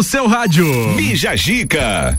[0.00, 0.94] no seu rádio.
[0.96, 2.18] Bija Gica.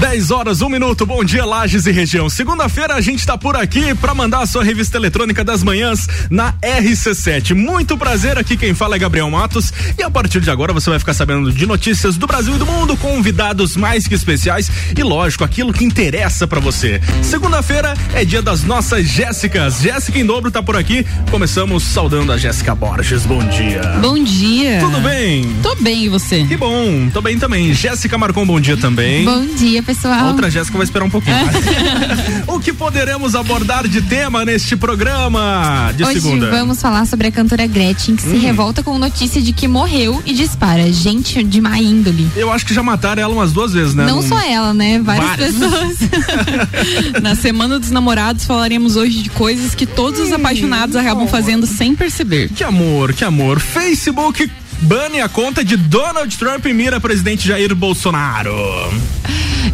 [0.00, 1.04] 10 horas, 1 um minuto.
[1.04, 2.30] Bom dia, Lages e região.
[2.30, 6.52] Segunda-feira a gente está por aqui para mandar a sua revista eletrônica das manhãs na
[6.62, 7.52] RC7.
[7.52, 11.00] Muito prazer, aqui quem fala é Gabriel Matos e a partir de agora você vai
[11.00, 15.42] ficar sabendo de notícias do Brasil e do mundo, convidados mais que especiais e lógico,
[15.42, 17.00] aquilo que interessa para você.
[17.20, 19.80] Segunda-feira é dia das nossas Jéssicas.
[19.80, 21.04] Jéssica em dobro tá por aqui.
[21.28, 23.26] Começamos saudando a Jéssica Borges.
[23.26, 23.82] Bom dia.
[24.00, 24.78] Bom dia.
[24.78, 25.44] Tudo bem?
[25.60, 26.44] Tô bem e você?
[26.44, 27.10] Que bom.
[27.12, 27.74] Tô bem também.
[27.74, 29.24] Jéssica marcou um bom dia também.
[29.24, 30.20] Bom dia, pessoal.
[30.20, 31.34] A outra Jéssica vai esperar um pouquinho.
[32.46, 36.50] o que poderemos abordar de tema neste programa de Hoje segunda?
[36.50, 38.40] vamos falar sobre a cantora Gretchen, que se Hum.
[38.40, 40.92] revolta com notícia de que morreu e dispara.
[40.92, 42.28] Gente de má índole.
[42.36, 44.04] Eu acho que já mataram ela umas duas vezes, né?
[44.04, 45.00] Não só ela, né?
[45.00, 45.54] Várias, Várias.
[45.54, 45.96] pessoas.
[47.22, 51.94] Na Semana dos Namorados falaremos hoje de coisas que todos os apaixonados acabam fazendo sem
[51.94, 52.50] perceber.
[52.50, 53.58] Que amor, que amor.
[53.58, 54.50] Facebook
[54.82, 58.52] bane a conta de Donald Trump e mira presidente Jair Bolsonaro.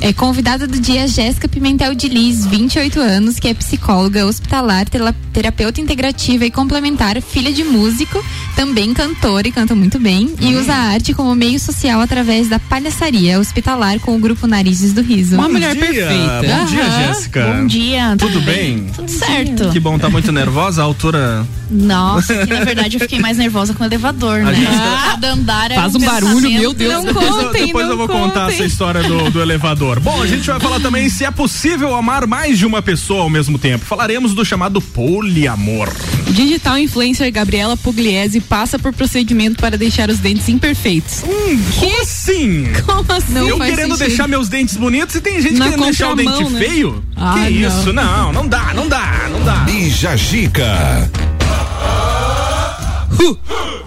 [0.01, 4.87] É convidada do dia Jéssica Pimentel de Liz, 28 anos, que é psicóloga hospitalar,
[5.33, 8.23] terapeuta integrativa e complementar, filha de músico,
[8.55, 12.59] também cantora e canta muito bem, e usa a arte como meio social através da
[12.59, 15.35] palhaçaria hospitalar com o grupo Narizes do Riso.
[15.37, 16.43] Uma mulher dia, perfeita.
[16.57, 16.91] Bom dia.
[16.91, 17.47] Jéssica.
[17.47, 18.17] Bom dia.
[18.19, 18.87] Tudo bem?
[18.95, 19.71] Tudo certo.
[19.71, 21.47] Que bom, tá muito nervosa a altura.
[21.71, 24.55] Nossa, que, na verdade eu fiquei mais nervosa com o elevador, A né?
[24.55, 26.93] gente- andar era Faz um um barulho, meu Deus.
[26.93, 28.55] Não Depois, eu- contem, depois não eu vou contar contem.
[28.57, 29.74] essa história do, do elevador.
[30.01, 33.31] Bom, a gente vai falar também se é possível amar mais de uma pessoa ao
[33.31, 33.85] mesmo tempo.
[33.85, 35.89] Falaremos do chamado poliamor.
[36.31, 41.23] Digital influencer Gabriela Pugliese passa por procedimento para deixar os dentes imperfeitos.
[41.25, 42.67] Hum, como assim?
[42.87, 43.33] Como assim?
[43.33, 43.99] Não eu querendo sentido.
[43.99, 46.59] deixar meus dentes bonitos e tem gente Na querendo deixar o dente né?
[46.59, 47.05] feio?
[47.17, 47.69] Ah, que não.
[47.69, 47.93] isso?
[47.93, 49.57] Não, não dá, não dá, não dá.
[49.65, 51.11] Bija Gica.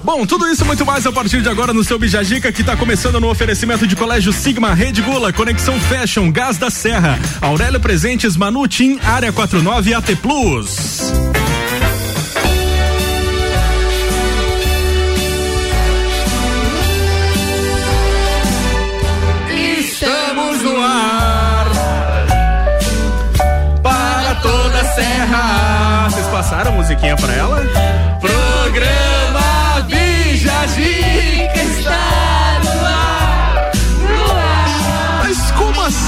[0.04, 2.76] Bom, tudo isso e muito mais a partir de agora no seu Bijagica, que está
[2.76, 8.36] começando no oferecimento de Colégio Sigma, Rede Gula, Conexão Fashion, Gás da Serra, Aurélio Presentes,
[8.36, 11.12] Manutim, Área 49 e AT Plus.
[19.80, 21.68] Estamos no ar
[23.84, 26.10] para toda a serra.
[26.10, 28.17] Vocês passaram a musiquinha pra ela?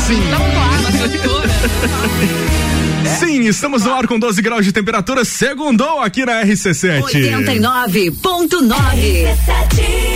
[0.09, 0.21] Sim.
[3.05, 3.09] É.
[3.09, 7.03] Sim, estamos no ar com 12 graus de temperatura, segundou aqui na RC7.
[7.03, 8.15] 89.9.
[8.15, 10.09] RC7.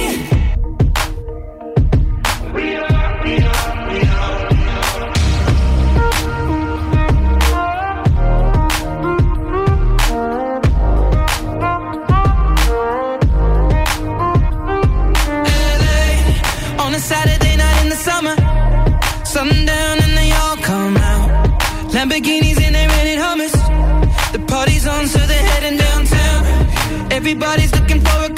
[27.35, 28.32] Everybody's looking for a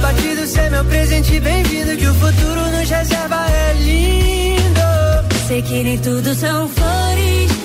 [0.00, 5.46] batido, cê é meu presente bem vindo, Que o futuro nos reserva é lindo.
[5.46, 7.59] Sei que nem tudo são flores.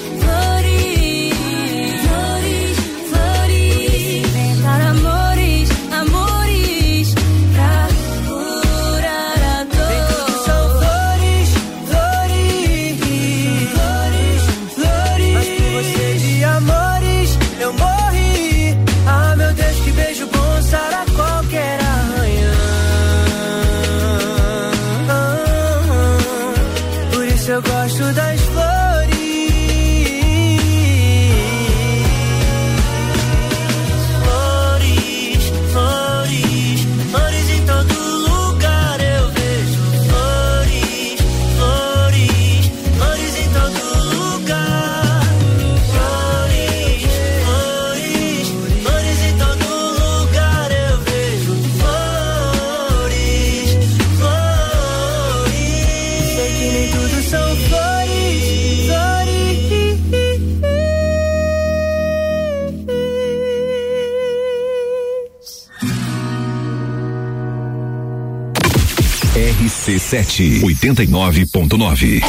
[70.05, 72.21] sete oitenta e nove ponto nove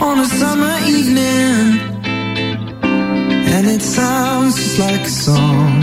[0.00, 1.80] on a summer evening.
[3.56, 5.82] And it sounds just like a song.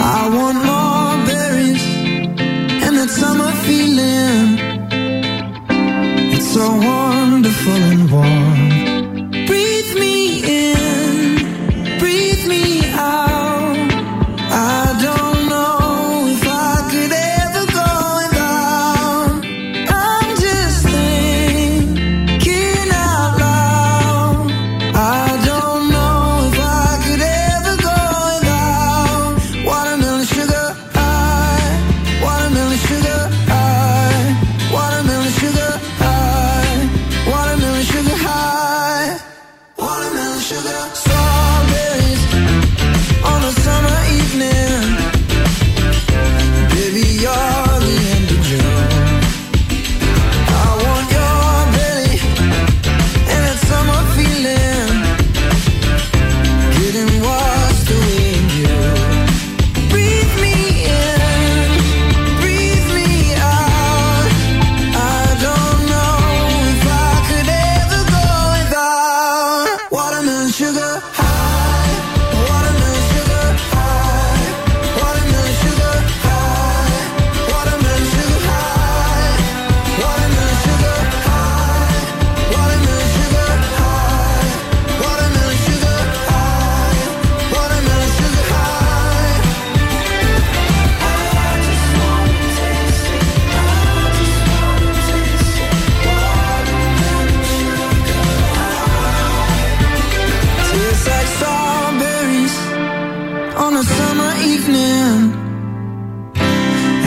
[0.00, 0.79] I want more.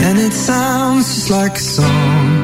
[0.04, 2.43] and it sounds just like a song.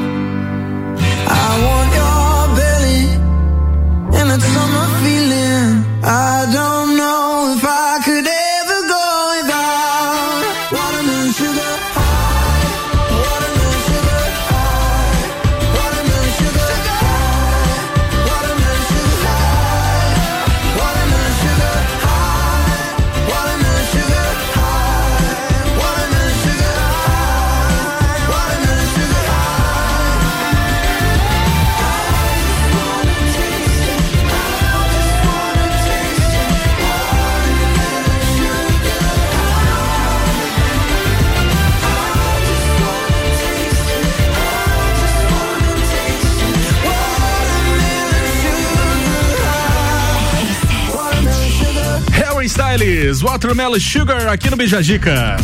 [53.21, 55.37] Watermelon Sugar aqui no Bijagica.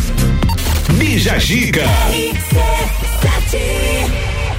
[0.94, 1.82] Bijagica.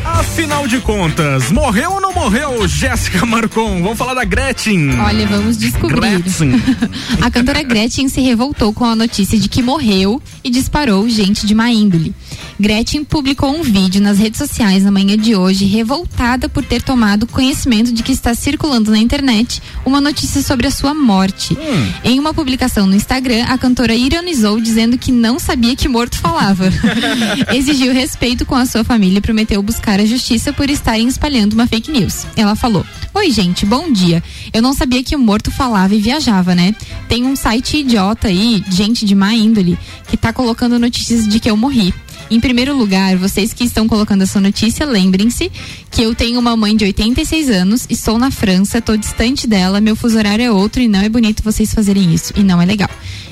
[0.05, 3.81] Afinal de contas, morreu ou não morreu Jéssica Marcon?
[3.81, 4.97] Vamos falar da Gretchen.
[4.99, 6.19] Olha, vamos descobrir.
[6.19, 6.51] Gretchen.
[7.21, 11.53] A cantora Gretchen se revoltou com a notícia de que morreu e disparou gente de
[11.53, 12.13] má índole.
[12.59, 17.25] Gretchen publicou um vídeo nas redes sociais na manhã de hoje, revoltada por ter tomado
[17.25, 21.57] conhecimento de que está circulando na internet uma notícia sobre a sua morte.
[22.03, 26.65] Em uma publicação no Instagram, a cantora ironizou dizendo que não sabia que morto falava.
[27.55, 31.65] Exigiu respeito com a sua família e prometeu buscar a justiça por estarem espalhando uma
[31.65, 32.25] fake news.
[32.35, 34.21] Ela falou: Oi, gente, bom dia.
[34.51, 36.75] Eu não sabia que o morto falava e viajava, né?
[37.07, 41.49] Tem um site idiota aí, gente de má índole, que tá colocando notícias de que
[41.49, 41.93] eu morri.
[42.31, 45.51] Em primeiro lugar, vocês que estão colocando essa notícia, lembrem-se
[45.89, 49.95] que eu tenho uma mãe de 86 anos, estou na França, estou distante dela, meu
[49.95, 52.31] fuso horário é outro e não é bonito vocês fazerem isso.
[52.35, 52.89] E não é legal.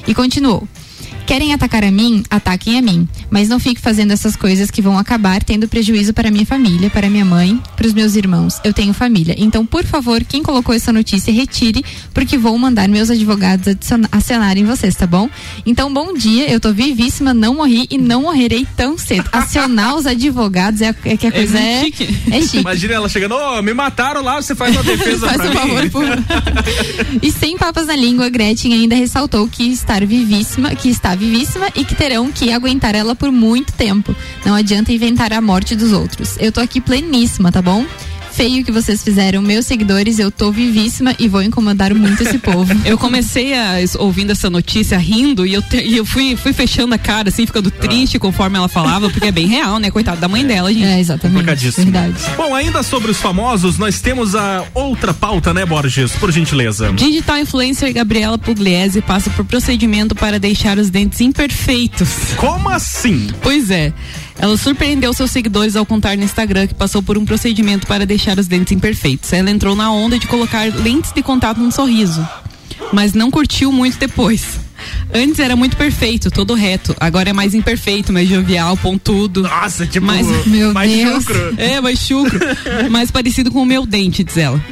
[0.08, 0.68] E continuou.
[1.28, 2.24] Querem atacar a mim?
[2.30, 3.06] Ataquem a mim.
[3.30, 7.10] Mas não fique fazendo essas coisas que vão acabar tendo prejuízo para minha família, para
[7.10, 8.62] minha mãe, para os meus irmãos.
[8.64, 9.36] Eu tenho família.
[9.38, 13.76] Então, por favor, quem colocou essa notícia, retire, porque vou mandar meus advogados
[14.10, 15.30] acionarem vocês, tá bom?
[15.66, 16.50] Então, bom dia.
[16.50, 19.30] Eu tô vivíssima, não morri e não morrerei tão cedo.
[19.34, 21.84] Acionar os advogados é, é que a coisa muito é.
[21.84, 22.20] chique.
[22.32, 22.60] É chique.
[22.60, 25.90] Imagina ela chegando, ô, me mataram lá, você faz uma defesa Faz pra um mim.
[25.90, 26.06] favor, por
[27.22, 31.84] E sem papas na língua, Gretchen ainda ressaltou que estar vivíssima, que está vivíssima e
[31.84, 34.16] que terão que aguentar ela por muito tempo.
[34.46, 36.38] Não adianta inventar a morte dos outros.
[36.40, 37.86] Eu tô aqui pleníssima, tá bom?
[38.38, 42.72] Feio que vocês fizeram, meus seguidores, eu tô vivíssima e vou incomodar muito esse povo.
[42.86, 46.94] Eu comecei a, ouvindo essa notícia rindo e eu, te- e eu fui, fui fechando
[46.94, 49.90] a cara, assim, ficando triste conforme ela falava, porque é bem real, né?
[49.90, 50.86] Coitada da mãe dela, gente.
[50.86, 51.44] É, exatamente.
[51.84, 52.14] Verdade.
[52.38, 56.12] Bom, ainda sobre os famosos, nós temos a outra pauta, né, Borges?
[56.12, 56.94] Por gentileza.
[56.94, 62.08] Digital influencer Gabriela Pugliese passa por procedimento para deixar os dentes imperfeitos.
[62.38, 63.30] Como assim?
[63.42, 63.92] Pois é.
[64.40, 68.38] Ela surpreendeu seus seguidores ao contar no Instagram que passou por um procedimento para deixar
[68.38, 69.34] os dentes imperfeitos.
[69.34, 72.26] Ela entrou na onda de colocar lentes de contato no sorriso,
[72.94, 74.60] mas não curtiu muito depois.
[75.12, 76.96] Antes era muito perfeito, todo reto.
[77.00, 79.42] Agora é mais imperfeito, mais jovial, pontudo.
[79.42, 81.24] Nossa, tipo, Mas- Meu mais Deus.
[81.24, 81.54] chucro.
[81.58, 82.40] É, mais chucro.
[82.92, 84.64] mais parecido com o meu dente, diz ela.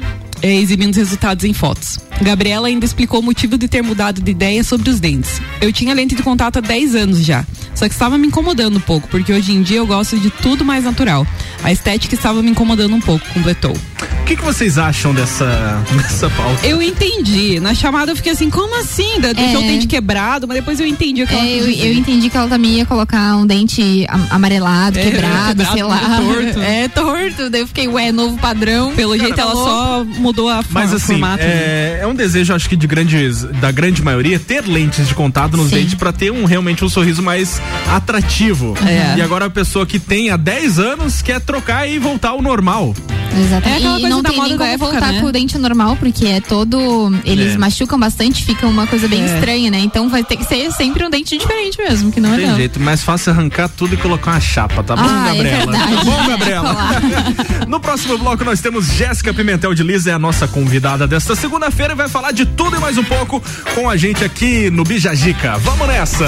[0.41, 1.97] É, exibindo os resultados em fotos.
[2.21, 5.41] Gabriela ainda explicou o motivo de ter mudado de ideia sobre os dentes.
[5.59, 8.81] Eu tinha lente de contato há 10 anos já, só que estava me incomodando um
[8.81, 11.25] pouco, porque hoje em dia eu gosto de tudo mais natural.
[11.63, 13.75] A estética estava me incomodando um pouco, completou.
[14.21, 15.45] O que, que vocês acham dessa,
[15.97, 16.65] dessa pauta?
[16.65, 17.59] Eu entendi.
[17.59, 19.19] Na chamada eu fiquei assim, como assim?
[19.19, 19.65] Da- Deixou É.
[19.65, 22.29] o dente quebrado, mas depois eu entendi o que ela É, quis eu, eu entendi
[22.29, 25.99] que ela também ia colocar um dente am- amarelado, É, quebrado, quebrado, sei lá.
[26.21, 26.59] torto.
[26.65, 27.49] É torto.
[27.49, 28.93] Daí eu fiquei, ué, novo padrão.
[28.95, 29.69] Pelo jeito Tá ela louco.
[29.69, 31.43] só mudou a Mas forma, assim, formato.
[31.43, 31.49] né?
[31.49, 35.55] é, é um desejo, acho que de grandes, da grande maioria, ter lentes de contato
[35.55, 35.75] nos Sim.
[35.77, 37.61] dentes pra ter um realmente um sorriso mais
[37.93, 38.75] atrativo.
[38.85, 39.17] É.
[39.17, 42.93] E agora a pessoa que tem há 10 anos quer trocar e voltar ao normal.
[43.37, 43.67] Exatamente.
[43.67, 45.19] É aquela e coisa não da tem moda nem da como época, voltar né?
[45.19, 47.13] com o dente normal, porque é todo.
[47.25, 47.57] Eles É.
[47.57, 49.25] machucam bastante, fica uma coisa bem É.
[49.25, 49.79] estranha, né?
[49.79, 52.79] Então vai ter que ser sempre um dente diferente mesmo, que não é Tem jeito,
[52.79, 55.71] mais fácil arrancar tudo e colocar uma chapa, tá bom, Ah, é Gabriela?
[55.73, 56.75] tá bom, Gabriela?
[57.67, 61.93] No próximo bloco nós temos Jéssica Pimentel de Liz, é a nossa convidada desta segunda-feira
[61.93, 63.43] e vai falar de tudo e mais um pouco
[63.73, 65.57] com a gente aqui no Bijagica.
[65.57, 66.25] Vamos nessa!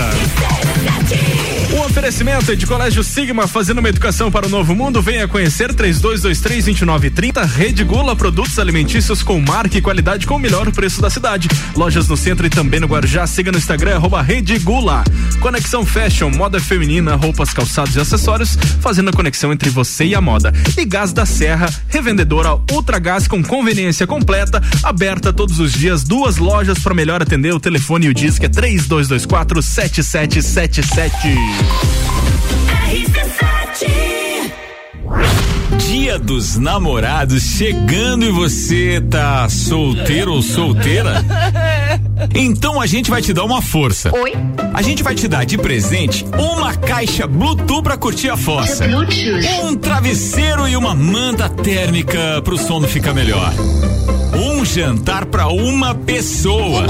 [1.88, 5.02] Oferecimento de Colégio Sigma, fazendo uma educação para o novo mundo.
[5.02, 7.46] Venha conhecer 3223-2930.
[7.46, 11.48] Rede Gula, produtos alimentícios com marca e qualidade com o melhor preço da cidade.
[11.76, 13.26] Lojas no centro e também no Guarujá.
[13.26, 15.04] Siga no Instagram, arroba Rede Gula.
[15.40, 20.22] Conexão Fashion, moda feminina, roupas, calçados e acessórios, fazendo a conexão entre você e a
[20.22, 20.54] moda.
[20.78, 26.38] E Gás da Serra, revendedora Ultra Gás com conveniência completa, aberta todos os dias, duas
[26.38, 27.54] lojas para melhor atender.
[27.54, 31.77] O telefone e o disco é 3224 7777.
[35.90, 41.24] Dia dos namorados chegando e você tá solteiro ou solteira?
[42.34, 44.12] Então a gente vai te dar uma força.
[44.16, 44.34] Oi?
[44.74, 48.86] A gente vai te dar de presente uma caixa Bluetooth pra curtir a fossa.
[49.64, 53.54] Um travesseiro e uma manta térmica pro sono ficar melhor.
[54.34, 56.86] Um jantar pra uma pessoa.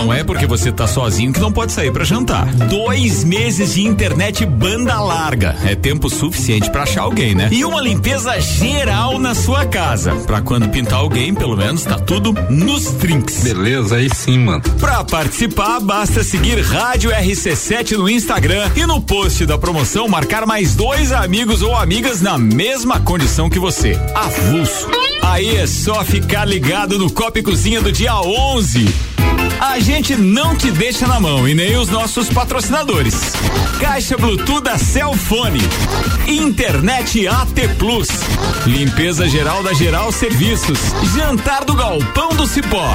[0.00, 2.46] Não é porque você tá sozinho que não pode sair pra jantar.
[2.46, 5.54] Dois meses de internet banda larga.
[5.62, 7.50] É tempo suficiente pra achar alguém, né?
[7.52, 10.14] E uma limpeza geral na sua casa.
[10.26, 13.42] Pra quando pintar alguém, pelo menos tá tudo nos trinks.
[13.42, 14.62] Beleza, aí sim, mano.
[14.80, 20.74] Pra participar, basta seguir Rádio RC7 no Instagram e no post da promoção marcar mais
[20.74, 24.00] dois amigos ou amigas na mesma condição que você.
[24.14, 24.88] Avulso.
[25.22, 29.10] Aí é só ficar ligado no Copa e Cozinha do dia 11.
[29.60, 33.32] A gente não te deixa na mão e nem os nossos patrocinadores.
[33.80, 35.58] Caixa Bluetooth da Celfone.
[36.28, 38.08] Internet AT Plus.
[38.66, 40.78] Limpeza geral da Geral Serviços.
[41.16, 42.94] Jantar do Galpão do Cipó.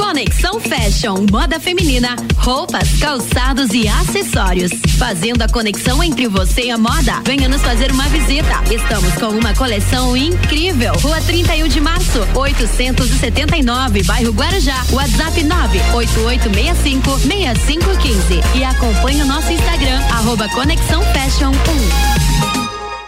[0.00, 4.72] Conexão Fashion, moda feminina, roupas, calçados e acessórios.
[4.98, 7.20] Fazendo a conexão entre você e a moda.
[7.22, 8.64] Venha nos fazer uma visita.
[8.72, 10.94] Estamos com uma coleção incrível.
[10.94, 14.82] Rua 31 de março, 879, bairro Guarujá.
[14.90, 18.58] WhatsApp 98865 6515.
[18.58, 21.52] E acompanhe o nosso Instagram, arroba Conexão Fashion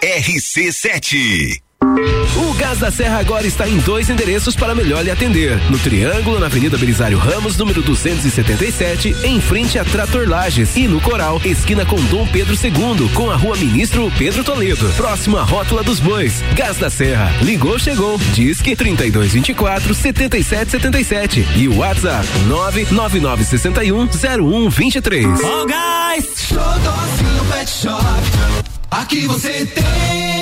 [0.03, 0.07] 1.
[0.21, 1.72] RC7.
[2.37, 5.59] O Gás da Serra agora está em dois endereços para melhor lhe atender.
[5.69, 10.77] No Triângulo, na Avenida Belisário Ramos, número 277, em frente a Trator Lages.
[10.77, 14.89] E no Coral, esquina com Dom Pedro II, com a rua Ministro Pedro Toledo.
[14.97, 16.43] Próximo à Rótula dos Bois.
[16.55, 17.33] Gás da Serra.
[17.43, 18.17] Ligou, chegou.
[18.33, 21.47] Disque 3224 7777.
[21.57, 24.09] E o WhatsApp 99961
[24.71, 25.27] 0123.
[25.27, 26.47] Oh, guys!
[26.47, 28.63] Xodózinho Pet Shop.
[28.91, 30.42] Aqui você tem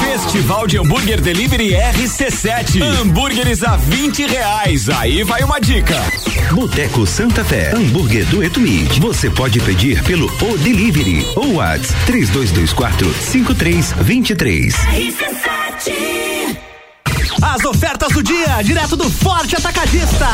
[0.00, 2.82] Festival de Hambúrguer Delivery RC7.
[2.82, 4.88] Hambúrgueres a 20 reais.
[4.88, 5.94] Aí vai uma dica.
[6.50, 8.88] Boteco Santa Fé, hambúrguer do Etuí.
[9.00, 14.74] Você pode pedir pelo O Delivery ou WhatsApp 3224 5323.
[17.42, 20.26] As ofertas do dia, direto do Forte Atacadista.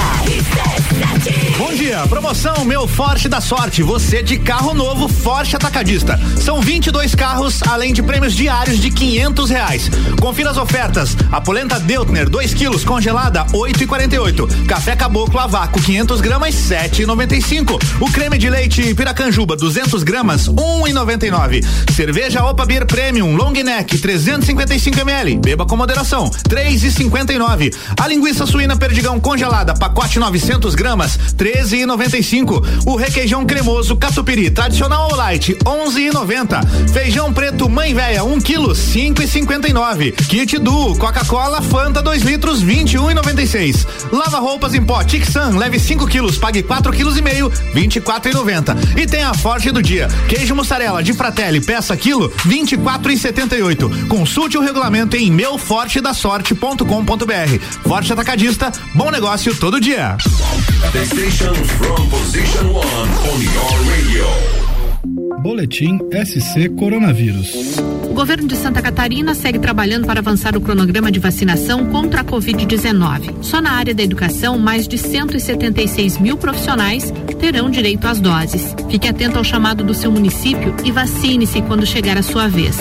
[1.59, 3.83] Bom dia, promoção Meu Forte da Sorte.
[3.83, 6.19] Você de carro novo Forte Atacadista.
[6.41, 9.91] São 22 carros, além de prêmios diários de 500 reais.
[10.21, 11.17] Confira as ofertas.
[11.31, 14.67] A polenta Deutner 2 quilos congelada 8,48.
[14.67, 17.83] Café Caboclo a vácuo 500 gramas 7,95.
[18.01, 21.65] O creme de leite Piracanjuba 200 gramas 1,99.
[21.95, 25.39] Cerveja Opa Beer Premium Long Neck 355 ml.
[25.39, 26.31] Beba com moderação
[27.11, 27.75] 3,59.
[28.01, 32.87] A linguiça suína Perdigão congelada pacote 900 gramas 13,95.
[32.87, 36.91] O requeijão cremoso Catupiry tradicional ou light 11,90.
[36.91, 40.13] Feijão preto Mãe Véia 1 quilo 5,59.
[40.27, 43.87] Kit Duo Coca-Cola Fanta 2 litros 21,96.
[44.13, 48.99] Lava roupas em pó Tixan leve 5 quilos pague 4 quilos e meio 24,90.
[48.99, 54.09] E tem a forte do dia queijo mussarela de Fratelli peça quilo 24,78.
[54.09, 55.31] Consulte o regulamento em
[56.85, 57.89] meufortedasorte.com.br.
[57.89, 60.17] Forte Atacadista, bom negócio todo dia.
[65.43, 67.77] Boletim SC Coronavírus.
[68.09, 72.25] O governo de Santa Catarina segue trabalhando para avançar o cronograma de vacinação contra a
[72.25, 73.43] Covid-19.
[73.43, 78.73] Só na área da educação, mais de 176 mil profissionais terão direito às doses.
[78.89, 82.79] Fique atento ao chamado do seu município e vacine-se quando chegar a sua vez.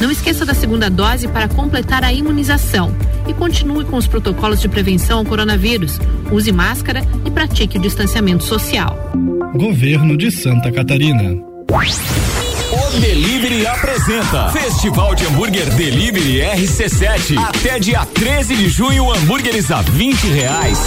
[0.00, 2.94] Não esqueça da segunda dose para completar a imunização
[3.26, 5.98] e continue com os protocolos de prevenção ao coronavírus.
[6.30, 8.96] Use máscara e pratique o distanciamento social.
[9.56, 11.53] Governo de Santa Catarina.
[11.68, 12.23] What?
[12.74, 17.38] O Delivery apresenta Festival de Hambúrguer Delivery RC7.
[17.38, 20.80] Até dia 13 de junho, hambúrgueres a 20 reais.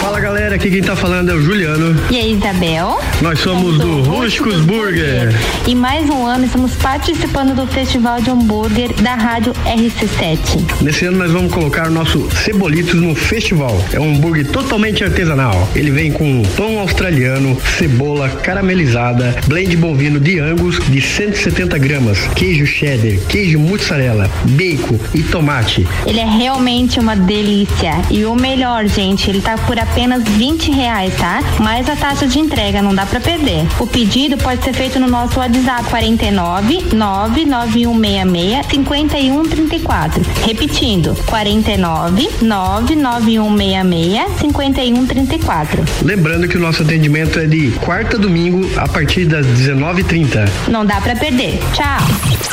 [0.00, 1.94] Fala galera, aqui quem tá falando é o Juliano.
[2.10, 3.00] E aí, Isabel?
[3.20, 5.34] Nós somos do Rústicos Burger.
[5.66, 10.80] E mais um ano estamos participando do Festival de Hambúrguer da Rádio RC7.
[10.80, 13.76] Nesse ano nós vamos colocar o nosso Cebolitos no festival.
[13.92, 15.68] É um hambúrguer totalmente artesanal.
[15.74, 22.64] Ele vem com pão australiano, cebola caramelizada, blend bovino de Angus de 170 gramas, queijo
[22.64, 25.84] cheddar, queijo mozzarella, bacon e tomate.
[26.06, 27.94] Ele é realmente uma delícia.
[28.10, 31.42] E o melhor, gente, ele tá por apenas 20 reais, tá?
[31.58, 33.66] Mais a taxa de entrega, não dá pra perder.
[33.80, 40.22] O pedido pode ser feito no nosso WhatsApp 49 99166 5134.
[40.44, 45.84] Repetindo, 49 99166 5134.
[46.04, 50.35] Lembrando que o nosso atendimento é de quarta domingo a partir das 19h30.
[50.68, 51.58] Não dá pra perder.
[51.72, 51.98] Tchau.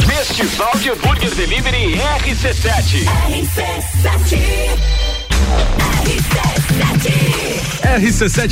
[0.08, 3.06] Festival de Hambúrguer Delivery RC7.
[3.30, 4.43] RC7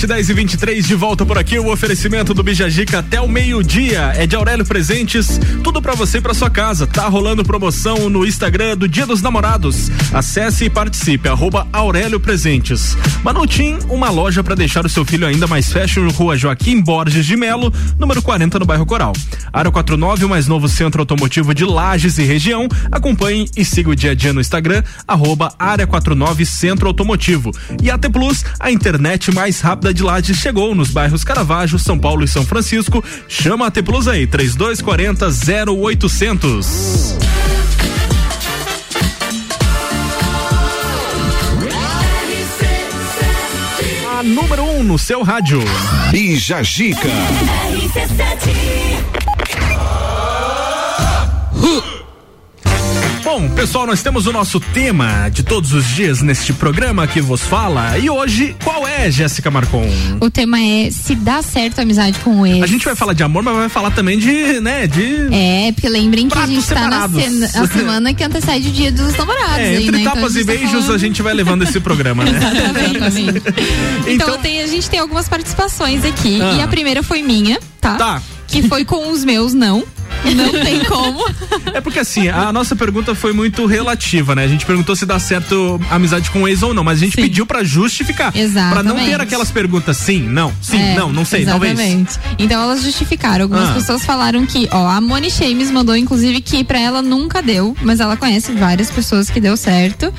[0.08, 1.58] 10 e 23 de volta por aqui.
[1.58, 5.39] O oferecimento do Bijagica até o meio-dia é de Aurélio Presentes.
[5.63, 6.86] Tudo pra você e pra sua casa.
[6.86, 9.89] Tá rolando promoção no Instagram do Dia dos Namorados.
[10.13, 11.30] Acesse e participe.
[11.30, 12.98] Arroba Aurélio Presentes.
[13.24, 16.10] Manutim, uma loja pra deixar o seu filho ainda mais fashion.
[16.10, 19.13] Rua Joaquim Borges de Melo, número 40 no bairro Coral.
[19.54, 22.67] Área 49, o mais novo centro automotivo de Lages e região.
[22.91, 27.52] Acompanhe e siga o dia a dia no Instagram, arroba Área 49 Centro Automotivo.
[27.82, 32.24] E AT Plus, a internet mais rápida de Lages chegou nos bairros Caravaggio, São Paulo
[32.24, 33.04] e São Francisco.
[33.28, 35.28] Chama a AT Plus aí, 3240
[35.72, 37.18] 0800.
[44.20, 45.60] A número 1 um no seu rádio.
[46.10, 47.10] Bija Gica.
[53.34, 57.39] Bom, pessoal, nós temos o nosso tema de todos os dias neste programa que vos
[57.39, 57.98] fala.
[57.98, 59.88] E hoje, qual é, Jéssica Marcon?
[60.20, 62.62] O tema é se dá certo a amizade com o ex.
[62.62, 65.30] A gente vai falar de amor, mas vai falar também de, né, de.
[65.32, 67.08] É, porque lembrem que a gente tá na,
[67.72, 69.60] semana que antecede o dia dos namorados.
[69.60, 70.02] É, aí, entre né?
[70.02, 72.32] Então tapas e tá beijos falando- a gente vai levando esse programa, né?
[72.36, 73.41] Exatamente.
[74.12, 76.41] Então, tem, a gente tem algumas participações aqui.
[76.41, 76.56] Ah.
[76.58, 77.96] E a primeira foi minha, tá?
[77.96, 78.22] Tá.
[78.46, 79.86] Que foi com os meus, não.
[80.36, 81.26] Não tem como.
[81.74, 84.44] É porque assim, a nossa pergunta foi muito relativa, né?
[84.44, 87.16] A gente perguntou se dá certo amizade com o ex ou não, mas a gente
[87.16, 88.32] pediu pra justificar.
[88.32, 88.42] Pra
[88.84, 89.22] não ter Exatamente.
[89.22, 91.74] aquelas perguntas sim, não, sim, É, não, não sei, talvez.
[91.80, 92.20] exatamente.
[92.38, 93.44] Então elas justificaram.
[93.46, 93.74] Algumas Ah.
[93.74, 98.00] pessoas falaram que, ó, a Moni Shames mandou, inclusive, que pra ela nunca deu, mas
[98.00, 100.14] ela conhece várias pessoas que deu certo.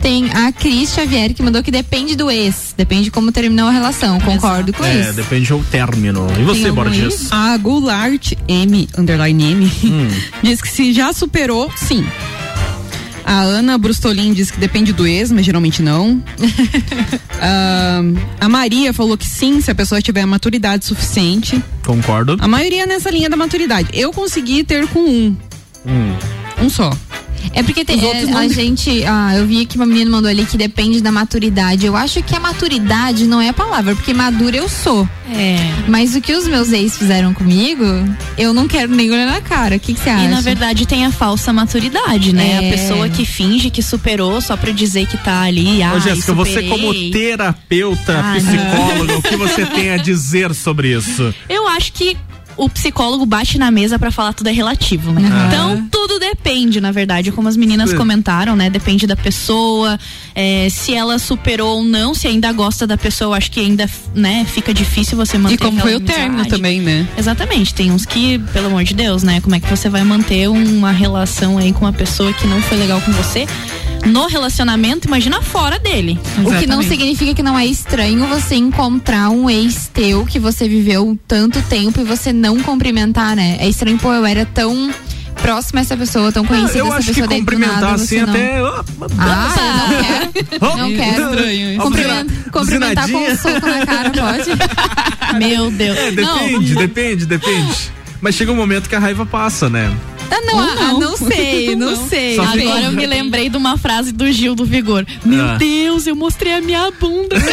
[0.00, 3.70] Tem a Cris Xavier que mandou que depende do ex, depende de como terminou a
[3.70, 4.20] relação.
[4.20, 5.12] Concordo com É, isso.
[5.14, 6.26] depende do término.
[6.38, 7.28] E você, Borges?
[7.32, 9.70] A Goulart M, underline M,
[10.42, 12.04] diz que se já superou, sim.
[13.24, 16.22] A Ana Brustolin diz que depende do ex, mas geralmente não.
[17.46, 18.00] Ah,
[18.40, 21.62] a Maria falou que sim, se a pessoa tiver maturidade suficiente.
[21.84, 22.38] Concordo.
[22.40, 23.90] A maioria nessa linha da maturidade.
[23.92, 25.36] Eu consegui ter com um.
[25.86, 26.16] Hum.
[26.62, 26.90] Um só.
[27.52, 29.04] É porque tem, é, a gente.
[29.04, 31.86] Ah, eu vi que uma menina mandou ali que depende da maturidade.
[31.86, 35.08] Eu acho que a maturidade não é a palavra, porque madura eu sou.
[35.30, 35.56] É.
[35.88, 37.84] Mas o que os meus ex fizeram comigo,
[38.36, 39.76] eu não quero nem olhar na cara.
[39.76, 40.24] O que que você acha?
[40.24, 42.52] E na verdade tem a falsa maturidade, né?
[42.52, 42.68] É.
[42.68, 45.82] A pessoa que finge que superou só pra dizer que tá ali.
[45.82, 50.94] Ah, Ô, Jéssica, você como terapeuta, Ah, psicóloga, o que você tem a dizer sobre
[50.96, 51.34] isso?
[51.48, 52.16] Eu acho que
[52.56, 55.28] o psicólogo bate na mesa pra falar tudo é relativo, né?
[55.28, 55.46] Aham.
[55.46, 58.70] Então tudo depende, na verdade, como as meninas comentaram, né?
[58.70, 59.98] Depende da pessoa,
[60.34, 63.88] é, se ela superou ou não, se ainda gosta da pessoa, eu acho que ainda,
[64.14, 67.08] né, fica difícil você manter E como foi o término também, né?
[67.16, 69.40] Exatamente, tem uns que, pelo amor de Deus, né?
[69.40, 72.78] Como é que você vai manter uma relação aí com uma pessoa que não foi
[72.78, 73.46] legal com você?
[74.06, 76.18] No relacionamento, imagina fora dele.
[76.44, 80.68] O que não significa que não é estranho você encontrar um ex teu que você
[80.68, 83.56] viveu tanto tempo e você não cumprimentar, né?
[83.60, 84.92] É estranho, pô, eu era tão
[85.40, 87.94] próxima a essa pessoa, tão conhecida eu essa acho que pessoa daí do cumprimentar nada,
[87.94, 88.30] assim você não...
[88.32, 88.58] até.
[89.18, 90.76] Ah, eu não quero.
[90.78, 91.30] Não quero.
[91.34, 91.82] Estranho isso.
[91.82, 95.38] Cumprimenta- cumprimentar com um soco na cara, pode?
[95.38, 95.98] Meu Deus.
[95.98, 96.38] É, Não.
[96.38, 97.90] depende, depende, depende.
[98.20, 99.92] Mas chega um momento que a raiva passa, né?
[100.36, 102.34] Ah, não, ah, não sei, não sei.
[102.36, 105.06] Só Agora eu me lembrei de uma frase do Gil do Vigor.
[105.24, 105.56] Meu Ah.
[105.56, 107.36] Deus, eu mostrei a minha bunda.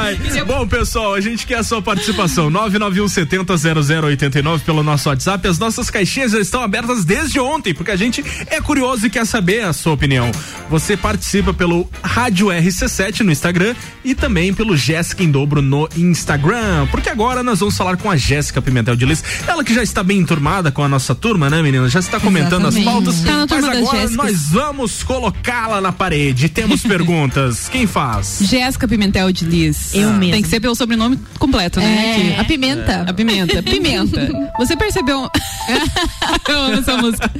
[0.00, 2.50] Ai, Bom, pessoal, a gente quer a sua participação.
[2.50, 5.46] 991 70 0089 pelo nosso WhatsApp.
[5.48, 9.26] As nossas caixinhas já estão abertas desde ontem, porque a gente é curioso e quer
[9.26, 10.30] saber a sua opinião.
[10.68, 16.86] Você participa pelo Rádio RC7 no Instagram e também pelo Jéssica em Dobro no Instagram.
[16.90, 19.22] Porque agora nós vamos falar com a Jéssica Pimentel de Lis.
[19.46, 21.88] Ela que já está bem enturmada com a nossa turma, né, menina?
[21.88, 22.88] Já está comentando Exatamente.
[22.88, 23.20] as pautas.
[23.22, 26.48] Tá mas agora nós vamos colocá-la na parede.
[26.48, 27.59] Temos perguntas.
[27.68, 28.38] Quem faz?
[28.42, 29.94] Jéssica Pimentel de Liz.
[29.94, 30.32] Eu mesma.
[30.34, 32.34] Tem que ser pelo sobrenome completo, né?
[32.36, 33.04] É, a pimenta.
[33.08, 33.62] A pimenta.
[33.62, 34.50] Pimenta.
[34.58, 35.30] Você percebeu.
[36.48, 37.30] Eu amo essa música.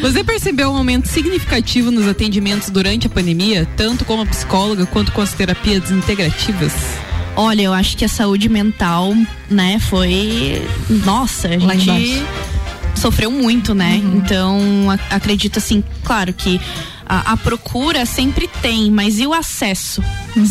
[0.00, 5.20] Você percebeu um aumento significativo nos atendimentos durante a pandemia, tanto como psicóloga quanto com
[5.20, 6.72] as terapias integrativas?
[7.34, 9.14] Olha, eu acho que a saúde mental,
[9.50, 10.62] né, foi.
[11.04, 12.22] Nossa, a gente
[12.94, 14.00] sofreu muito, né?
[14.04, 14.16] Uhum.
[14.18, 16.60] Então, a- acredito assim, claro que.
[17.06, 20.02] A, a procura sempre tem, mas e o acesso,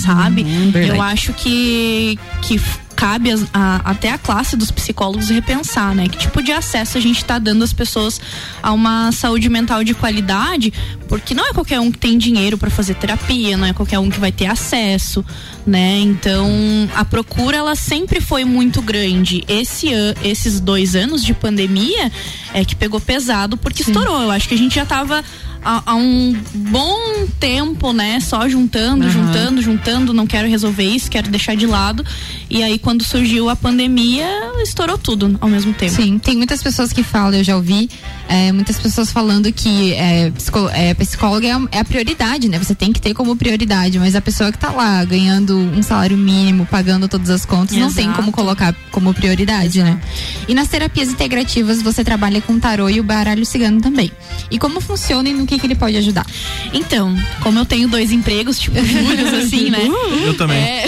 [0.03, 0.43] sabe?
[0.43, 0.87] verdade.
[0.89, 2.59] Eu acho que, que
[2.95, 6.07] cabe as- a- até a classe dos psicólogos repensar, né?
[6.07, 8.21] Que tipo de acesso a gente está dando às pessoas
[8.61, 10.71] a uma saúde mental de qualidade,
[11.09, 14.07] porque não é qualquer um que tem dinheiro para fazer terapia, não é qualquer um
[14.07, 15.25] que vai ter acesso,
[15.65, 15.97] né?
[15.99, 16.47] Então,
[16.95, 19.43] a procura ela sempre foi muito grande.
[19.47, 22.11] Esse an esses dois anos de pandemia
[22.53, 24.21] é que pegou pesado porque estourou.
[24.21, 25.23] Eu acho que a gente já tava
[25.63, 28.19] há, há um bom tempo, né?
[28.19, 29.11] Só juntando, Aham.
[29.11, 32.05] juntando, juntando, não quero resolver isso, quero deixar de lado.
[32.49, 34.27] E aí, quando surgiu a pandemia,
[34.61, 35.93] estourou tudo ao mesmo tempo.
[35.93, 37.89] Sim, tem muitas pessoas que falam, eu já ouvi,
[38.27, 40.31] é, muitas pessoas falando que é,
[40.73, 42.57] é, psicóloga é a, é a prioridade, né?
[42.57, 46.17] Você tem que ter como prioridade, mas a pessoa que tá lá ganhando um salário
[46.17, 48.19] mínimo, pagando todas as contas, não tem Exato.
[48.19, 49.99] como colocar como prioridade, né?
[50.47, 54.11] E nas terapias integrativas você trabalha com tarô e o baralho cigano também.
[54.49, 56.25] E como funciona e no que, que ele pode ajudar?
[56.73, 59.87] Então, como eu tenho dois empregos, tipo Július, assim, né?
[60.25, 60.57] Eu também.
[60.57, 60.85] É,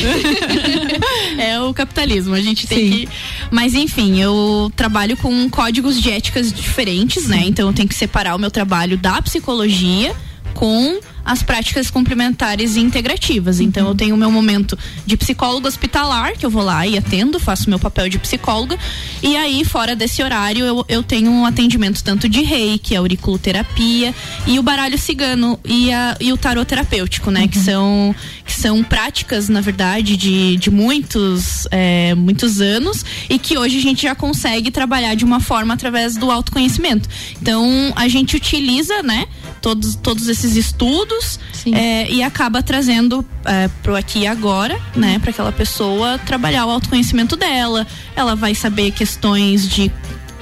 [1.52, 3.10] é o capitalismo, a gente tem que.
[3.52, 7.43] Mas enfim, eu trabalho com códigos de éticas diferentes, né?
[7.45, 10.15] Então eu tenho que separar o meu trabalho da psicologia
[10.54, 13.59] com as práticas complementares e integrativas.
[13.59, 17.39] Então eu tenho o meu momento de psicólogo hospitalar, que eu vou lá e atendo,
[17.39, 18.77] faço meu papel de psicóloga.
[19.21, 24.13] E aí, fora desse horário, eu, eu tenho um atendimento tanto de reiki, auriculoterapia
[24.45, 27.47] e o baralho cigano e, a, e o tarot terapêutico, né?
[27.47, 33.58] Que são que são práticas, na verdade, de, de muitos, é, muitos anos e que
[33.58, 37.08] hoje a gente já consegue trabalhar de uma forma através do autoconhecimento.
[37.41, 39.25] Então, a gente utiliza, né?
[39.62, 41.39] Todos, todos esses estudos
[41.71, 45.19] é, e acaba trazendo é, pro aqui e agora, né?
[45.19, 47.88] Para aquela pessoa trabalhar o autoconhecimento dela.
[48.15, 49.89] Ela vai saber questões de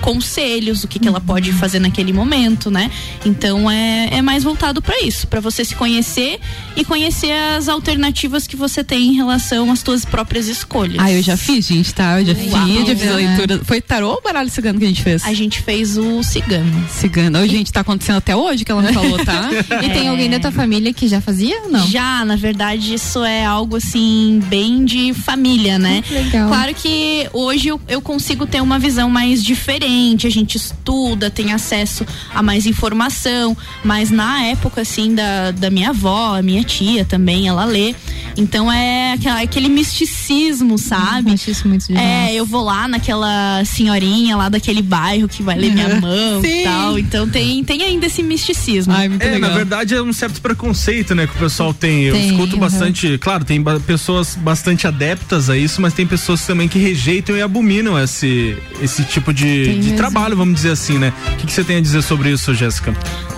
[0.01, 2.91] conselhos, o que, que ela pode fazer naquele momento, né?
[3.25, 6.39] Então é, é mais voltado para isso, para você se conhecer
[6.75, 10.97] e conhecer as alternativas que você tem em relação às suas próprias escolhas.
[10.99, 12.19] Ah, eu já fiz, gente, tá?
[12.19, 12.65] Eu já Uau.
[12.67, 13.27] fiz, já fiz a Né?
[13.37, 13.61] leitura.
[13.63, 15.23] Foi tarô ou baralho cigano que a gente fez?
[15.23, 16.85] A gente fez o cigano.
[16.89, 17.39] Cigano.
[17.41, 19.49] Ô, gente, tá acontecendo até hoje que ela me falou, tá?
[19.83, 21.87] E tem alguém da tua família que já fazia ou não?
[21.87, 26.03] Já, na verdade, isso é algo assim, bem de família, né?
[26.09, 26.47] legal.
[26.47, 29.90] Claro que hoje eu, eu consigo ter uma visão mais diferente,
[30.25, 35.89] a gente estuda, tem acesso a mais informação, mas na época, assim, da, da minha
[35.89, 37.93] avó, a minha tia também, ela lê.
[38.37, 41.31] Então é aquela- aquele misticismo, sabe?
[41.31, 45.71] Acho isso muito É, eu vou lá naquela senhorinha lá daquele bairro que vai ler
[45.73, 46.61] minha mão Sim.
[46.61, 46.99] e tal.
[46.99, 48.93] Então tem, tem ainda esse misticismo.
[48.93, 52.03] é, na verdade é um certo preconceito, né, que o pessoal tem.
[52.03, 52.59] Eu Tem, escuto uhum.
[52.59, 57.35] bastante, claro, tem ba- pessoas bastante adeptas a isso, mas tem pessoas também que rejeitam
[57.35, 59.97] e abominam esse, esse tipo de, de mesmo.
[59.97, 61.13] trabalho, vamos dizer assim, né?
[61.33, 62.95] O que, que você tem a dizer sobre isso, Jéssica?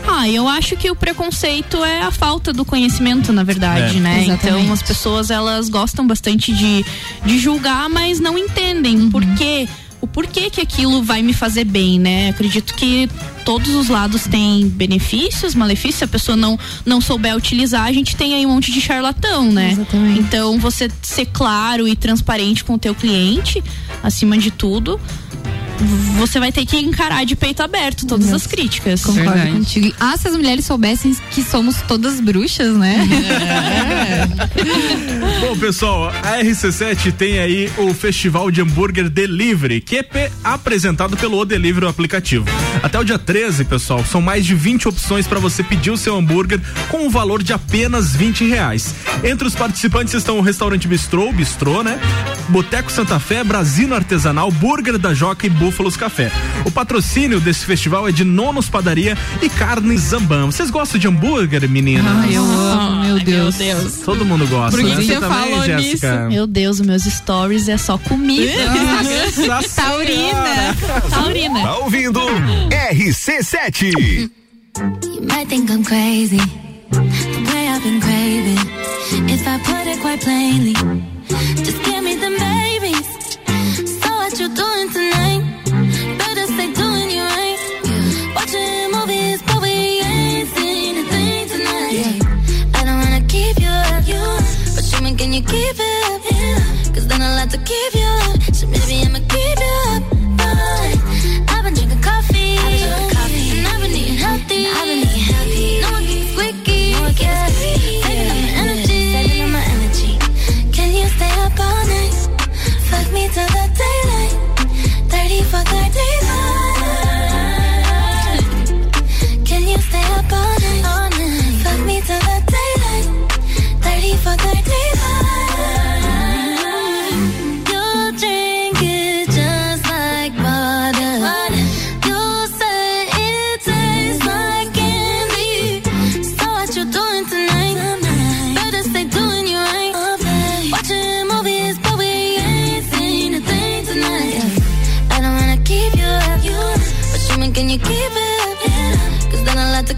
[0.08, 4.00] Ah, eu acho que o preconceito é a falta do conhecimento, na verdade, É.
[4.00, 4.24] né?
[4.26, 4.46] Exatamente.
[4.64, 6.86] Então as pessoas elas gostam bastante de,
[7.26, 9.68] de julgar, mas não entendem por quê.
[10.02, 12.28] O porquê que aquilo vai me fazer bem, né?
[12.32, 13.10] Acredito que
[13.46, 15.96] todos os lados têm benefícios, malefícios.
[16.00, 19.50] Se a pessoa não, não souber utilizar, a gente tem aí um monte de charlatão,
[19.50, 19.72] né?
[19.72, 20.20] Exatamente.
[20.20, 23.64] Então você ser claro e transparente com o teu cliente,
[24.04, 25.00] acima de tudo,
[26.18, 29.04] você vai ter que encarar de peito aberto todas as críticas.
[29.04, 29.94] Concordo contigo.
[30.00, 33.08] Ah, se as mulheres soubessem que somos todas bruxas, né?
[35.42, 41.40] Bom, pessoal, a RC7 tem aí o Festival de Hambúrguer Delivery, que é apresentado pelo
[41.40, 42.46] O Delivery o aplicativo.
[42.82, 46.16] Até o dia 13, pessoal, são mais de 20 opções para você pedir o seu
[46.16, 46.60] hambúrguer
[46.90, 48.94] com o valor de apenas 20 reais.
[49.24, 52.00] Entre os participantes estão o restaurante Bistrô, Bistrô, né?
[52.50, 56.30] Boteco Santa Fé, Brasino Artesanal, Burger da Joca e Búfalos Café.
[56.66, 60.52] O patrocínio desse festival é de Nonos Padaria e Carne Zambam.
[60.52, 62.04] Vocês gostam de hambúrguer, menina?
[62.22, 63.56] Ai, eu ah, amo, meu Deus.
[63.62, 63.94] Ai, meu Deus.
[64.00, 64.78] Todo mundo gosta.
[64.78, 64.96] Por que né?
[64.98, 66.06] você, você falou também, nisso?
[66.28, 68.52] Meu Deus, meus stories é só comida.
[68.52, 69.48] É.
[69.48, 70.76] Nossa Taurina.
[71.10, 71.62] Taurina.
[71.62, 72.20] Tá ouvindo?
[72.92, 73.94] RC7.
[73.94, 76.42] You might think I'm crazy.
[76.92, 79.32] The way I've been craving.
[79.32, 80.74] If I put it quite plainly.
[81.64, 82.53] Just give me the message.
[95.34, 96.22] you give it.
[96.32, 96.94] Yeah.
[96.94, 98.13] Cause then I'll have to give you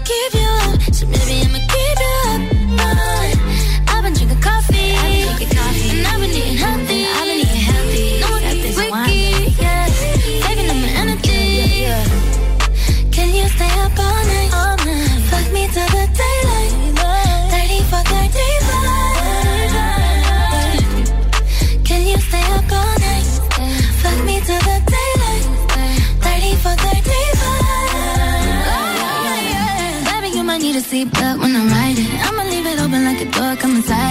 [0.06, 0.45] give you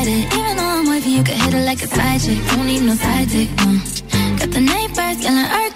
[0.06, 0.34] fight it.
[0.34, 2.39] Even though I'm with you, you can hit it like a side chick.
[2.50, 3.50] Don't need no side chick.
[3.58, 3.80] No.
[4.38, 5.75] Got the neighbors yelling, girl, earth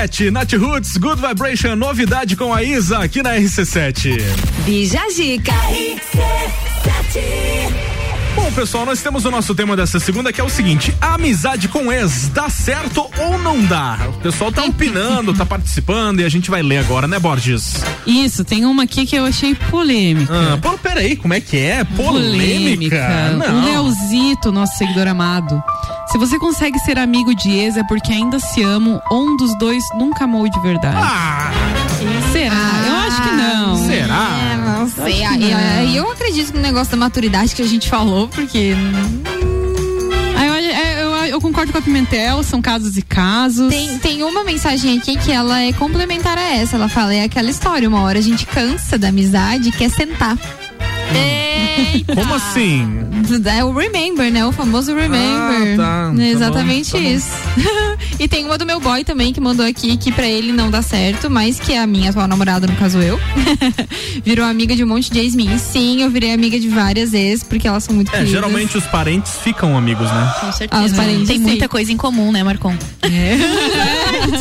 [0.00, 4.18] RC7, Nat Roots, Good Vibration, novidade com a Isa aqui na RC7.
[4.64, 5.52] Bija Zica.
[8.34, 11.68] Bom, pessoal, nós temos o nosso tema dessa segunda que é o seguinte: a amizade
[11.68, 13.98] com ex dá certo ou não dá?
[14.08, 17.74] O pessoal tá opinando, tá participando e a gente vai ler agora, né, Borges?
[18.06, 20.32] Isso, tem uma aqui que eu achei polêmica.
[20.32, 21.84] Ah, pô, peraí, como é que é?
[21.84, 23.06] Polêmica?
[23.34, 23.64] O Não.
[23.64, 25.62] Leozito, nosso seguidor amado.
[26.12, 29.56] Se você consegue ser amigo de ex é porque ainda se amam ou um dos
[29.58, 30.96] dois nunca amou de verdade.
[31.00, 31.50] Ah,
[32.32, 32.54] Será?
[32.86, 33.76] eu acho que não.
[33.86, 34.28] Será?
[34.38, 35.22] É, não sei.
[35.22, 35.58] Não.
[35.58, 38.74] aí eu acredito no negócio da maturidade que a gente falou, porque.
[40.36, 43.68] Ah, eu, eu- eu concordo com a Pimentel, são casos e casos.
[43.72, 46.74] Tem, tem uma mensagem aqui que ela é complementar a essa.
[46.76, 50.36] Ela fala, é aquela história, uma hora a gente cansa da amizade e quer sentar.
[52.14, 53.00] Como assim?
[53.46, 54.44] É o Remember, né?
[54.46, 55.20] O famoso Remember.
[55.20, 56.12] Ah, tá.
[56.16, 57.10] Tá É exatamente bom, tá bom.
[57.10, 57.32] isso.
[58.20, 60.82] E tem uma do meu boy também que mandou aqui que pra ele não dá
[60.82, 63.18] certo, mas que a minha atual namorada, no caso eu,
[64.24, 65.60] virou amiga de um monte de ex minhas.
[65.62, 68.30] Sim, eu virei amiga de várias ex, porque elas são muito É, queridas.
[68.30, 70.34] geralmente os parentes ficam amigos, né?
[70.40, 70.82] Com certeza.
[70.82, 71.42] Ah, os parentes, Tem sim.
[71.42, 72.74] muita coisa em comum, né, Marcon?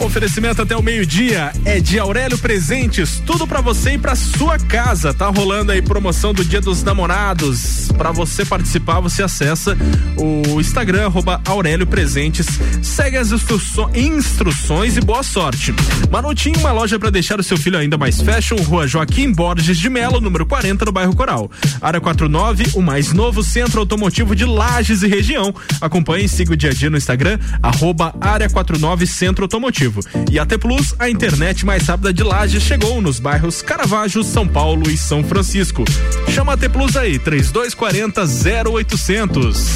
[0.00, 5.12] Oferecimento até o meio-dia é de Aurélio Presentes, tudo pra você e pra sua casa.
[5.12, 7.88] Tá rolando aí promoção do Dia dos Namorados.
[7.96, 9.76] Pra você participar, você acessa
[10.16, 12.46] o Instagram arroba Aurélio Presentes.
[12.82, 15.74] Segue as instruções e boa sorte.
[16.10, 19.88] Manutinho, uma loja pra deixar o seu filho ainda mais fashion, Rua Joaquim Borges de
[19.88, 21.50] Melo, número 40, no bairro Coral.
[21.80, 25.54] Área 49, o mais novo centro automotivo de Lages e região.
[25.80, 29.85] Acompanhe e siga o dia a dia no Instagram, arroba Área 49 Centro Automotivo.
[30.30, 34.46] E a T Plus, a internet mais rápida de Lages, chegou nos bairros Caravaggio, São
[34.46, 35.84] Paulo e São Francisco.
[36.28, 38.22] Chama a T Plus aí, 3240
[38.70, 39.66] 0800.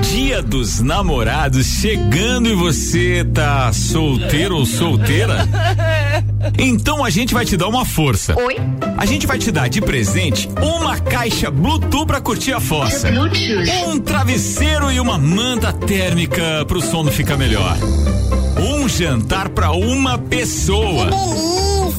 [0.00, 5.46] Dia dos namorados chegando e você tá solteiro ou solteira?
[6.58, 8.34] Então a gente vai te dar uma força.
[8.36, 8.56] Oi?
[8.96, 13.08] A gente vai te dar de presente uma caixa Bluetooth pra curtir a fossa.
[13.86, 17.76] Um travesseiro e uma manta térmica pro sono ficar melhor.
[18.58, 21.10] Um jantar pra uma pessoa.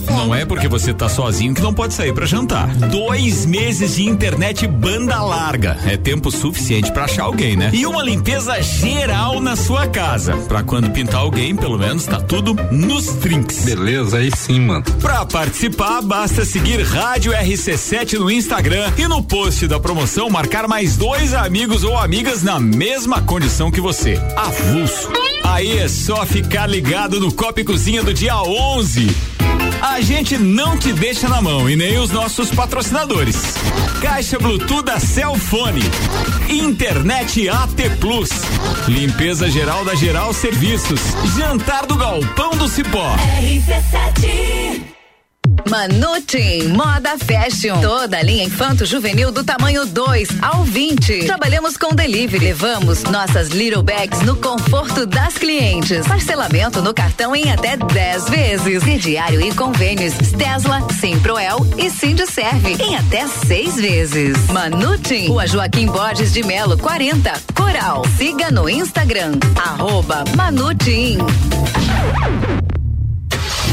[0.10, 2.68] Não é porque você tá sozinho que não pode sair pra jantar.
[2.68, 5.78] Dois meses de internet banda larga.
[5.86, 7.70] É tempo suficiente pra achar alguém, né?
[7.74, 10.36] E uma limpeza geral na sua casa.
[10.48, 13.66] Pra quando pintar alguém, pelo menos tá tudo nos trinks.
[13.66, 14.84] Beleza, aí sim, mano.
[15.02, 20.96] Pra participar, basta seguir Rádio RC7 no Instagram e no post da promoção marcar mais
[20.96, 24.20] dois amigos ou amigas na mesma condição que você.
[24.38, 25.10] Avulso.
[25.44, 29.34] Aí é só ficar ligado no Copa e Cozinha do dia 11.
[29.84, 33.36] A gente não te deixa na mão e nem os nossos patrocinadores.
[34.02, 35.82] Caixa Bluetooth da Celfone.
[36.48, 38.30] Internet AT Plus.
[38.88, 41.02] Limpeza geral da Geral Serviços.
[41.38, 43.14] Jantar do Galpão do Cipó.
[45.70, 47.80] Manutim, moda fashion.
[47.82, 51.26] Toda a linha infanto juvenil do tamanho 2 ao 20.
[51.26, 52.46] Trabalhamos com delivery.
[52.46, 56.06] Levamos nossas little bags no conforto das clientes.
[56.08, 58.84] Parcelamento no cartão em até 10 vezes.
[58.84, 64.38] Crediário e convênios Tesla, Simproel e Sindserve em até 6 vezes.
[64.48, 68.04] Manutim, Rua Joaquim Borges de Melo, 40, Coral.
[68.18, 71.18] Siga no Instagram, arroba Manutim.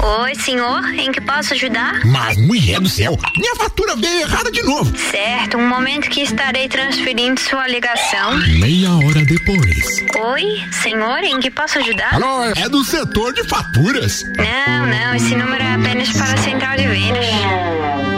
[0.00, 2.04] Oi, senhor, em que posso ajudar?
[2.04, 4.96] Mas, mulher do céu, minha fatura veio errada de novo.
[4.96, 8.36] Certo, um momento que estarei transferindo sua ligação.
[8.58, 10.04] Meia hora depois.
[10.16, 12.14] Oi, senhor, em que posso ajudar?
[12.14, 14.22] Alô, é do setor de faturas.
[14.36, 18.17] Não, não, esse número é apenas para a central de vendas.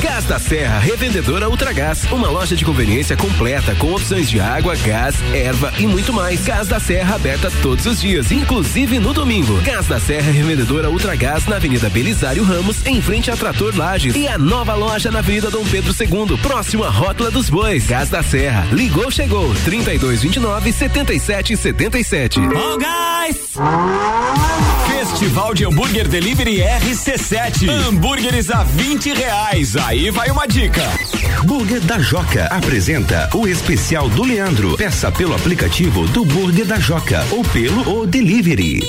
[0.00, 5.14] Gás da Serra, revendedora Ultragás, uma loja de conveniência completa com opções de água, gás,
[5.34, 6.42] erva e muito mais.
[6.42, 9.60] Gás da Serra aberta todos os dias, inclusive no domingo.
[9.60, 14.26] Gás da Serra, revendedora Ultragás na Avenida Belisário Ramos, em frente a Trator Lages e
[14.26, 17.86] a nova loja na Avenida Dom Pedro II, próximo à Rótula dos Bois.
[17.86, 22.40] Gás da Serra, ligou, chegou, 3229 7777.
[22.40, 23.50] Ó, guys!
[25.20, 27.68] Festival de Hambúrguer Delivery RC7.
[27.68, 29.76] Hambúrgueres a 20 reais.
[29.90, 30.84] Aí vai uma dica.
[31.44, 34.76] Burger da Joca apresenta o especial do Leandro.
[34.76, 38.88] Peça pelo aplicativo do Burger da Joca ou pelo o Delivery.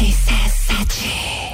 [0.00, 1.45] RC7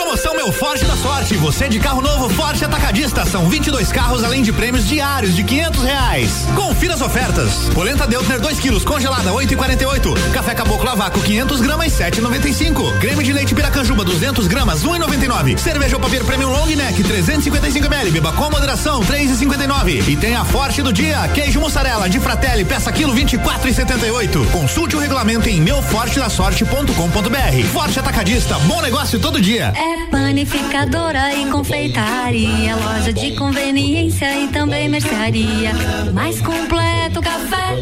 [0.00, 1.36] Promoção Meu Forte da Sorte.
[1.36, 3.26] Você de carro novo Forte Atacadista.
[3.26, 6.46] São 22 carros além de prêmios diários de 500 reais.
[6.56, 7.68] Confira as ofertas.
[7.74, 10.32] Polenta Deutner 2 quilos congelada 8,48.
[10.32, 12.98] Café Caboclo a vácuo 500 gramas 7,95.
[12.98, 15.58] Creme de leite Piracanjuba 200 gramas 1,99.
[15.58, 18.10] Cerveja ou papel Premium Long Neck 355 ml.
[18.10, 20.08] Beba com moderação 3,59.
[20.08, 21.28] E tem a Forte do dia.
[21.28, 24.50] Queijo mussarela de Fratelli peça quilo 24,78.
[24.50, 27.66] Consulte o regulamento em meufortedasorte.com.br.
[27.70, 28.58] Forte Atacadista.
[28.60, 29.74] Bom negócio todo dia.
[29.76, 35.72] É panificadora e confeitaria, loja de conveniência e também mercearia.
[36.12, 37.76] Mais completo café.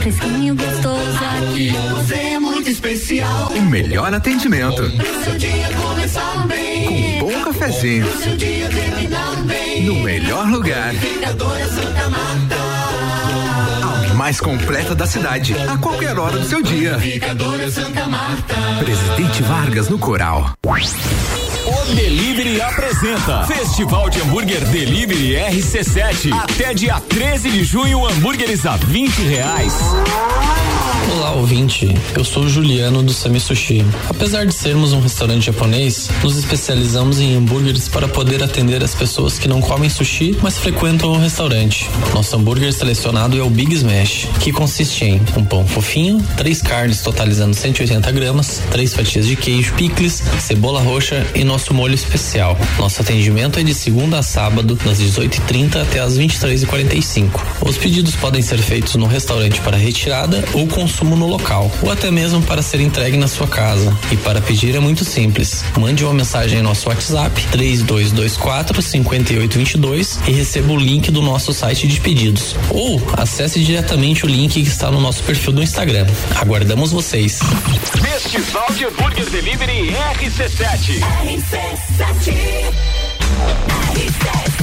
[0.00, 1.70] Fresquinho gostoso aqui.
[1.70, 3.52] Você é muito especial.
[3.56, 4.82] O melhor atendimento.
[4.90, 6.84] Pro seu dia começar bem.
[6.84, 8.06] Com um bom cafezinho.
[8.06, 9.84] Pro seu dia terminar bem.
[9.84, 10.94] No melhor lugar.
[10.94, 12.55] Panificadora Santa Marta.
[14.26, 15.54] Mais completa da cidade.
[15.72, 16.94] A qualquer hora do seu dia.
[16.94, 18.56] Panificadora Santa Marta.
[18.80, 20.52] Presidente Vargas no Coral.
[21.66, 26.32] O Delivery apresenta Festival de Hambúrguer Delivery RC7.
[26.32, 29.74] Até dia 13 de junho, hambúrgueres a 20 reais.
[31.12, 31.88] Olá, ouvinte.
[32.16, 33.84] Eu sou Juliano do Sami Sushi.
[34.08, 39.38] Apesar de sermos um restaurante japonês, nos especializamos em hambúrgueres para poder atender as pessoas
[39.38, 41.88] que não comem sushi, mas frequentam o restaurante.
[42.12, 47.00] Nosso hambúrguer selecionado é o Big Smash, que consiste em um pão fofinho, três carnes
[47.00, 52.54] totalizando 180 gramas, três fatias de queijo, picles, cebola roxa e nosso molho especial.
[52.78, 57.30] Nosso atendimento é de segunda a sábado, das 18h30 até as 23h45.
[57.62, 62.10] Os pedidos podem ser feitos no restaurante para retirada ou consumo no local, ou até
[62.10, 63.96] mesmo para ser entregue na sua casa.
[64.12, 65.64] E para pedir é muito simples.
[65.78, 71.88] Mande uma mensagem em nosso WhatsApp 3224 5822 e receba o link do nosso site
[71.88, 72.54] de pedidos.
[72.68, 76.06] Ou acesse diretamente o link que está no nosso perfil do Instagram.
[76.34, 77.40] Aguardamos vocês.
[78.02, 81.45] Festival de Hambúrguer Delivery RC7.
[81.50, 82.74] RC7
[83.68, 84.55] RC7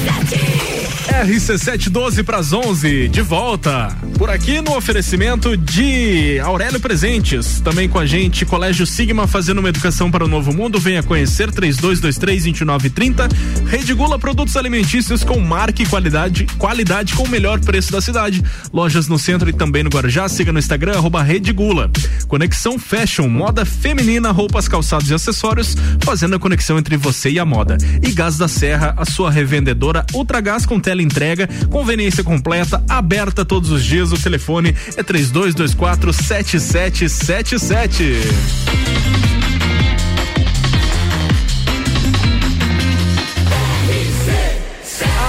[1.24, 3.96] RC712 para as 11, de volta.
[4.18, 7.60] Por aqui no oferecimento de Aurélio Presentes.
[7.62, 10.80] Também com a gente, Colégio Sigma, fazendo uma educação para o novo mundo.
[10.80, 13.30] Venha conhecer 3223-2930.
[13.68, 18.44] Rede Gula Produtos Alimentícios com marca e qualidade, qualidade com o melhor preço da cidade.
[18.74, 20.28] Lojas no centro e também no Guarujá.
[20.28, 21.92] Siga no Instagram, arroba Rede Gula.
[22.28, 27.46] Conexão Fashion, moda feminina, roupas, calçados e acessórios, fazendo a conexão entre você e a
[27.46, 27.78] moda.
[28.02, 33.72] E Gás da Serra, a sua revendedora Ultragás com tela entrega, conveniência completa, aberta todos
[33.72, 34.12] os dias.
[34.12, 38.84] O telefone é 3224 7777.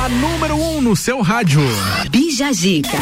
[0.04, 1.62] A número 1 um no seu rádio.
[2.10, 2.98] Bija Zica.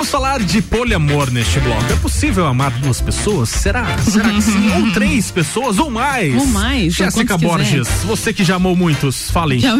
[0.00, 1.84] Vamos falar de poliamor neste bloco.
[1.92, 3.50] É possível amar duas pessoas?
[3.50, 3.98] Será?
[3.98, 4.72] Será que sim?
[4.74, 6.34] ou três pessoas ou mais?
[6.36, 9.58] Ou mais, Jéssica Borges, você que já amou muitos, fale.
[9.58, 9.74] Já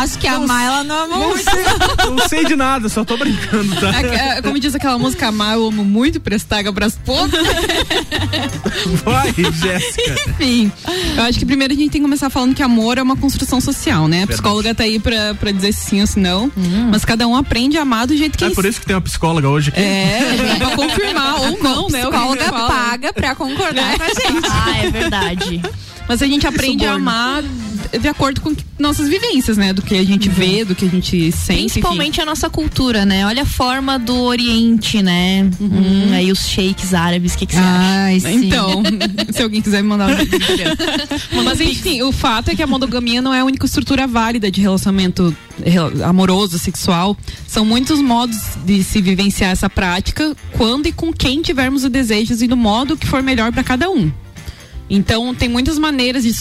[0.00, 1.50] Acho que amar ela não amou Não muito.
[1.50, 1.64] sei,
[2.16, 4.00] não sei de nada, só tô brincando, tá?
[4.00, 7.46] É, é, como diz aquela música Amar, eu amo muito, prestaga pras poucas.
[9.04, 10.30] Vai, Jéssica.
[10.30, 10.72] Enfim,
[11.14, 13.60] eu acho que primeiro a gente tem que começar falando que amor é uma construção
[13.60, 14.22] social, né?
[14.22, 16.50] A psicóloga tá aí pra, pra dizer se sim ou se não.
[16.90, 19.02] Mas cada um aprende a amar do jeito que É por isso que tem uma
[19.02, 19.80] psicóloga hoje aqui.
[19.80, 22.02] É, pra confirmar ou não, né?
[22.02, 24.48] Psicóloga paga pra concordar com a gente.
[24.50, 25.62] Ah, é verdade.
[26.08, 27.42] Mas a gente aprende a amar
[28.00, 29.72] de acordo com nossas vivências, né?
[29.72, 31.52] Do que a gente vê, do que a gente sente.
[31.64, 31.68] enfim.
[31.80, 33.26] Principalmente a nossa cultura, né?
[33.26, 35.48] Olha a forma do Oriente, né?
[35.60, 38.28] Hum, aí os sheiks árabes, o que, que você Ai, acha?
[38.28, 38.46] sim.
[38.46, 38.82] Então,
[39.32, 40.38] se alguém quiser me mandar um vídeo.
[41.44, 44.60] Mas enfim, o fato é que a monogamia não é a única estrutura válida de
[44.60, 47.16] relacionamento rel- amoroso, sexual.
[47.46, 52.34] São muitos modos de se vivenciar essa prática quando e com quem tivermos o desejo
[52.40, 54.10] e do modo que for melhor para cada um.
[54.90, 56.32] Então, tem muitas maneiras de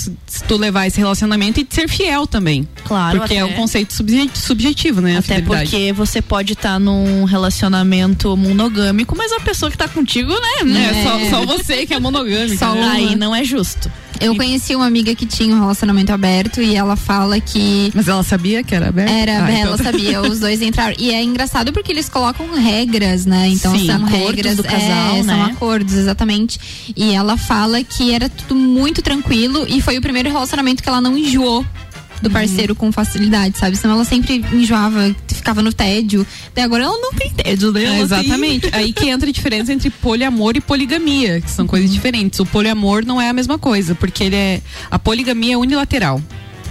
[0.47, 2.67] tu levar esse relacionamento e de ser fiel também.
[2.83, 5.15] Claro, Porque é até- um conceito subje- subjetivo, né?
[5.17, 10.33] a Até porque você pode estar num relacionamento monogâmico, mas a pessoa que tá contigo,
[10.63, 10.89] né?
[10.89, 12.57] É, só, só você que é monogâmico.
[12.57, 12.81] Só né?
[12.81, 12.91] uma.
[12.93, 13.91] Aí não é justo.
[14.19, 17.89] Eu conheci uma amiga que tinha um relacionamento aberto e ela fala que.
[17.95, 19.09] Mas ela sabia que era aberto?
[19.11, 20.93] Era, Ah, ela então- sabia, os dois entraram.
[20.99, 23.47] E é engraçado porque eles colocam regras, né?
[23.47, 25.51] Então Sim, são acordos regras do casal, é, São né?
[25.53, 26.59] acordos, exatamente.
[26.97, 31.01] E ela fala que era tudo muito tranquilo e foi o primeiro relacionamento que ela
[31.01, 32.23] não enjoou Uhum.
[32.23, 33.77] do parceiro com facilidade, sabe?
[33.77, 36.27] Senão ela sempre enjoava, ficava no tédio.
[36.47, 37.85] Até agora ela não tem tédio, né?
[37.85, 38.69] É, exatamente.
[38.75, 41.69] Aí que entra a diferença entre poliamor e poligamia, que são Uhum.
[41.69, 42.37] coisas diferentes.
[42.41, 44.61] O poliamor não é a mesma coisa, porque ele é
[44.91, 46.21] a poligamia é unilateral.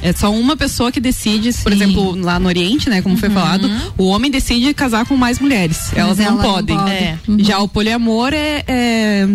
[0.03, 3.69] É só uma pessoa que decide, por exemplo, lá no Oriente, né, como foi falado,
[3.97, 5.91] o homem decide casar com mais mulheres.
[5.95, 6.77] Elas não ela não podem.
[6.77, 6.91] pode.
[6.93, 7.19] É.
[7.39, 9.29] Já o poliamor é, é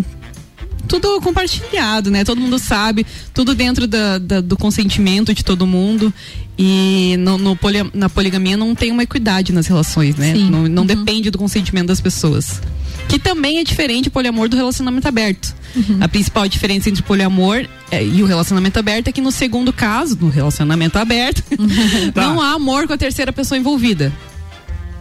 [0.87, 2.23] tudo compartilhado, né?
[2.23, 6.13] Todo mundo sabe, tudo dentro da- da- do consentimento de todo mundo.
[6.57, 10.33] E no, no polia- na poligamia não tem uma equidade nas relações, né?
[10.35, 10.49] Sim.
[10.51, 12.61] Não, não depende do consentimento das pessoas.
[13.09, 15.55] Que também é diferente o poliamor do relacionamento aberto.
[15.99, 19.73] A principal diferença entre o poliamor é, e o relacionamento aberto é que no segundo
[19.73, 21.41] caso, no relacionamento aberto,
[22.15, 24.13] não há amor com a terceira pessoa envolvida.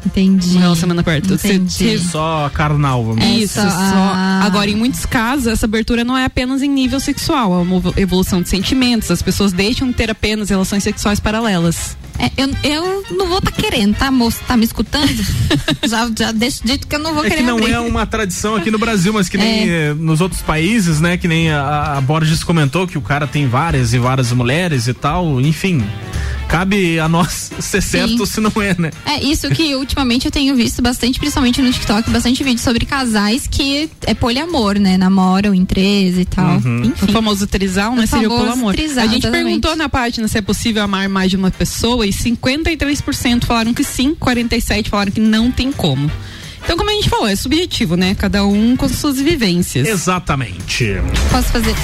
[0.05, 0.55] Entendi.
[0.55, 1.29] No relacionamento aberto.
[1.39, 1.99] Você- Entendi.
[1.99, 3.35] você- Só carnal, vamos dizer.
[3.45, 3.77] isso, Essa- só.
[4.15, 4.41] ah.
[4.45, 8.43] Agora, em muitos casos, essa abertura não é apenas em nível sexual, é uma evolução
[8.43, 9.11] de sentimentos.
[9.11, 11.97] As pessoas deixam de ter apenas relações sexuais paralelas.
[12.19, 14.39] É, eu, eu não vou estar querendo, tá, moço?
[14.47, 15.09] Tá me escutando?
[15.89, 17.73] já, já deixo dito que eu não vou É querer que não abrir.
[17.73, 21.17] é uma tradição aqui no Brasil, mas que nem eh, nos outros países, né?
[21.17, 24.95] Que nem a, a Borges comentou que o cara tem várias e várias mulheres e
[24.95, 25.83] tal, enfim.
[26.53, 28.91] Cabe a nós ser certo se não é, né?
[29.07, 33.47] É isso que ultimamente eu tenho visto bastante, principalmente no TikTok, bastante vídeo sobre casais
[33.51, 34.99] que é poliamor, né?
[34.99, 36.59] Namoram em três e tal.
[36.59, 37.11] O Enfim.
[37.11, 38.05] famoso trisal, O né?
[38.05, 38.75] Seria o poliamor.
[38.75, 39.45] trisal, a gente exatamente.
[39.45, 43.83] perguntou na página se é possível amar mais de uma pessoa e 53% falaram que
[43.83, 46.11] sim, 47% falaram que não tem como.
[46.65, 48.15] Então, como a gente falou, é subjetivo, né?
[48.15, 49.87] Cada um com suas vivências.
[49.87, 50.97] Exatamente.
[51.31, 51.75] Posso fazer?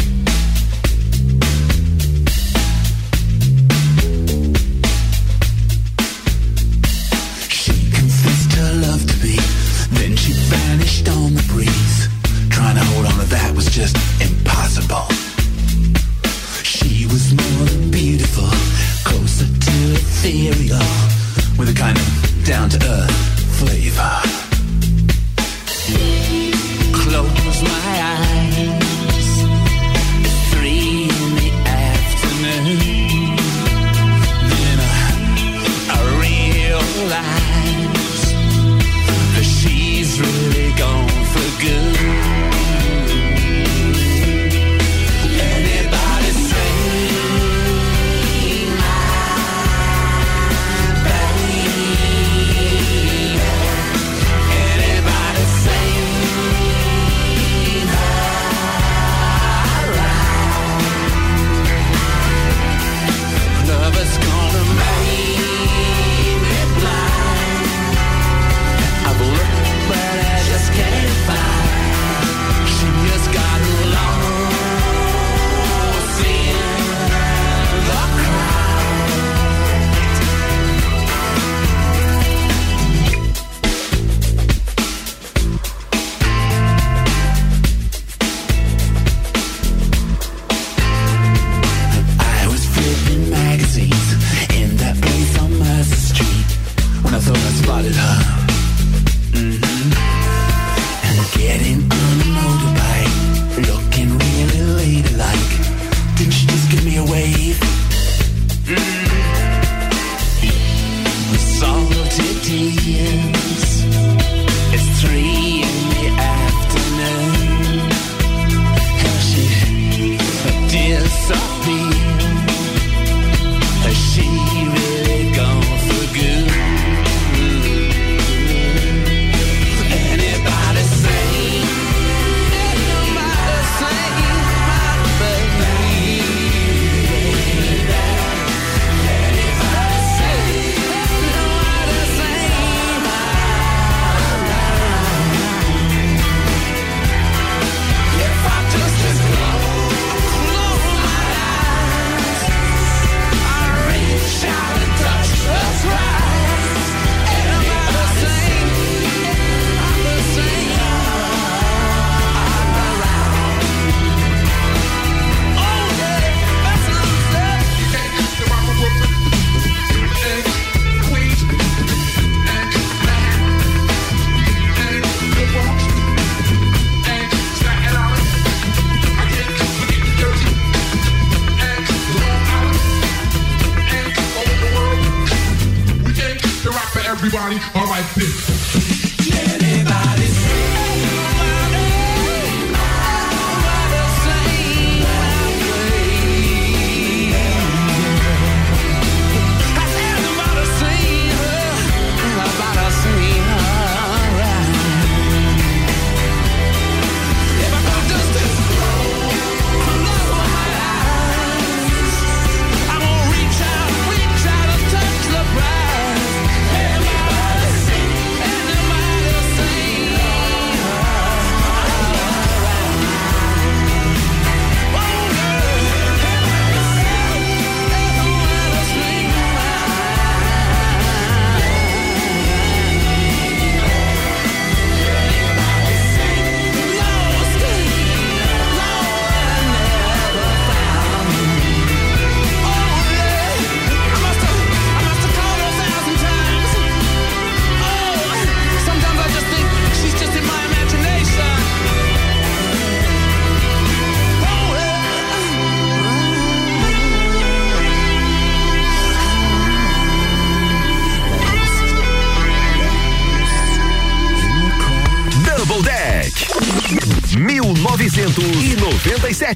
[187.58, 188.59] party, alright, bitch.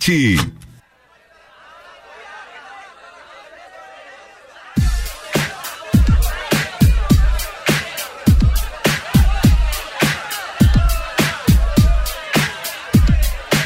[0.07, 0.53] 1997.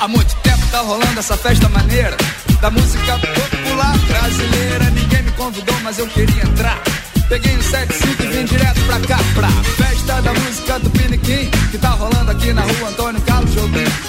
[0.01, 2.17] Há muito tempo tá rolando essa festa maneira
[2.61, 4.91] da música popular brasileira.
[4.91, 6.81] Ninguém me convidou, mas eu queria entrar.
[7.29, 11.79] Peguei um 75 e vim direto pra cá, pra festa da música do Piniquim, que
[11.79, 14.08] tá rolando aqui na rua Antônio Carlos Jobim.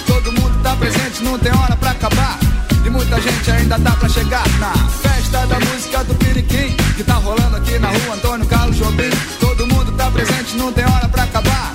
[0.80, 2.38] Tá presente, não tem hora pra acabar.
[2.86, 7.14] E muita gente ainda dá pra chegar na festa da música do Piniquim, que tá
[7.14, 9.10] rolando aqui na rua Antônio Carlos Jobim.
[9.38, 11.70] Todo mundo tá presente, não tem hora pra acabar.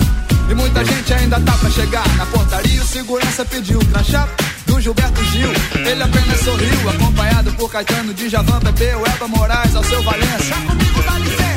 [0.50, 2.82] E muita gente ainda tá pra chegar na portaria.
[2.82, 4.28] O segurança pediu crachá
[4.66, 5.52] do Gilberto Gil.
[5.74, 10.42] Ele apenas sorriu, acompanhado por Caetano, de Javan, Bebeu, Eva Moraes, ao seu Valença.
[10.42, 11.55] Já comigo dá licença,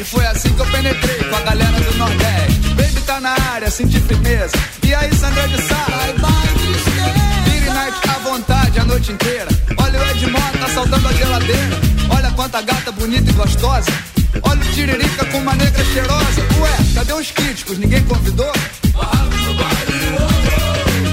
[0.00, 2.60] E foi assim que eu penetrei com a galera do Nordeste.
[2.74, 4.56] Baby tá na área, senti firmeza.
[4.82, 5.74] E aí, Sandra de Sá?
[5.74, 9.48] Vai, vai, Vire night à vontade a noite inteira.
[9.76, 11.80] Olha o Ed Mota saltando a geladeira.
[12.08, 13.92] Olha quanta gata bonita e gostosa.
[14.42, 16.40] Olha o Tiririca com uma negra cheirosa.
[16.60, 17.76] Ué, cadê os críticos?
[17.76, 18.52] Ninguém convidou?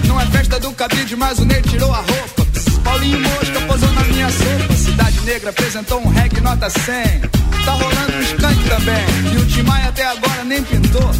[0.08, 2.48] Não é festa do cabide, mas o Ney tirou a roupa.
[2.86, 4.74] Paulinho Mosca posou na minha sopa.
[4.78, 7.47] Cidade Negra apresentou um reggae nota 100.
[7.68, 9.34] Tá rolando um skunk também.
[9.34, 11.12] E o Tim Maia até agora nem pintou.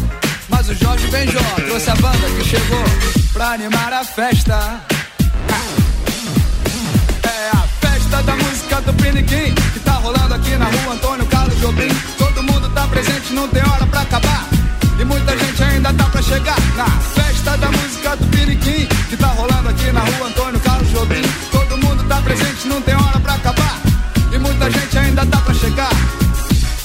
[0.48, 2.84] Mas o Jorge Benjó trouxe a banda que chegou
[3.34, 4.80] pra animar a festa.
[7.22, 11.60] É a festa da música do Piniquim que tá rolando aqui na rua Antônio Carlos
[11.60, 11.94] Jobim.
[12.16, 14.46] Todo mundo tá presente, não tem hora pra acabar.
[14.98, 19.26] E muita gente ainda tá pra chegar na festa da música do Piniquim que tá
[19.26, 21.22] rolando aqui na rua Antônio Carlos Jobim.
[21.52, 23.78] Todo mundo tá presente, não tem hora pra acabar.
[24.32, 25.90] E muita gente ainda tá pra chegar.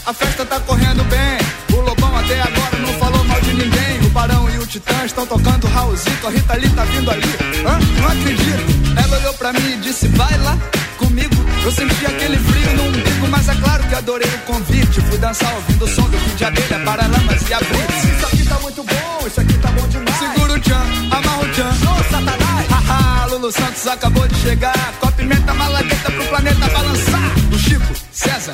[0.06, 1.78] A festa tá correndo bem.
[1.78, 4.06] O Lobão até agora não falou mal de ninguém.
[4.06, 6.28] O Barão e o Titã estão tocando Raulzito.
[6.28, 7.36] A Rita Lee tá vindo ali.
[7.66, 7.80] Hã?
[8.02, 9.02] Não acredito.
[9.02, 10.58] Ela olhou pra mim e disse: Vai lá
[10.98, 11.36] comigo.
[11.64, 15.00] Eu senti aquele frio no umbigo, mas é claro que adorei o convite.
[15.02, 17.86] Fui dançar ouvindo o som do de Abelha, Paralamas e Abril.
[18.18, 20.20] Isso aqui tá muito bom, isso aqui tá bom demais.
[20.20, 21.70] Segura o tchan, amarra o tchan.
[21.70, 22.68] Ô, Satanás!
[22.70, 24.94] Haha, Lulu Santos acabou de chegar.
[25.00, 27.32] Com a pimenta malagueta pro planeta balançar.
[27.54, 28.54] O Chico, César,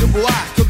[0.00, 0.64] e o Buarque o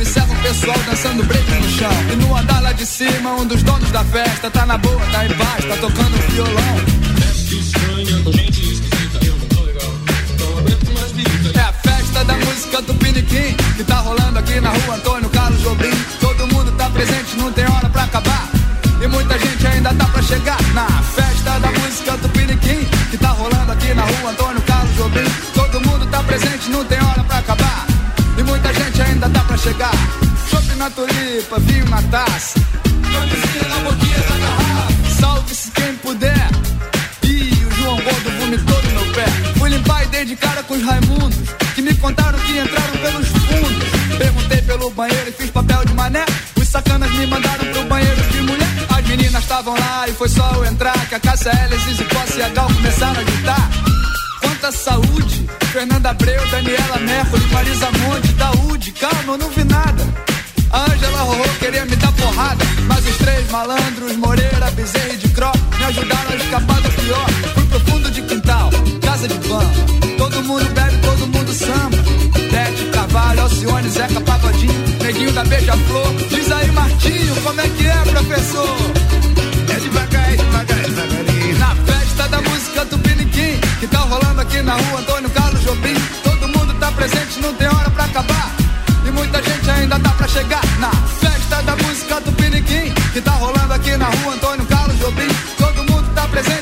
[0.50, 1.92] pessoal dançando break no chão.
[2.12, 5.24] E no andar lá de cima, um dos donos da festa tá na boa, tá
[5.24, 6.74] em paz, tá tocando violão.
[11.54, 15.62] É a festa da música do Piniquim que tá rolando aqui na rua Antônio Carlos
[15.62, 15.94] Jobim.
[16.20, 18.48] Todo mundo tá presente, não tem hora pra acabar.
[19.00, 23.28] E muita gente ainda tá pra chegar na festa da música do Piniquim que tá
[23.28, 25.30] rolando aqui na rua Antônio Carlos Jobim.
[25.54, 27.86] Todo mundo tá presente, não tem hora pra acabar.
[28.36, 30.29] E muita gente ainda tá pra chegar.
[30.50, 32.58] Chopp na tulipa, vinho na taça.
[33.12, 35.20] Camisinha na boquinha da garrafa.
[35.20, 36.50] Salve-se quem puder.
[37.22, 39.26] Ih, o João Gordo vomitou no meu pé.
[39.58, 41.50] Fui limpar e dei de cara com os Raimundos.
[41.76, 44.18] Que me contaram que entraram pelos fundos.
[44.18, 46.24] Perguntei pelo banheiro e fiz papel de mané.
[46.56, 48.68] Os sacanas me mandaram pro banheiro de mulher.
[48.88, 50.98] As meninas estavam lá e foi só eu entrar.
[51.08, 53.70] Que a Cássia L, Zizi Posse e a Gal começaram a gritar.
[54.40, 55.48] Quanta saúde!
[55.72, 58.92] Fernanda Abreu, Daniela Mercury, Marisa Monte, Daúde.
[58.92, 60.29] Calma, eu não vi nada.
[63.20, 67.26] Três malandros, Moreira, Bezerra e de Cro, me ajudaram a escapar do pior.
[67.54, 68.70] Fui pro fundo de quintal,
[69.02, 69.70] casa de bamba.
[70.18, 71.96] Todo mundo bebe, todo mundo samba.
[72.50, 76.14] Bete, Carvalho, Alcione, Zeca, Pagodinho, Neguinho da Beija-Flor.
[76.28, 78.76] Diz aí, Martinho, como é que é, professor?
[79.68, 81.58] É devagar, é devagar, é devagarinho.
[81.58, 85.94] Na festa da música do Piniquim, que tá rolando aqui na rua Antônio Carlos Jobim.
[86.22, 88.50] Todo mundo tá presente, não tem hora pra acabar.
[89.06, 91.89] E muita gente ainda tá pra chegar na festa da música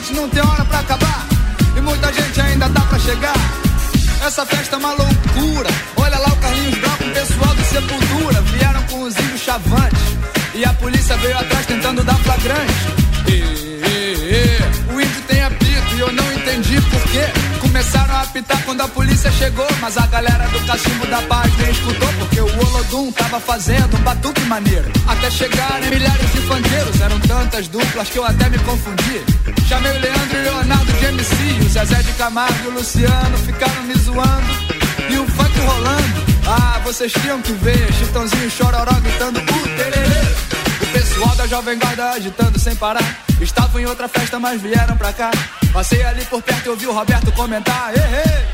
[0.09, 1.27] presente, não tem hora pra acabar.
[1.77, 3.35] E muita gente ainda tá pra chegar.
[4.25, 5.71] Essa festa é uma loucura.
[5.97, 8.43] Olha lá o Carlinhos Brown com o pessoal do Sepultura.
[8.43, 9.99] Vieram com os índios chavantes.
[10.55, 12.75] E a polícia veio atrás tentando dar flagrante.
[13.29, 13.81] E, e,
[14.91, 17.25] e, o índio tem apito e eu não entendi por quê.
[17.61, 19.69] Começaram a apitar quando a polícia chegou.
[19.81, 22.28] Mas a galera do cachimbo da paz nem escutou.
[22.59, 24.91] O Olodum tava fazendo um batuque maneiro.
[25.07, 27.01] Até chegarem milhares de funkeiros.
[27.01, 29.23] Eram tantas duplas que eu até me confundi.
[29.69, 31.35] Chamei o Leandro e Leonardo de MC.
[31.65, 34.47] O Zezé de Camargo e o Luciano ficaram me zoando.
[35.09, 36.29] E o funk rolando.
[36.47, 37.93] Ah, vocês tinham que ver.
[37.93, 39.39] Chitãozinho Chororó gritando.
[39.39, 40.19] Uh, tererê.
[40.83, 43.23] O pessoal da Jovem Guarda agitando sem parar.
[43.41, 45.31] Estavam em outra festa, mas vieram pra cá.
[45.73, 47.93] Passei ali por perto e ouvi o Roberto comentar.
[47.95, 48.47] Ei, ei,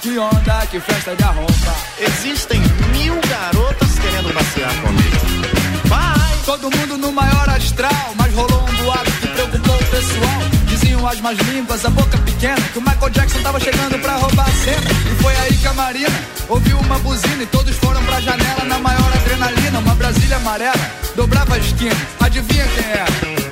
[0.00, 1.74] que onda, que festa de arromba.
[1.98, 2.60] Existem
[2.92, 5.48] mil garotas querendo passear comigo.
[5.84, 6.38] Vai!
[6.44, 10.40] Todo mundo no maior astral, mas rolou um boato que preocupou o pessoal.
[10.66, 14.48] Diziam as más línguas, a boca pequena, que o Michael Jackson tava chegando pra roubar
[14.48, 14.90] a cena.
[15.12, 18.78] E foi aí que a Marina ouviu uma buzina e todos foram pra janela na
[18.78, 19.78] maior adrenalina.
[19.78, 21.96] Uma Brasília amarela dobrava a esquina.
[22.20, 23.47] Adivinha quem era?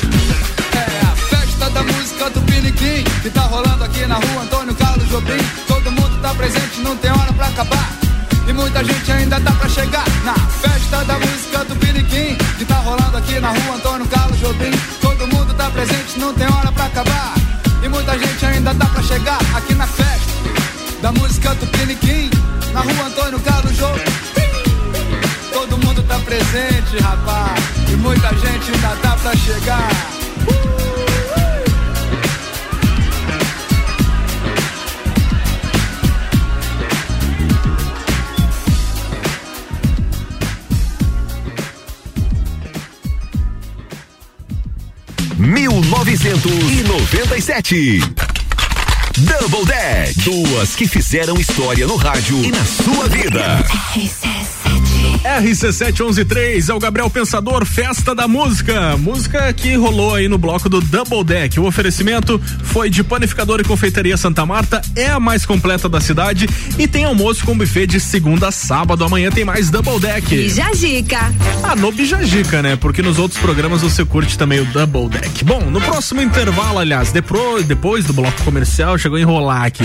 [1.57, 5.41] A festa da música do Piniquim Que tá rolando aqui na rua Antônio Carlos Jobim.
[5.67, 7.93] Todo mundo tá presente, não tem hora pra acabar.
[8.47, 12.75] E muita gente ainda tá pra chegar Na festa da música do Piniquim Que tá
[12.77, 14.71] rolando aqui na rua Antônio Carlos Jobim.
[15.01, 17.35] Todo mundo tá presente, não tem hora pra acabar.
[17.83, 20.33] E muita gente ainda tá pra chegar Aqui na festa
[21.01, 22.31] da música do Piniquim
[22.75, 24.05] Na rua Antônio Carlos Jobim.
[25.55, 27.59] Todo mundo tá presente, rapaz.
[27.91, 29.89] E muita gente ainda tá pra chegar
[46.35, 48.01] 1997.
[49.17, 50.21] Double Deck.
[50.23, 53.65] Duas que fizeram história no rádio e na sua vida.
[55.27, 58.97] RC7113 é o Gabriel Pensador, Festa da Música.
[58.97, 61.59] Música que rolou aí no bloco do Double Deck.
[61.59, 66.49] O oferecimento foi de Panificador e Confeitaria Santa Marta, é a mais completa da cidade
[66.79, 69.05] e tem almoço com buffet de segunda a sábado.
[69.05, 70.29] Amanhã tem mais Double Deck.
[70.29, 71.35] Bijagica.
[71.63, 72.77] Ah, no Bijagica, né?
[72.77, 75.45] Porque nos outros programas você curte também o Double Deck.
[75.45, 79.85] Bom, no próximo intervalo, aliás, depois, depois do bloco comercial, chegou a enrolar aqui.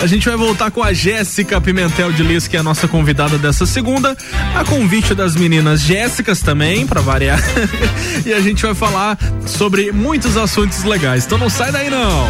[0.00, 3.36] A gente vai voltar com a Jéssica Pimentel de Lis, que é a nossa convidada
[3.36, 4.16] dessa segunda.
[4.54, 7.40] A convite das meninas Jéssicas também, para variar.
[8.26, 9.16] e a gente vai falar
[9.46, 11.24] sobre muitos assuntos legais.
[11.24, 12.26] Então não sai daí não.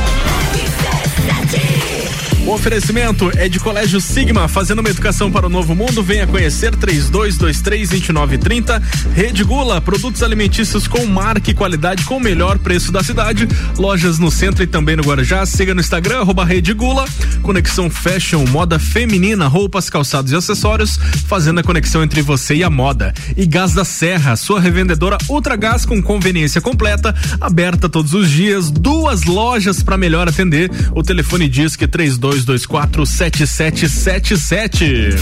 [2.46, 6.00] O oferecimento é de Colégio Sigma, fazendo uma educação para o novo mundo.
[6.00, 8.80] Venha conhecer 3223-2930.
[9.12, 13.48] Rede Gula, produtos alimentícios com marca e qualidade com o melhor preço da cidade.
[13.76, 15.44] Lojas no centro e também no Guarujá.
[15.44, 17.04] Siga no Instagram, arroba Rede Gula.
[17.42, 22.70] Conexão Fashion, moda feminina, roupas, calçados e acessórios, fazendo a conexão entre você e a
[22.70, 23.12] moda.
[23.36, 28.70] E Gás da Serra, sua revendedora Ultra Gás com conveniência completa, aberta todos os dias.
[28.70, 30.70] Duas lojas para melhor atender.
[30.92, 35.16] O telefone diz que 32 3224 7777.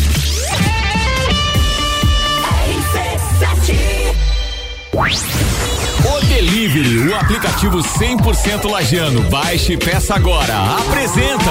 [6.05, 9.23] O Delivery, o aplicativo 100% lajano.
[9.31, 10.77] Baixe e peça agora.
[10.79, 11.51] Apresenta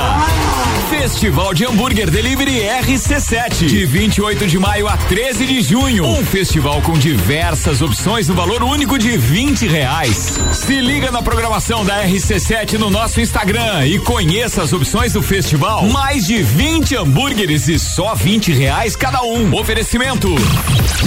[0.89, 6.05] Festival de Hambúrguer Delivery RC7, de 28 de maio a 13 de junho.
[6.05, 10.39] Um festival com diversas opções no valor único de 20 reais.
[10.51, 15.87] Se liga na programação da RC7 no nosso Instagram e conheça as opções do festival.
[15.87, 19.53] Mais de 20 hambúrgueres e só 20 reais cada um.
[19.55, 20.29] Oferecimento.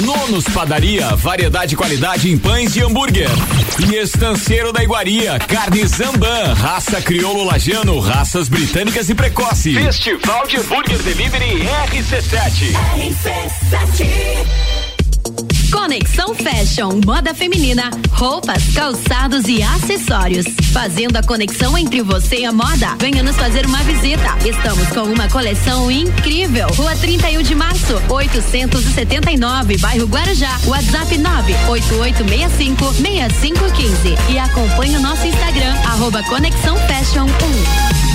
[0.03, 3.31] Nonos Padaria, variedade e qualidade em pães de hambúrguer.
[3.91, 9.74] E Estanceiro da Iguaria, carne Zamban, raça crioulo lajano, raças britânicas e precoce.
[9.74, 12.72] Festival de Hambúrguer Delivery RC7.
[15.71, 20.47] Conexão Fashion, moda feminina, roupas, calçados e acessórios.
[20.73, 22.95] Fazendo a conexão entre você e a moda.
[22.99, 24.37] Venha nos fazer uma visita.
[24.45, 26.69] Estamos com uma coleção incrível.
[26.77, 30.59] Rua 31 de março, 879, bairro Guarujá.
[30.67, 34.33] WhatsApp 98865 6515.
[34.33, 37.27] E acompanhe o nosso Instagram, arroba Conexão Fashion
[38.03, 38.06] 1.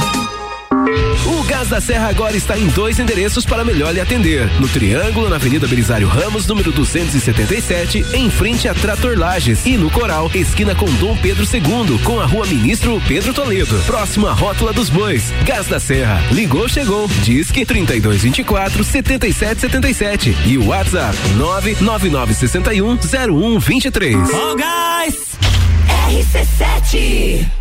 [1.25, 4.49] O Gás da Serra agora está em dois endereços para melhor lhe atender.
[4.59, 9.65] No Triângulo, na Avenida Belisário Ramos, número 277, em frente a Trator Lages.
[9.65, 13.77] E no Coral, esquina com Dom Pedro II, com a rua Ministro Pedro Toledo.
[13.85, 15.31] Próximo à Rótula dos Bois.
[15.45, 16.21] Gás da Serra.
[16.31, 17.07] Ligou, chegou.
[17.23, 20.37] Disque 3224 7777.
[20.45, 24.17] E o WhatsApp 99961 0123.
[24.33, 25.31] Ó gás!
[26.09, 27.60] RC7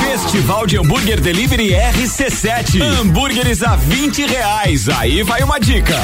[0.00, 2.80] Festival de Hambúrguer Delivery RC7.
[2.82, 4.88] Hambúrgueres a 20 reais.
[4.88, 5.94] Aí vai uma dica.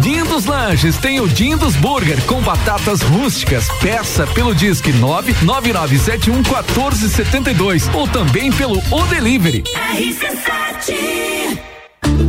[0.00, 3.68] Dindos Lanches tem o Dindos Burger com batatas rústicas.
[3.80, 9.62] Peça pelo Disque 99971 1472 ou também pelo O Delivery.
[9.94, 11.75] RC7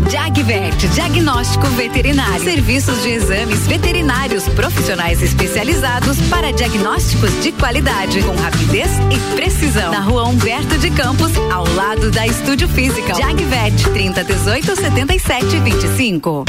[0.09, 2.43] Jagvet, diagnóstico veterinário.
[2.43, 9.91] Serviços de exames veterinários profissionais especializados para diagnósticos de qualidade, com rapidez e precisão.
[9.91, 13.13] Na rua Humberto de Campos, ao lado da Estúdio Física.
[13.13, 16.45] Jagvet, 30 18 77 25.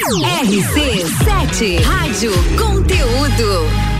[0.04, 3.93] RC7 Rádio Conteúdo.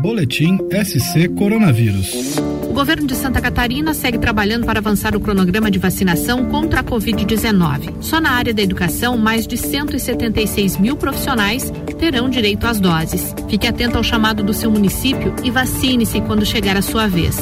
[0.00, 2.38] Boletim SC Coronavírus.
[2.62, 6.84] O governo de Santa Catarina segue trabalhando para avançar o cronograma de vacinação contra a
[6.84, 7.92] Covid-19.
[8.00, 13.34] Só na área da educação, mais de 176 mil profissionais terão direito às doses.
[13.50, 17.36] Fique atento ao chamado do seu município e vacine-se quando chegar a sua vez.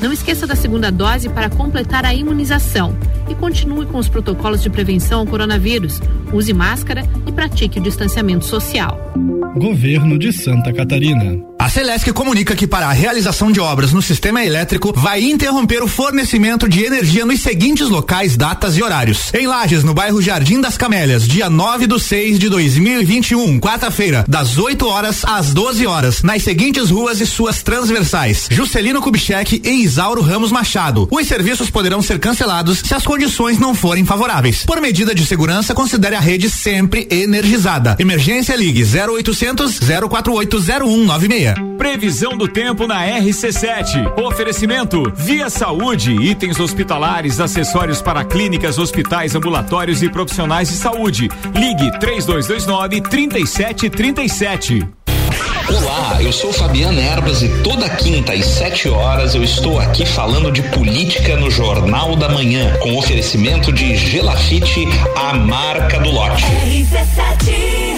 [0.00, 2.96] Não esqueça da segunda dose para completar a imunização
[3.28, 6.00] e continue com os protocolos de prevenção ao coronavírus.
[6.32, 9.00] Use máscara e pratique o distanciamento social.
[9.56, 11.38] Governo de Santa Catarina.
[11.56, 15.88] A Celesc comunica que para a realização de obras no sistema elétrico vai interromper o
[15.88, 19.32] fornecimento de energia nos seguintes locais, datas e horários.
[19.32, 24.58] Em Lages, no bairro Jardim das Camélias, dia 9 do 6 de 2021, quarta-feira, das
[24.58, 30.20] 8 horas às 12 horas, nas seguintes ruas e suas transversais: Juscelino Kubitschek e Isauro
[30.20, 31.08] Ramos Machado.
[31.10, 34.66] Os serviços poderão ser cancelados se as condições não forem favoráveis.
[34.66, 37.96] Por medida de segurança, considere a rede sempre energizada.
[38.00, 38.84] Emergência Ligue
[39.44, 41.54] 0800 048 0196.
[41.76, 44.18] Previsão do tempo na RC7.
[44.18, 51.28] Oferecimento Via Saúde, itens hospitalares, acessórios para clínicas, hospitais, ambulatórios e profissionais de saúde.
[51.54, 54.88] Ligue 3229 3737.
[55.68, 60.52] Olá, eu sou Fabiana Erbas e toda quinta às 7 horas eu estou aqui falando
[60.52, 66.44] de política no Jornal da Manhã, com oferecimento de Gelafite, a marca do lote.
[66.44, 67.93] RC7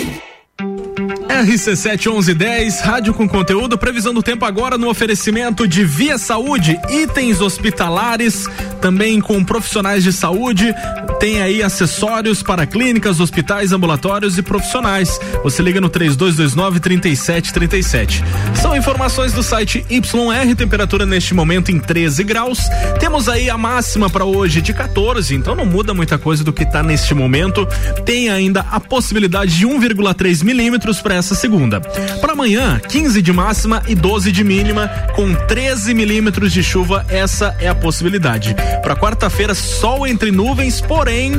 [1.44, 8.48] 1110, rádio com conteúdo, previsão do tempo agora no oferecimento de Via Saúde, itens hospitalares,
[8.80, 10.74] também com profissionais de saúde,
[11.18, 15.18] tem aí acessórios para clínicas, hospitais, ambulatórios e profissionais.
[15.42, 18.22] Você liga no 3229 3737.
[18.54, 22.60] São informações do site YR, temperatura neste momento em 13 graus.
[23.00, 26.64] Temos aí a máxima para hoje de 14, então não muda muita coisa do que
[26.64, 27.66] está neste momento.
[28.04, 31.81] Tem ainda a possibilidade de 1,3 milímetros para essa segunda.
[32.20, 37.57] Para amanhã, 15 de máxima e 12 de mínima, com 13 milímetros de chuva, essa
[37.61, 38.55] é a possibilidade.
[38.82, 41.32] Para quarta-feira, sol entre nuvens, porém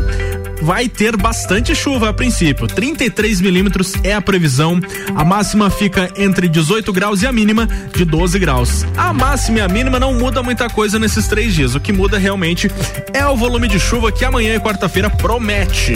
[0.61, 2.67] vai ter bastante chuva a princípio.
[2.67, 4.79] 33 milímetros é a previsão.
[5.15, 8.85] A máxima fica entre 18 graus e a mínima de 12 graus.
[8.95, 11.75] A máxima e a mínima não muda muita coisa nesses três dias.
[11.75, 12.71] O que muda realmente
[13.13, 15.95] é o volume de chuva que amanhã e quarta-feira promete.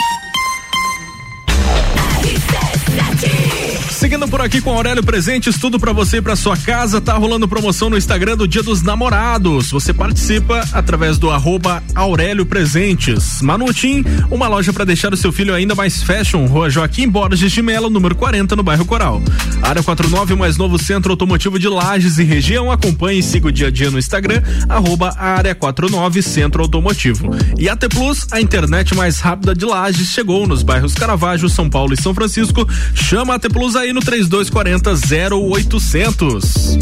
[4.11, 6.99] Seguindo por aqui com Aurélio Presentes, tudo para você e para sua casa.
[6.99, 9.71] Tá rolando promoção no Instagram do Dia dos Namorados.
[9.71, 13.41] Você participa através do arroba Aurélio Presentes.
[13.41, 16.45] Manutim, uma loja para deixar o seu filho ainda mais fashion.
[16.45, 19.21] Rua Joaquim Borges de Melo, número 40, no bairro Coral.
[19.61, 22.69] Área 49, o mais novo centro automotivo de Lages e região.
[22.69, 27.29] Acompanhe e siga o dia a dia no Instagram, arroba Área 49 Centro Automotivo.
[27.57, 31.93] E AT Plus, a internet mais rápida de Lages, chegou nos bairros Caravaggio, São Paulo
[31.93, 32.67] e São Francisco.
[32.93, 36.77] Chama a AT Plus aí no 3240 0800.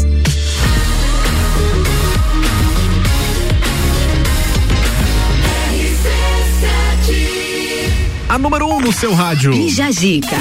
[8.28, 9.68] A número 1 um no seu rádio.
[9.68, 10.36] Jajica.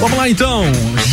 [0.00, 0.64] Vamos lá então,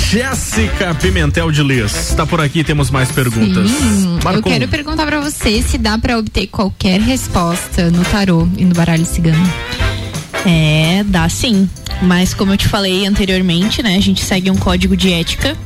[0.10, 2.16] Jéssica Pimentel de Lis.
[2.18, 3.70] Tá por aqui, temos mais perguntas.
[3.70, 8.66] Sim, eu quero perguntar pra você se dá pra obter qualquer resposta no tarô e
[8.66, 9.48] no baralho cigano.
[10.46, 11.70] É, dá sim.
[12.02, 13.96] Mas como eu te falei anteriormente, né?
[13.98, 15.58] A gente segue um código de ética.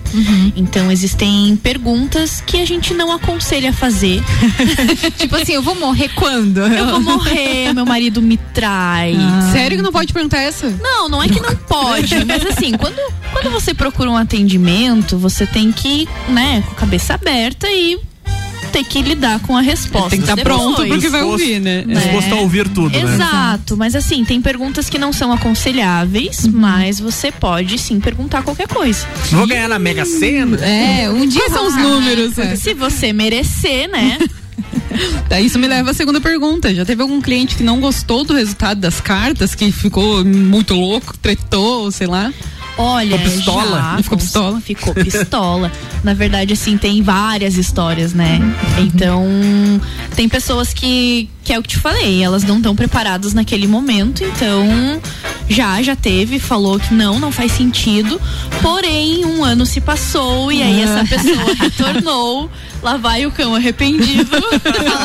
[0.55, 4.21] Então existem perguntas que a gente não aconselha a fazer.
[5.17, 6.59] tipo assim, eu vou morrer quando?
[6.59, 9.15] Eu vou morrer, meu marido me trai.
[9.51, 10.69] Sério que não pode perguntar essa?
[10.81, 12.99] Não, não é que não pode, mas assim, quando,
[13.31, 17.99] quando você procura um atendimento, você tem que, né, com a cabeça aberta e
[18.73, 20.09] ter que lidar com a resposta.
[20.09, 20.55] Tem que estar depois.
[20.57, 21.83] pronto pro que vai ouvir, né?
[21.87, 23.13] Disposto a ouvir tudo, né?
[23.13, 28.67] Exato, mas assim, tem perguntas que não são aconselháveis, mas você pode sim perguntar qualquer
[28.67, 29.07] coisa.
[29.31, 30.57] Vou ganhar na Mega Sena?
[30.65, 32.33] É, um dia Quais são os números?
[32.59, 34.17] Se você merecer, né?
[35.27, 36.73] Tá, Isso me leva à segunda pergunta.
[36.73, 41.17] Já teve algum cliente que não gostou do resultado das cartas, que ficou muito louco,
[41.17, 42.31] tretou, sei lá?
[42.77, 43.79] Olha, Ficou pistola?
[43.81, 44.61] já, Ele ficou pistola?
[44.61, 45.71] Ficou pistola.
[46.03, 48.39] Na verdade, assim, tem várias histórias, né?
[48.79, 49.25] Então,
[50.15, 54.23] tem pessoas que, que é o que te falei, elas não estão preparadas naquele momento,
[54.23, 54.65] então
[55.49, 58.19] Já, já teve, falou que não, não faz sentido.
[58.61, 62.49] Porém, um ano se passou e aí essa pessoa retornou.
[62.81, 64.31] Lá vai o cão arrependido.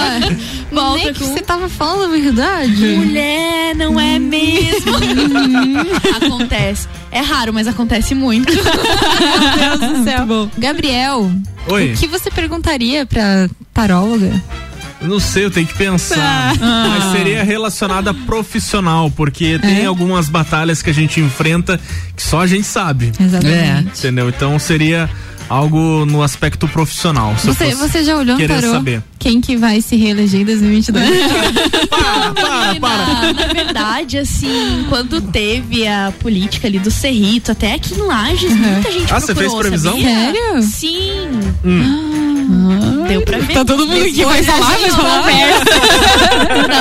[0.73, 2.87] Volta Nem que com você tava falando a verdade.
[2.87, 4.93] Mulher, não é mesmo?
[6.17, 6.89] acontece.
[7.11, 8.53] É raro, mas acontece muito.
[8.53, 10.51] Meu Deus do céu.
[10.57, 11.31] Gabriel,
[11.69, 11.93] Oi.
[11.93, 14.43] o que você perguntaria pra taróloga?
[15.01, 16.55] Não sei, eu tenho que pensar.
[16.61, 16.89] Ah.
[16.89, 21.81] Mas seria relacionada profissional, porque tem algumas batalhas que a gente enfrenta
[22.17, 23.13] que só a gente sabe.
[23.19, 23.99] Exatamente.
[23.99, 24.29] Entendeu?
[24.29, 25.09] Então seria
[25.49, 27.35] algo no aspecto profissional.
[27.43, 29.03] Você, você já olhou tarô saber.
[29.19, 31.09] quem que vai se reeleger em 2022?
[31.09, 31.29] Menina,
[33.35, 38.91] Na verdade, assim, quando teve a política ali do Cerrito, até aqui em Lages, muita
[38.93, 39.93] gente Ah, você fez previsão?
[39.93, 40.09] sabia?
[40.09, 40.63] Sério?
[40.63, 41.29] Sim.
[41.65, 43.05] Hum.
[43.09, 43.55] Deu pra ver.
[43.55, 45.23] Tá todo mundo aqui, vai falar, falar?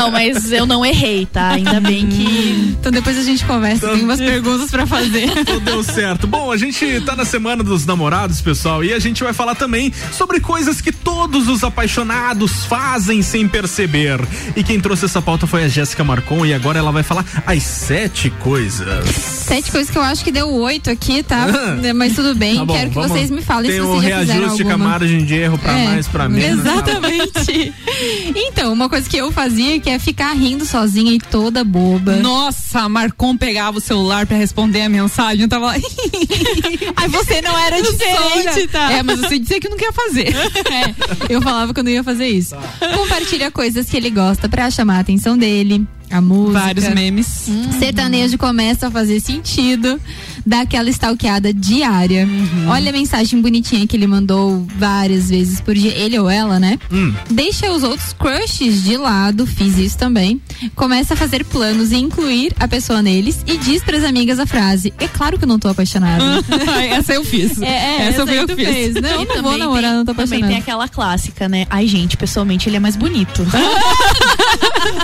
[0.07, 1.49] Não, mas eu não errei, tá?
[1.51, 2.75] Ainda bem que...
[2.79, 5.29] Então depois a gente conversa, tem umas perguntas pra fazer.
[5.45, 6.25] Tudo deu certo.
[6.27, 9.91] Bom, a gente tá na semana dos namorados, pessoal, e a gente vai falar também
[10.11, 14.19] sobre coisas que todos os apaixonados fazem sem perceber.
[14.55, 17.63] E quem trouxe essa pauta foi a Jéssica Marcon e agora ela vai falar as
[17.63, 19.05] sete coisas.
[19.15, 21.45] Sete coisas que eu acho que deu oito aqui, tá?
[21.47, 21.93] Ah.
[21.93, 24.19] Mas tudo bem, Tá bom, quero que vamos- vocês me falem Tem se vocês já
[24.19, 24.89] fizeram reajuste com a alguma.
[24.89, 26.59] margem de erro pra É, mais, pra menos.
[26.65, 27.73] Exatamente.
[28.35, 32.17] então, uma coisa que eu fazia que é ficar rindo sozinha e toda boba.
[32.17, 35.73] Nossa, Marcon pegava o celular pra responder a mensagem, eu tava lá.
[36.95, 38.91] Aí você não era diferente, tá?
[38.91, 40.33] É, mas você dizia que não quer fazer.
[40.67, 40.93] É,
[41.29, 42.55] eu falava que eu não ia fazer isso.
[42.55, 42.89] Tá.
[42.93, 45.87] Compartilha coisas que ele gosta pra chamar a atenção dele.
[46.09, 46.59] A música.
[46.59, 47.49] Vários memes.
[47.79, 49.99] Sertanejo começa a fazer sentido.
[50.47, 52.25] Dá aquela stalkeada diária.
[52.25, 52.69] Uhum.
[52.69, 55.91] Olha a mensagem bonitinha que ele mandou várias vezes por dia.
[55.93, 56.79] Ele ou ela, né?
[56.89, 57.13] Hum.
[57.29, 59.45] Deixa os outros crushes de lado.
[59.45, 60.41] Fiz isso também.
[60.73, 63.39] Começa a fazer planos e incluir a pessoa neles.
[63.45, 66.23] E diz pras amigas a frase: É claro que eu não tô apaixonada.
[66.91, 67.61] essa eu fiz.
[67.61, 68.67] É, é, essa, essa eu que fiz.
[68.69, 68.93] fez.
[68.95, 70.47] Não, E não vou também namorar, tem- não tô Também apaixonada.
[70.53, 71.67] tem aquela clássica, né?
[71.69, 73.45] Ai, gente, pessoalmente ele é mais bonito.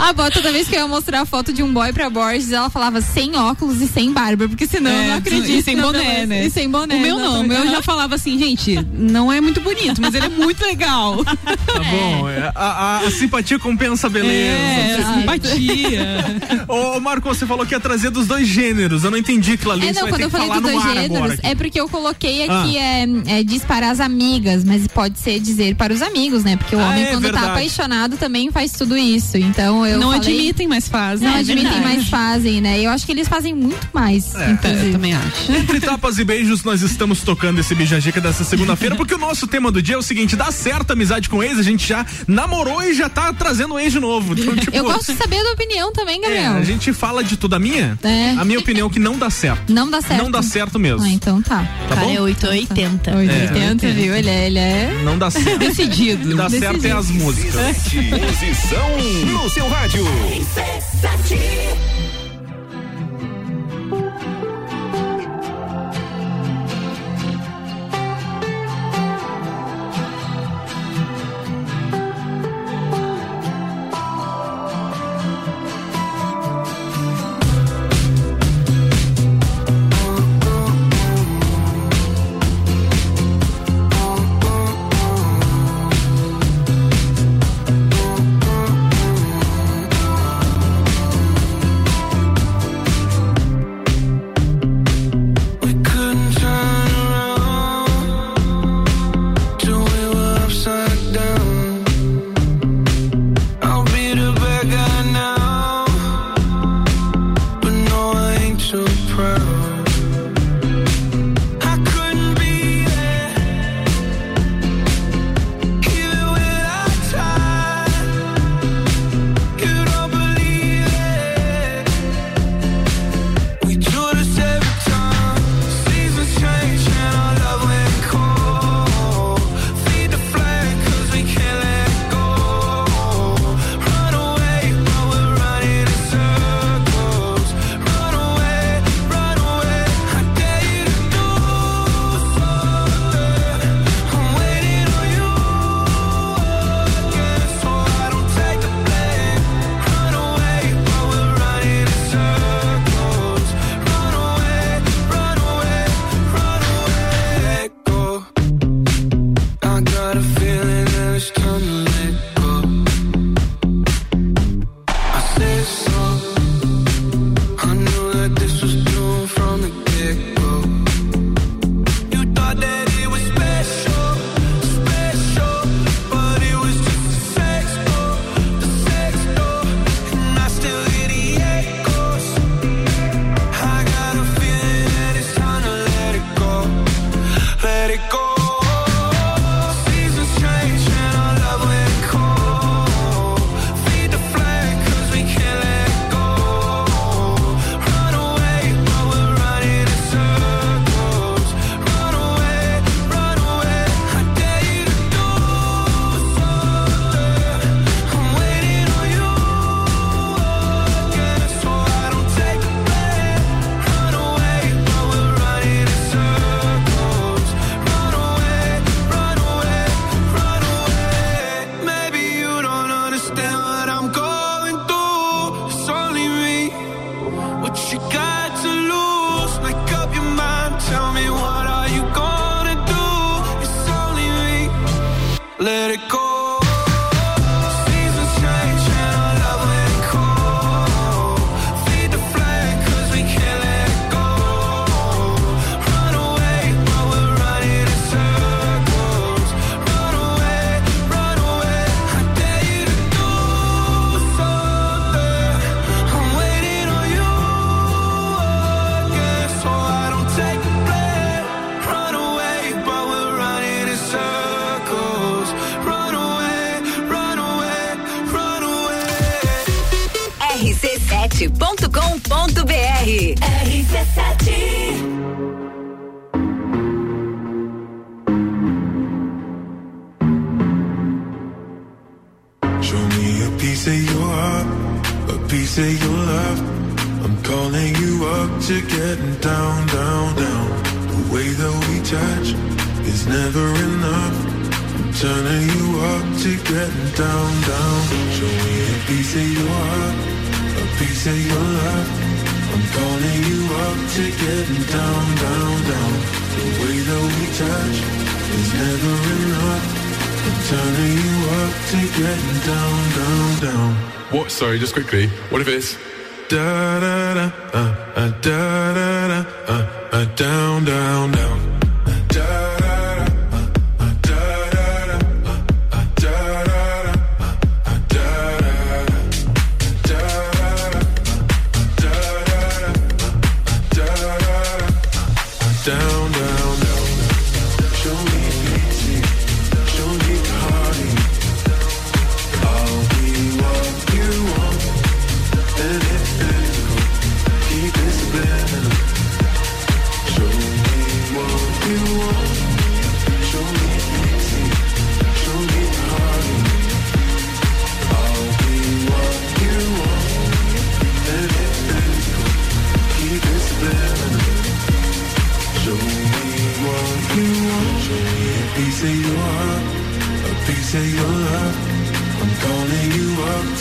[0.01, 2.51] A Bó, toda vez que eu ia mostrar a foto de um boy pra Borges,
[2.51, 5.60] ela falava sem óculos e sem barba, porque senão eu não É, acredito.
[5.60, 6.45] E sem boné, né?
[6.45, 6.95] E sem boné.
[6.95, 10.26] O meu não, o meu já falava assim, gente, não é muito bonito, mas ele
[10.26, 11.18] é muito legal.
[11.73, 14.31] Tá bom, é, a, a- a simpatia compensa a beleza.
[14.34, 16.65] É, a simpatia.
[16.68, 19.03] Ô, Marco, você falou que ia trazer dos dois gêneros.
[19.03, 19.88] Eu não entendi aquilo ali.
[19.88, 23.07] É, não, quando eu falei falar dos dois gêneros, é porque eu coloquei aqui Ah.
[23.27, 26.55] é, é diz para as amigas, mas pode ser dizer para os amigos, né?
[26.57, 27.45] Porque o Ah, homem, é quando verdade.
[27.45, 29.38] tá apaixonado, também faz tudo isso.
[29.38, 31.27] Então eu Não falei- admitem, mas fazem.
[31.27, 31.95] Não É admitem, verdade.
[31.97, 32.80] mas fazem, né?
[32.81, 34.34] Eu acho que eles fazem muito mais.
[34.35, 34.51] É.
[34.51, 34.85] inclusive.
[34.88, 35.22] Eu também acho.
[35.49, 39.71] Entre tapas e beijos, nós estamos tocando esse Bijajica dessa segunda-feira, porque o nosso tema
[39.71, 42.81] do dia é o seguinte: dá certo a amizade com ex, a gente já namorou
[42.83, 44.33] e já tá trazendo ex de novo.
[44.37, 46.53] Então, tipo, Eu gosto de saber a tua opinião também, é, Gabriel.
[46.53, 47.53] a gente fala de tudo.
[47.55, 47.97] A minha?
[48.03, 48.31] É.
[48.31, 49.71] A minha opinião é que não dá certo.
[49.71, 50.23] Não dá certo.
[50.23, 51.03] Não dá certo mesmo.
[51.03, 51.63] Ah, então tá.
[51.87, 52.15] Tá Cara, bom?
[52.15, 53.15] é 880.
[53.15, 54.15] 880, viu?
[54.15, 55.59] Ele é, ele é Não dá certo.
[55.59, 56.25] Decidido.
[56.25, 57.53] O que dá certo é as músicas.
[57.53, 58.97] Posição
[59.31, 60.03] no seu rádio.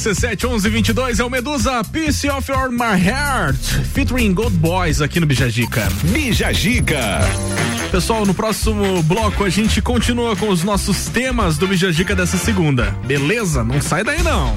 [0.00, 3.58] RC7 1122 é o Medusa Piece of Your My Heart,
[3.92, 5.86] featuring Gold Boys aqui no Bijagica.
[6.04, 7.20] Bijagica.
[7.90, 12.92] Pessoal, no próximo bloco a gente continua com os nossos temas do Bijagica dessa segunda.
[13.04, 13.62] Beleza?
[13.62, 14.56] Não sai daí não.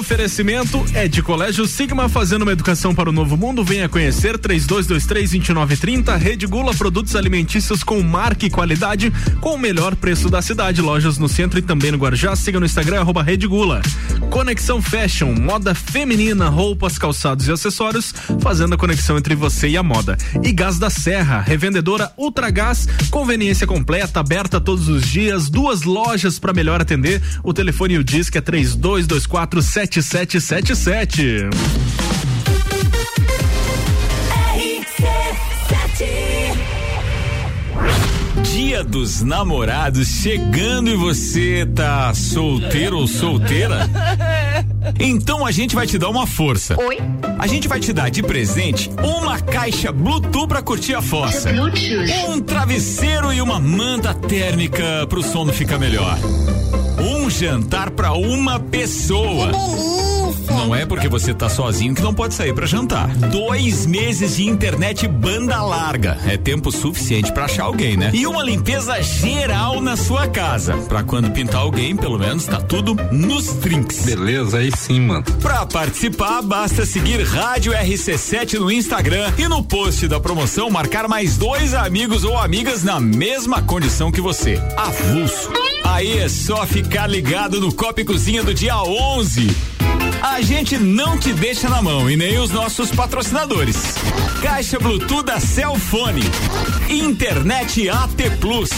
[0.00, 3.62] Oferecimento é de Colégio Sigma fazendo uma educação para o novo mundo.
[3.62, 6.16] Venha conhecer 3223-2930.
[6.16, 9.12] Rede Gula Produtos Alimentícios com marca e qualidade
[9.42, 10.80] com o melhor preço da cidade.
[10.80, 12.34] Lojas no centro e também no Guarujá.
[12.34, 13.82] Siga no Instagram arroba Rede Gula.
[14.30, 19.82] Conexão Fashion, moda feminina, roupas, calçados e acessórios, fazendo a conexão entre você e a
[19.82, 20.16] moda.
[20.42, 26.52] E Gás da Serra, revendedora Ultragás, conveniência completa, aberta todos os dias, duas lojas para
[26.52, 27.20] melhor atender.
[27.42, 29.60] O telefone e o disque é 3224
[29.90, 31.50] 7777.
[38.52, 43.88] Dia dos namorados chegando e você tá solteiro ou solteira?
[44.98, 46.76] Então a gente vai te dar uma força.
[46.80, 46.98] Oi?
[47.38, 51.50] A gente vai te dar de presente uma caixa Bluetooth pra curtir a fossa.
[52.28, 56.18] Um travesseiro e uma manta térmica pro sono ficar melhor.
[56.98, 59.52] Um jantar pra uma pessoa.
[60.48, 63.08] Não é porque você tá sozinho que não pode sair para jantar.
[63.08, 66.18] Dois meses de internet banda larga.
[66.26, 68.10] É tempo suficiente para achar alguém, né?
[68.12, 70.76] E uma limpeza geral na sua casa.
[70.88, 74.04] Pra quando pintar alguém, pelo menos tá tudo nos trinks.
[74.04, 75.24] Beleza, aí sim, mano.
[75.40, 81.36] Pra participar, basta seguir Rádio RC7 no Instagram e no post da promoção marcar mais
[81.36, 84.60] dois amigos ou amigas na mesma condição que você.
[84.76, 85.50] Avulso.
[85.84, 89.79] Aí é só ficar ligado no Copa e Cozinha do dia 11.
[90.22, 93.76] A gente não te deixa na mão e nem os nossos patrocinadores.
[94.42, 96.22] Caixa Bluetooth da Celfone.
[96.88, 98.70] Internet AT Plus.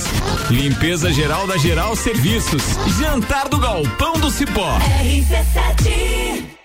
[0.51, 2.63] Limpeza geral da Geral Serviços.
[2.99, 4.79] Jantar do Galpão do Cipó.
[5.03, 6.62] RC7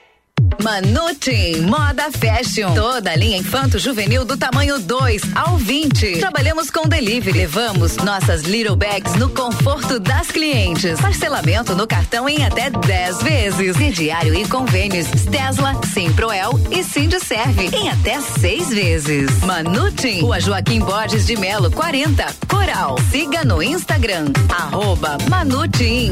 [0.63, 2.73] Manutim Moda Fashion.
[2.73, 6.19] Toda a linha infanto juvenil do tamanho 2 ao 20.
[6.19, 7.37] Trabalhamos com delivery.
[7.37, 10.99] Levamos nossas little bags no conforto das clientes.
[10.99, 13.77] Parcelamento no cartão em até 10 vezes.
[13.77, 19.39] Crediário e convênios Tesla, Simproel e Serve em até 6 vezes.
[19.41, 22.97] Manutim, Rua Joaquim Borges de Melo, 40, Coral.
[23.11, 26.11] Siga no Instagram, arroba Manutim.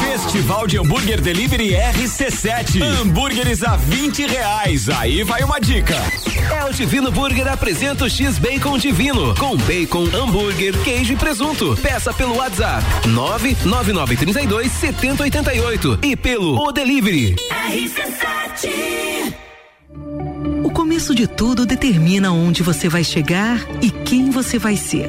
[0.00, 2.80] Festival de Hambúrguer Delivery RC7.
[2.80, 4.88] Hambúrgueres a 20 reais.
[4.88, 5.96] Aí vai uma dica.
[6.56, 11.76] É o Divino Burger apresenta o X Bacon Divino com bacon, hambúrguer, queijo e presunto.
[11.82, 17.34] Peça pelo WhatsApp 99932 7088 e pelo O Delivery.
[17.72, 19.34] RC7
[20.62, 25.08] O começo de tudo determina onde você vai chegar e quem você vai ser.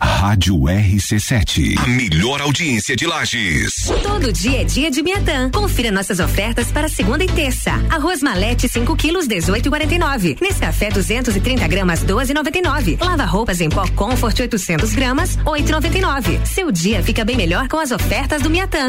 [0.00, 3.84] Rádio RC7, a melhor audiência de Lages.
[4.02, 5.50] Todo dia é dia de Miatã.
[5.50, 7.72] Confira nossas ofertas para segunda e terça.
[7.90, 10.38] Arroz malete 5 quilos 18,49.
[10.40, 13.04] Nescafé 230 gramas 12,99.
[13.04, 16.44] Lava roupas em pó Comfort 800 gramas 8,99.
[16.46, 18.88] Seu dia fica bem melhor com as ofertas do Miatã.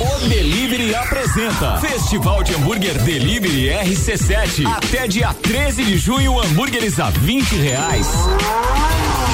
[0.00, 4.64] O Delivery apresenta Festival de Hambúrguer Delivery RC7.
[4.66, 8.06] Até dia 13 de junho, hambúrgueres a 20 reais.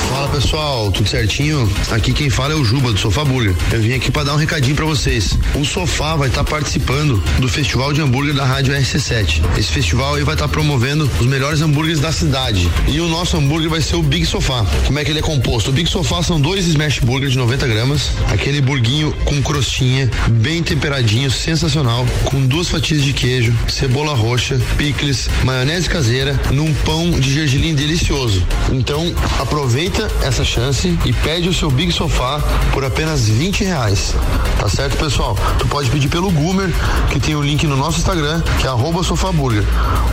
[0.09, 1.71] Fala pessoal, tudo certinho?
[1.93, 3.55] Aqui quem fala é o Juba do Sofá Burger.
[3.71, 5.39] Eu vim aqui para dar um recadinho para vocês.
[5.55, 9.41] O Sofá vai estar participando do Festival de Hambúrguer da Rádio RC7.
[9.57, 12.69] Esse festival aí vai estar promovendo os melhores hambúrgueres da cidade.
[12.89, 14.67] E o nosso hambúrguer vai ser o Big Sofá.
[14.85, 15.71] Como é que ele é composto?
[15.71, 20.65] O Big Sofá são dois smash burger de 90 gramas, aquele burguinho com crostinha, bem
[20.65, 27.33] temperadinho, sensacional, com duas fatias de queijo, cebola roxa, picles, maionese caseira, num pão de
[27.33, 28.45] gergelim delicioso.
[28.73, 32.41] Então aproveita essa chance e pede o seu Big Sofá
[32.73, 34.15] por apenas 20 reais.
[34.59, 35.37] Tá certo, pessoal?
[35.59, 36.73] Tu pode pedir pelo Goomer,
[37.11, 39.65] que tem o link no nosso Instagram, que é arroba sofaburger,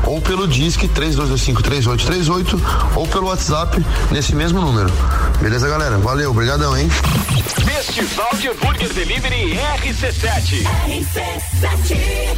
[0.06, 2.60] ou pelo Disque 32253838,
[2.96, 4.92] ou pelo WhatsApp nesse mesmo número.
[5.42, 5.98] Beleza, galera?
[5.98, 6.90] Valeu, obrigadão, hein?
[7.66, 10.64] Festival de Hambúrguer Delivery RC7.
[10.88, 12.32] RC7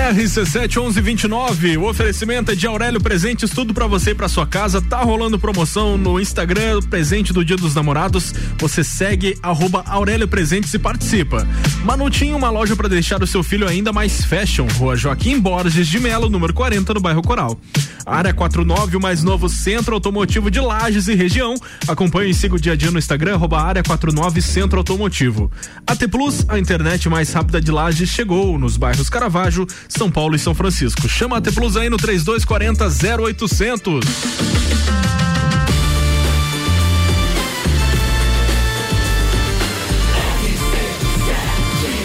[0.00, 4.80] 1129, o oferecimento é de Aurélio Presentes, tudo pra você e pra sua casa.
[4.80, 8.34] Tá rolando promoção no Instagram, presente do Dia dos Namorados.
[8.58, 11.46] Você segue arroba Aurélio Presentes e participa.
[11.84, 14.66] Manutinho, uma loja pra deixar o seu filho ainda mais fashion.
[14.78, 17.60] Rua Joaquim Borges de Melo, número 40, no bairro Coral.
[18.04, 21.54] Área 49, o mais novo centro automotivo de Lages e região.
[21.86, 25.50] Acompanhe e siga o dia a dia no Instagram, arroba área 49 Centro Automotivo.
[25.86, 30.38] AT Plus, a internet mais rápida de Lages, chegou nos bairros Caravaggio, São Paulo e
[30.38, 31.08] São Francisco.
[31.08, 32.86] Chama a AT Plus aí no 3240
[33.22, 34.04] 0800.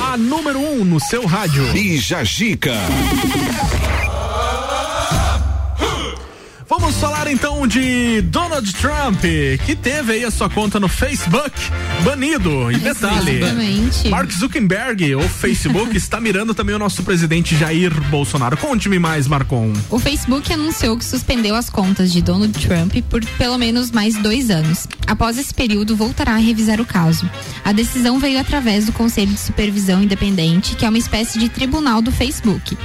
[0.02, 1.72] A número 1 um no seu rádio.
[1.72, 2.76] Bija Gica.
[6.68, 9.22] Vamos falar então de Donald Trump,
[9.66, 11.52] que teve aí a sua conta no Facebook
[12.04, 12.72] banido.
[12.72, 14.10] E detalhe, Exatamente.
[14.10, 18.58] Mark Zuckerberg, o Facebook, está mirando também o nosso presidente Jair Bolsonaro.
[18.58, 19.74] Conte-me mais, Marcon.
[19.92, 24.50] O Facebook anunciou que suspendeu as contas de Donald Trump por pelo menos mais dois
[24.50, 24.88] anos.
[25.06, 27.30] Após esse período, voltará a revisar o caso.
[27.64, 32.02] A decisão veio através do Conselho de Supervisão Independente, que é uma espécie de tribunal
[32.02, 32.76] do Facebook.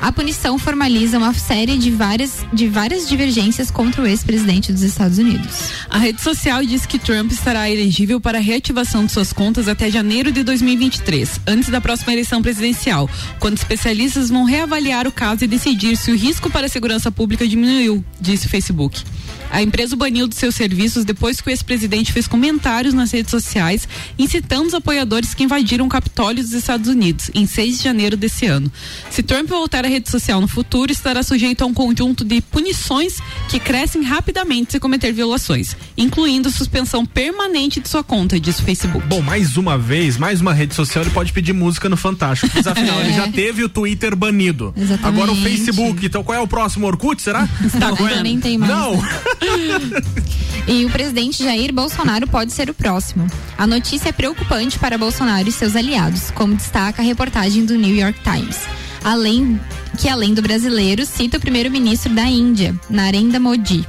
[0.00, 5.18] A punição formaliza uma série de várias, de várias divergências contra o ex-presidente dos Estados
[5.18, 5.70] Unidos.
[5.90, 9.90] A rede social diz que Trump estará elegível para a reativação de suas contas até
[9.90, 13.08] janeiro de 2023, antes da próxima eleição presidencial,
[13.40, 17.46] quando especialistas vão reavaliar o caso e decidir se o risco para a segurança pública
[17.46, 19.02] diminuiu, disse o Facebook.
[19.50, 23.30] A empresa o baniu dos seus serviços depois que o ex-presidente fez comentários nas redes
[23.30, 28.16] sociais incitando os apoiadores que invadiram o Capitólio dos Estados Unidos em 6 de janeiro
[28.16, 28.70] desse ano.
[29.10, 33.18] Se Trump voltar à rede social no futuro, estará sujeito a um conjunto de punições
[33.48, 39.06] que crescem rapidamente se cometer violações, incluindo suspensão permanente de sua conta, disse o Facebook.
[39.06, 42.52] Bom, mais uma vez, mais uma rede social, ele pode pedir música no Fantástico.
[42.54, 44.74] Mas afinal, ele já teve o Twitter banido.
[44.76, 45.06] Exatamente.
[45.06, 46.04] Agora o Facebook.
[46.04, 47.48] Então qual é o próximo Orkut, será?
[47.62, 48.72] Instagram nem tem mais.
[48.72, 49.02] Não.
[50.68, 53.24] E o presidente Jair Bolsonaro pode ser o próximo.
[53.56, 57.94] A notícia é preocupante para Bolsonaro e seus aliados, como destaca a reportagem do New
[57.94, 58.58] York Times.
[59.04, 59.60] Além
[59.96, 63.86] que além do brasileiro, cita o primeiro-ministro da Índia, Narendra Modi.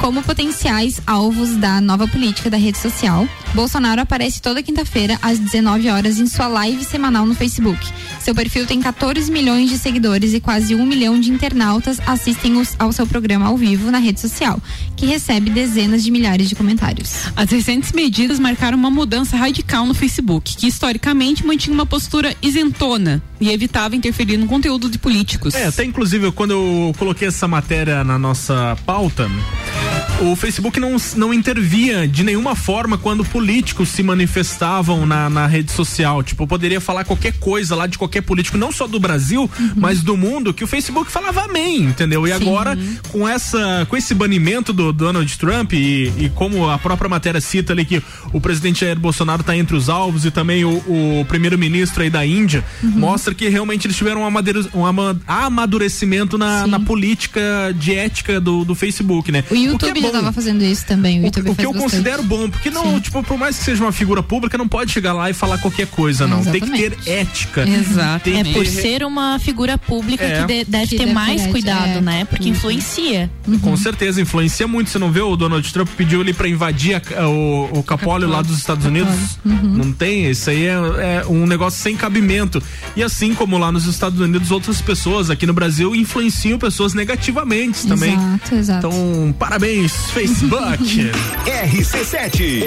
[0.00, 5.88] Como potenciais alvos da nova política da rede social, Bolsonaro aparece toda quinta-feira às 19
[5.88, 7.78] horas em sua live semanal no Facebook.
[8.20, 12.76] Seu perfil tem 14 milhões de seguidores e quase um milhão de internautas assistem os-
[12.78, 14.60] ao seu programa ao vivo na rede social,
[14.96, 17.14] que recebe dezenas de milhares de comentários.
[17.34, 23.22] As recentes medidas marcaram uma mudança radical no Facebook, que historicamente mantinha uma postura isentona
[23.40, 25.54] e evitava interferir no conteúdo de políticos.
[25.54, 29.28] É, até inclusive quando eu coloquei essa matéria na nossa pauta,
[30.20, 35.70] o Facebook não, não intervia de nenhuma forma quando políticos se manifestavam na, na rede
[35.70, 36.24] social.
[36.24, 40.02] Tipo, eu poderia falar qualquer coisa lá de qualquer político, não só do Brasil, mas
[40.02, 42.26] do mundo, que o Facebook falava amém, entendeu?
[42.26, 42.76] E agora,
[43.10, 47.72] com essa com esse banimento do Donald Trump e, e como a própria matéria cita
[47.72, 48.02] ali que
[48.32, 50.78] o presidente Jair Bolsonaro está entre os alvos e também o,
[51.20, 56.66] o primeiro-ministro aí da Índia, mostra que realmente eles tiveram um, amadure- ama- amadurecimento na,
[56.66, 57.40] na política
[57.78, 59.44] de ética do, do Facebook, né?
[59.48, 61.20] O YouTube que é já tava fazendo isso também.
[61.20, 61.90] O, YouTube O que eu bastante.
[61.92, 65.12] considero bom, porque não, tipo, por mais que seja uma figura pública, não pode chegar
[65.12, 66.42] lá e falar qualquer coisa, não.
[66.42, 67.64] Tem que ter ética.
[68.24, 70.40] Tem É por ter- ser uma figura pública É.
[70.40, 72.00] que de- deve Que ter deve mais ter, cuidado, é.
[72.00, 72.24] né?
[72.24, 73.30] Porque influencia.
[73.60, 74.88] Com certeza, influencia muito.
[74.90, 78.40] Você não vê o Donald Trump pediu ele pra invadir a- o, o Capólio lá
[78.42, 79.38] dos Estados Unidos?
[79.44, 80.30] Não tem?
[80.30, 82.62] Isso aí é, é um negócio sem cabimento.
[82.96, 87.86] E assim como lá nos Estados Unidos, outras pessoas aqui no Brasil influenciam pessoas negativamente
[87.86, 88.14] também.
[88.14, 88.86] Exato, exato.
[88.86, 91.10] Então, parabéns, Facebook.
[91.46, 92.64] RC7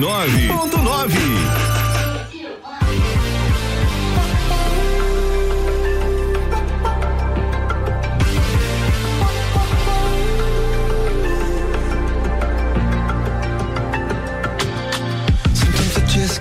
[0.00, 1.60] 99.9.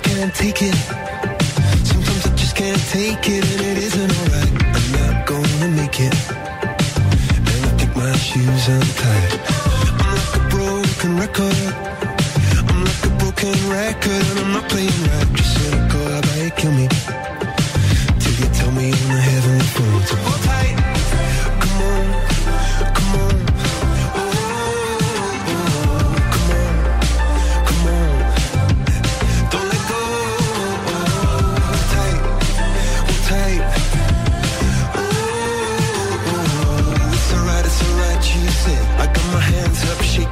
[0.04, 0.76] can't take it.
[1.86, 4.52] Sometimes I just can't take it, and it isn't alright.
[4.76, 6.16] I'm not gonna make it.
[6.32, 8.70] I take my shoes.
[8.70, 9.36] I'm like
[10.36, 12.19] a broken record.
[13.42, 15.28] Broken record and I'm not playing right.
[15.34, 16.88] Just cynical, how about you kill me?
[18.20, 20.99] Till you tell me on the heavenly phone to hold tight.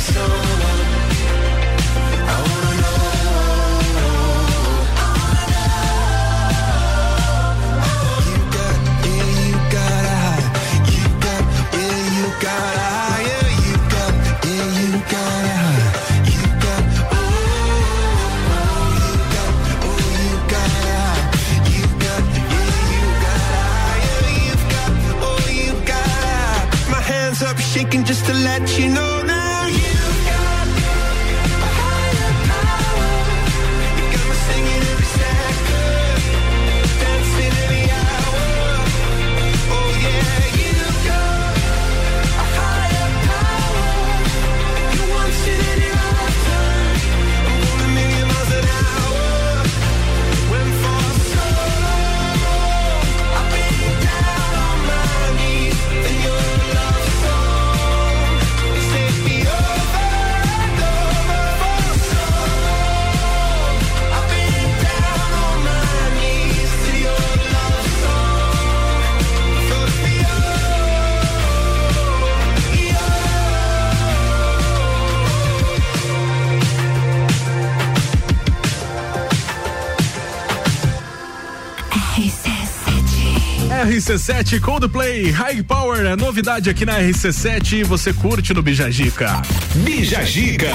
[0.00, 0.38] Someone?
[2.30, 2.57] I wanna
[28.58, 29.07] just to let you know
[84.08, 89.42] RC7 Coldplay High Power é novidade aqui na RC7 e você curte no Bijagica.
[89.74, 90.72] Bijagica.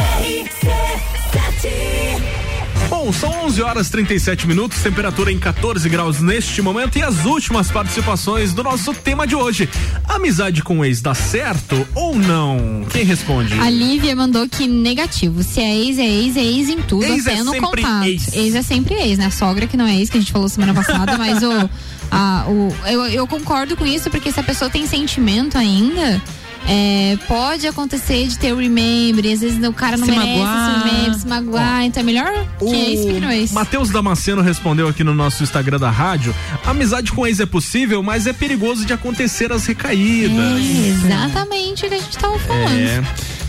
[2.88, 7.72] Bom, são 11 horas 37 minutos, temperatura em 14 graus neste momento e as últimas
[7.72, 9.68] participações do nosso tema de hoje.
[10.08, 12.86] Amizade com o ex dá certo ou não?
[12.92, 13.60] Quem responde?
[13.60, 15.42] A Lívia mandou que negativo.
[15.42, 18.06] Se é ex, é ex, é ex em tudo, Ex até é no sempre contato.
[18.06, 18.54] ex.
[18.54, 19.26] é sempre ex, né?
[19.26, 21.68] A sogra que não é ex, que a gente falou semana passada, mas o.
[22.14, 26.22] a- o eu, eu concordo com isso, porque se a pessoa tem sentimento ainda.
[26.65, 30.40] é, pode acontecer de ter o remember, e às vezes o cara não Se merece
[30.40, 30.77] magoar.
[30.80, 33.52] esse remember, se magoar, então é melhor que ex fique no ex.
[33.52, 36.34] Matheus Damasceno respondeu aqui no nosso Instagram da rádio:
[36.65, 40.38] amizade com ex é possível, mas é perigoso de acontecer as recaídas.
[40.40, 42.80] É, exatamente o que a gente tava falando.
[42.80, 43.03] É.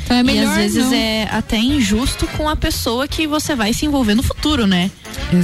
[0.04, 0.92] Então é melhor e às vezes não.
[0.94, 4.90] é até injusto com a pessoa que você vai se envolver no futuro, né?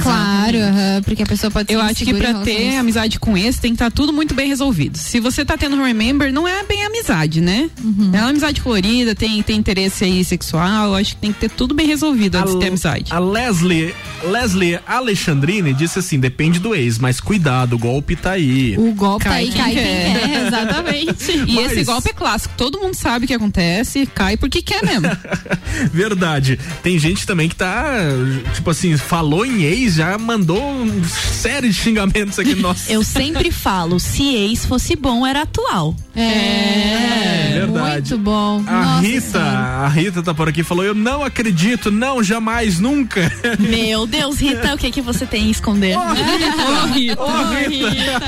[0.01, 2.67] Claro, aham, porque a pessoa pode Eu acho que insegura em pra relação a ter
[2.69, 2.77] isso.
[2.79, 4.97] amizade com esse tem que estar tudo muito bem resolvido.
[4.97, 7.69] Se você tá tendo um remember, não é bem amizade, né?
[7.83, 8.11] Uhum.
[8.13, 11.49] É uma amizade colorida, tem, tem interesse aí sexual, eu acho que tem que ter
[11.49, 13.11] tudo bem resolvido antes de ter amizade.
[13.13, 13.93] A Leslie,
[14.23, 18.75] Leslie Alexandrine disse assim: depende do ex, mas cuidado, o golpe tá aí.
[18.77, 20.19] O golpe Cai aí quem cai quem quer.
[20.27, 21.31] quer, exatamente.
[21.47, 24.83] E Mas- esse golpe é clássico, todo mundo sabe o que acontece, cai porque quer
[24.85, 25.07] mesmo.
[25.93, 26.59] Verdade.
[26.83, 27.93] Tem gente também que tá,
[28.53, 32.55] tipo assim, falou em ex, já mandou uma série de xingamentos aqui.
[32.55, 32.91] Nossa.
[32.91, 35.95] Eu sempre falo, se ex fosse bom, era atual.
[36.15, 38.11] É, verdade.
[38.11, 38.63] muito bom.
[38.67, 39.49] A Nossa Rita, Senhora.
[39.49, 43.31] a Rita tá por aqui e falou: Eu não acredito, não, jamais, nunca.
[43.59, 45.95] Meu Deus, Rita, o que que você tem a esconder?
[45.97, 46.01] Ô,
[46.93, 47.21] Rita!
[47.21, 48.21] Ô, Rita.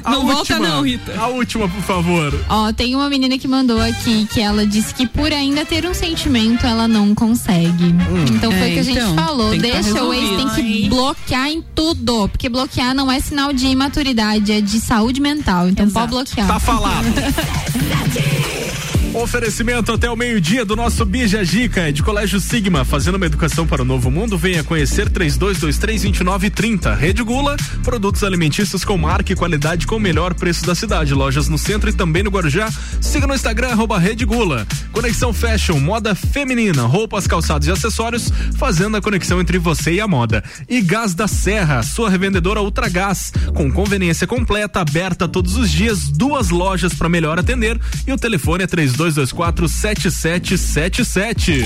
[0.04, 1.14] A Não volta última, não, Rita.
[1.18, 2.34] A última, por favor.
[2.48, 5.94] Ó, tem uma menina que mandou aqui que ela disse que por ainda ter um
[5.94, 7.94] sentimento, ela não consegue.
[8.32, 9.50] Então foi o É, que a gente então, falou.
[9.52, 10.69] que tá Deixa o ex, tem resolvido.
[10.72, 12.28] Que bloquear em tudo.
[12.28, 15.68] Porque bloquear não é sinal de imaturidade, é de saúde mental.
[15.68, 16.46] Então pode bloquear.
[16.46, 17.06] Tá falado.
[19.12, 23.82] Oferecimento até o meio-dia do nosso Bija Gica de Colégio Sigma, fazendo uma educação para
[23.82, 24.38] o novo mundo.
[24.38, 26.96] Venha conhecer 32232930.
[26.96, 31.12] Rede Gula, produtos alimentícios com marca e qualidade com o melhor preço da cidade.
[31.12, 32.70] Lojas no centro e também no Guarujá.
[33.00, 34.64] Siga no Instagram, arroba Rede Gula.
[34.92, 40.06] Conexão Fashion, moda feminina, roupas, calçados e acessórios, fazendo a conexão entre você e a
[40.06, 40.44] moda.
[40.68, 46.08] E Gás da Serra, sua revendedora Ultra Gás, com conveniência completa, aberta todos os dias,
[46.08, 47.76] duas lojas para melhor atender
[48.06, 48.66] e o telefone é
[49.00, 51.64] 3224 7777.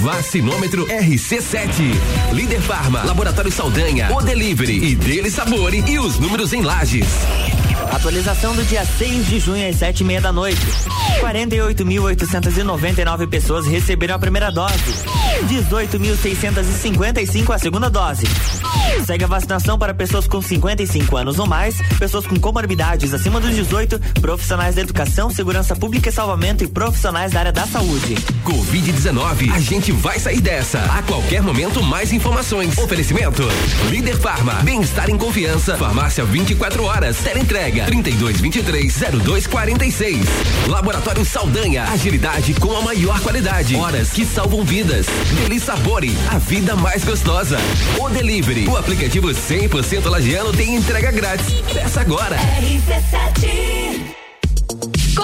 [0.00, 2.32] Vacinômetro RC7.
[2.32, 7.06] Líder Farma, Laboratório Saldanha, O Delivery e Dele Sabore e os números em lajes.
[7.90, 10.60] Atualização do dia 6 de junho às sete e meia da noite.
[11.20, 14.74] 48.899 pessoas receberam a primeira dose.
[15.48, 18.26] 18.655 a segunda dose.
[19.04, 23.54] Segue a vacinação para pessoas com 55 anos ou mais, pessoas com comorbidades acima dos
[23.54, 28.14] 18, profissionais da educação, segurança pública e salvamento e profissionais da área da saúde.
[28.44, 30.78] Covid-19, a gente vai sair dessa.
[30.78, 32.78] A qualquer momento, mais informações.
[32.78, 33.42] Oferecimento:
[33.90, 35.76] Líder Farma, bem-estar em confiança.
[35.76, 37.16] Farmácia 24 horas.
[37.86, 40.26] Teleentrega 3223-0246.
[40.68, 43.76] Laboratório Saldanha, agilidade com a maior qualidade.
[43.76, 45.06] Horas que salvam vidas.
[45.36, 47.58] Deli Sabore, a vida mais gostosa.
[47.98, 51.52] O Delivery, o aplicativo 100% lagiano tem entrega grátis.
[51.72, 52.36] Peça agora.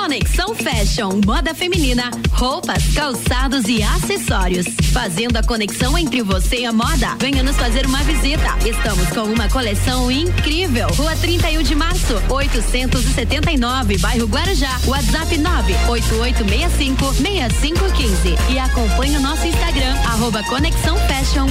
[0.07, 4.65] Conexão Fashion, moda feminina, roupas, calçados e acessórios.
[4.93, 7.17] Fazendo a conexão entre você e a moda.
[7.19, 8.57] Venha nos fazer uma visita.
[8.65, 10.87] Estamos com uma coleção incrível.
[10.97, 14.79] Rua 31 de março, 879, bairro Guarujá.
[14.87, 18.37] WhatsApp 98865 6515.
[18.53, 21.47] E acompanhe o nosso Instagram, arroba Conexão Fashion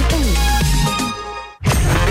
[0.72, 0.75] 1.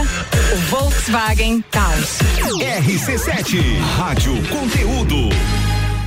[0.00, 2.18] o Volkswagen Taos.
[2.60, 5.28] RC7, Rádio Conteúdo.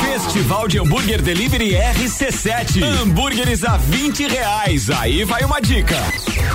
[0.00, 2.82] Festival de Hambúrguer Delivery RC7.
[2.82, 4.88] Hambúrgueres a 20 reais.
[4.90, 5.96] Aí vai uma dica.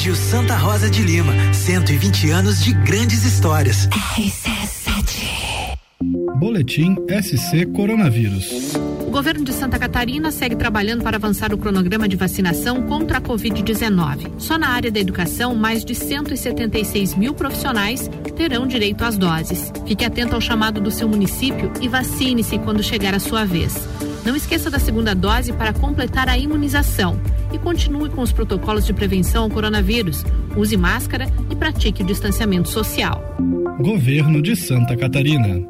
[0.00, 3.86] Colégio Santa Rosa de Lima, 120 anos de grandes histórias.
[6.38, 8.72] Boletim SC Coronavírus.
[9.06, 13.20] O governo de Santa Catarina segue trabalhando para avançar o cronograma de vacinação contra a
[13.20, 14.30] Covid-19.
[14.38, 19.70] Só na área da educação, mais de 176 mil profissionais terão direito às doses.
[19.86, 23.74] Fique atento ao chamado do seu município e vacine-se quando chegar a sua vez.
[24.24, 27.20] Não esqueça da segunda dose para completar a imunização
[27.52, 30.24] e continue com os protocolos de prevenção ao coronavírus.
[30.56, 33.36] Use máscara e pratique o distanciamento social.
[33.78, 35.66] Governo de Santa Catarina.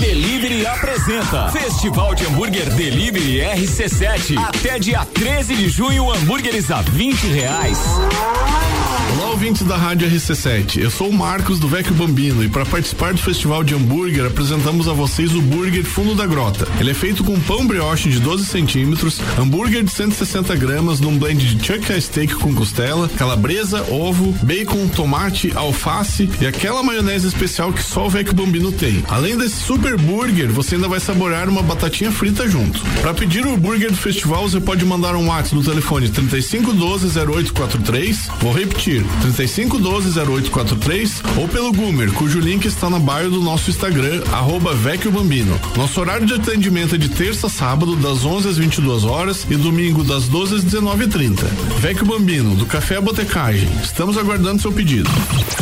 [0.00, 4.38] Delivery apresenta Festival de Hambúrguer Delivery RC7.
[4.38, 7.78] Até dia 13 de junho, hambúrgueres a 20 reais.
[9.14, 10.78] Olá, ouvintes da Rádio RC7.
[10.78, 14.88] Eu sou o Marcos do Vecchio Bambino e para participar do Festival de Hambúrguer apresentamos
[14.88, 16.66] a vocês o Burger Fundo da Grota.
[16.80, 21.54] Ele é feito com pão brioche de 12 centímetros, hambúrguer de 160 gramas num blend
[21.54, 27.82] de chuck steak com costela, calabresa, ovo, bacon, tomate, alface e aquela maionese especial que
[27.82, 29.04] só o Vecchio Bambino tem.
[29.08, 32.80] Além desse super burger, você ainda vai saborear uma batatinha frita junto.
[33.00, 38.28] Para pedir o burger do festival, você pode mandar um WhatsApp no telefone 3512 0843.
[38.40, 44.22] Vou repetir, 3512 0843 ou pelo Goomer, cujo link está na bio do nosso Instagram,
[44.32, 45.58] arroba Vecchio Bambino.
[45.76, 49.56] Nosso horário de atendimento é de terça a sábado, das 11 às 22 horas e
[49.56, 51.44] domingo das 12 às 19h30.
[51.80, 53.68] Vecchio Bambino, do Café à Botecagem.
[53.82, 55.10] Estamos aguardando seu pedido.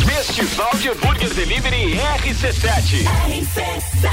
[0.05, 3.03] Festival de Hambúrguer Delivery RC7.
[3.27, 4.10] RC7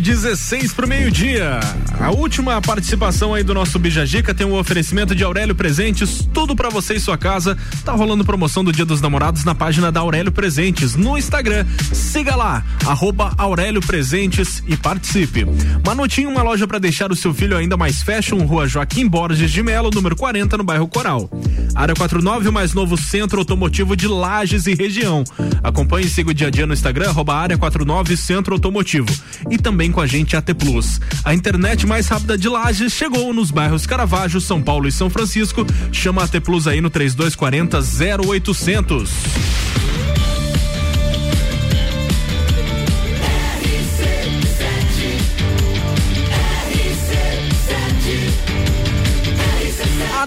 [0.00, 1.60] 16 pro meio-dia.
[2.00, 6.68] A última participação aí do nosso Bijagica tem um oferecimento de Aurélio Presentes, tudo para
[6.68, 7.56] você e sua casa.
[7.84, 11.66] Tá rolando promoção do Dia dos Namorados na página da Aurélio Presentes no Instagram.
[11.92, 15.46] Siga lá, arroba Aurélio Presentes e participe.
[15.84, 19.62] Manutinho, uma loja para deixar o seu filho ainda mais fashion, Rua Joaquim Borges de
[19.62, 21.30] Melo, número 40, no bairro Coral.
[21.74, 25.24] Área 49, o mais novo centro automotivo de Lages e região.
[25.62, 29.08] Acompanhe e siga o dia a dia no Instagram, arroba área 49 Centro Automotivo.
[29.50, 31.00] E também com a gente AT Plus.
[31.24, 35.66] A internet mais rápida de Lages chegou nos bairros Caravaggio, São Paulo e São Francisco.
[35.92, 37.78] Chama a AT Plus aí no 3240
[38.22, 39.10] 0800.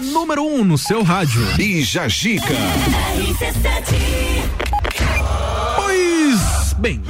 [0.00, 1.44] número 1 um no seu rádio.
[1.56, 2.54] Bija Gica.
[6.80, 7.02] Bem.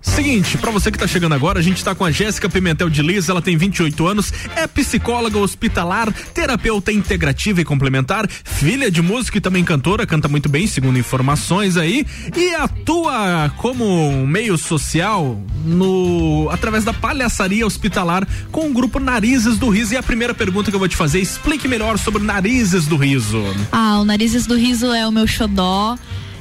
[0.00, 3.00] Seguinte, pra você que tá chegando agora, a gente tá com a Jéssica Pimentel de
[3.00, 9.38] Liz, ela tem 28 anos, é psicóloga hospitalar, terapeuta integrativa e complementar, filha de músico
[9.38, 12.04] e também cantora, canta muito bem, segundo informações aí,
[12.36, 19.68] e atua como meio social no através da palhaçaria hospitalar com o grupo Narizes do
[19.70, 19.94] Riso.
[19.94, 23.42] E a primeira pergunta que eu vou te fazer, explique melhor sobre Narizes do Riso.
[23.70, 25.96] Ah, o Narizes do Riso é o meu xodó.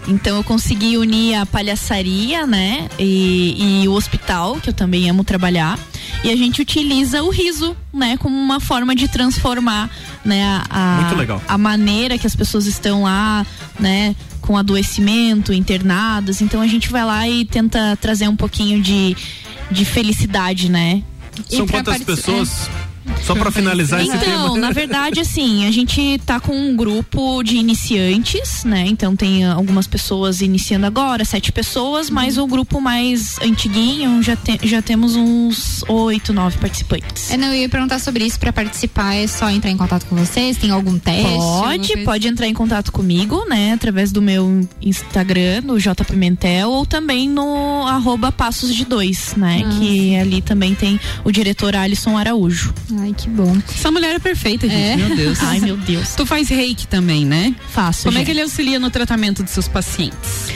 [0.07, 2.89] Então eu consegui unir a palhaçaria, né?
[2.97, 5.77] E, e, o hospital, que eu também amo trabalhar.
[6.23, 8.17] E a gente utiliza o riso, né?
[8.17, 9.89] Como uma forma de transformar,
[10.25, 10.61] né?
[10.69, 11.41] A, legal.
[11.47, 13.45] a maneira que as pessoas estão lá,
[13.79, 14.15] né?
[14.41, 16.41] Com adoecimento, internadas.
[16.41, 19.15] Então a gente vai lá e tenta trazer um pouquinho de,
[19.69, 21.03] de felicidade, né?
[21.47, 22.69] São quantas pessoas?
[23.23, 24.43] Só para finalizar então, esse tema.
[24.45, 28.85] Então, na verdade, assim, a gente tá com um grupo de iniciantes, né?
[28.87, 34.59] Então tem algumas pessoas iniciando agora, sete pessoas, mas o grupo mais antiguinho já, te,
[34.63, 37.31] já temos uns oito, nove participantes.
[37.31, 40.15] Eu não eu ia perguntar sobre isso para participar, é só entrar em contato com
[40.15, 40.57] vocês?
[40.57, 41.23] Tem algum teste?
[41.23, 42.03] Pode, coisa?
[42.03, 43.73] pode entrar em contato comigo, né?
[43.73, 49.63] Através do meu Instagram, no J Pimentel, ou também no arroba Passos de Dois, né?
[49.65, 52.73] Ah, que ali também tem o diretor Alisson Araújo.
[52.99, 53.57] Ai, que bom.
[53.69, 55.01] Essa mulher é perfeita, gente.
[55.01, 55.07] É?
[55.07, 55.39] Meu Deus.
[55.41, 56.15] Ai, meu Deus.
[56.15, 57.55] Tu faz reiki também, né?
[57.69, 58.03] Faço.
[58.03, 58.25] Como é gente.
[58.25, 60.49] que ele auxilia no tratamento dos seus pacientes?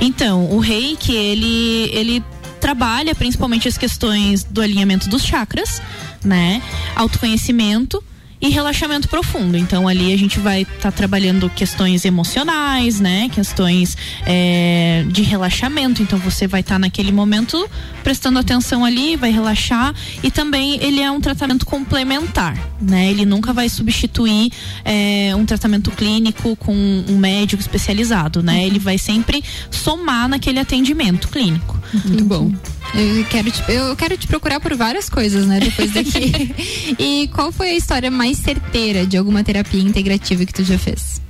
[0.00, 2.24] Então, o reiki, ele, ele
[2.60, 5.80] trabalha principalmente as questões do alinhamento dos chakras,
[6.24, 6.62] né?
[6.94, 8.02] Autoconhecimento
[8.40, 9.56] e relaxamento profundo.
[9.56, 13.28] Então ali a gente vai estar trabalhando questões emocionais, né?
[13.28, 13.96] Questões
[14.26, 16.02] é, de relaxamento.
[16.02, 17.68] Então você vai estar naquele momento
[18.02, 23.10] prestando atenção ali, vai relaxar e também ele é um tratamento complementar, né?
[23.10, 24.50] Ele nunca vai substituir
[24.84, 28.64] é, um tratamento clínico com um médico especializado, né?
[28.64, 31.78] Ele vai sempre somar naquele atendimento clínico.
[32.04, 32.52] Muito bom.
[32.94, 35.60] Eu quero, te, eu quero te procurar por várias coisas, né?
[35.60, 36.54] Depois daqui.
[36.98, 41.20] e qual foi a história mais certeira de alguma terapia integrativa que tu já fez?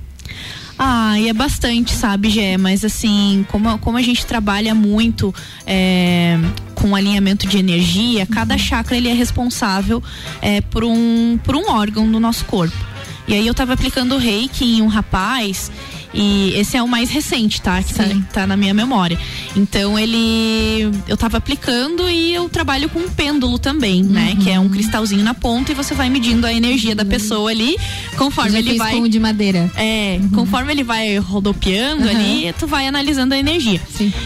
[0.81, 2.57] Ah, e é bastante, sabe, Gé?
[2.57, 5.35] Mas assim, como, como a gente trabalha muito
[5.67, 6.39] é,
[6.73, 10.01] com alinhamento de energia, cada chakra ele é responsável
[10.41, 12.77] é, por, um, por um órgão do nosso corpo.
[13.27, 15.69] E aí eu tava aplicando reiki em um rapaz
[16.13, 17.81] E esse é o mais recente, tá?
[17.83, 18.03] Que tá,
[18.33, 19.17] tá na minha memória.
[19.55, 20.89] Então ele.
[21.07, 24.35] Eu tava aplicando e eu trabalho com um pêndulo também, né?
[24.41, 27.77] Que é um cristalzinho na ponta e você vai medindo a energia da pessoa ali.
[28.17, 28.95] Conforme Já ele vai.
[28.97, 29.71] com de madeira.
[29.75, 32.09] É, conforme ele vai rodopiando Uhum.
[32.09, 33.81] ali, tu vai analisando a energia.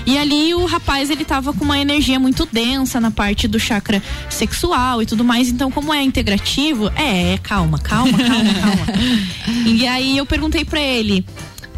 [0.05, 4.01] E ali o rapaz, ele tava com uma energia muito densa na parte do chakra
[4.29, 5.49] sexual e tudo mais.
[5.49, 8.85] Então, como é integrativo, é, é, calma, calma, calma, calma.
[9.67, 11.25] e aí eu perguntei pra ele.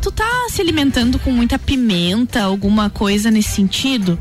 [0.05, 4.19] Tu tá se alimentando com muita pimenta, alguma coisa nesse sentido?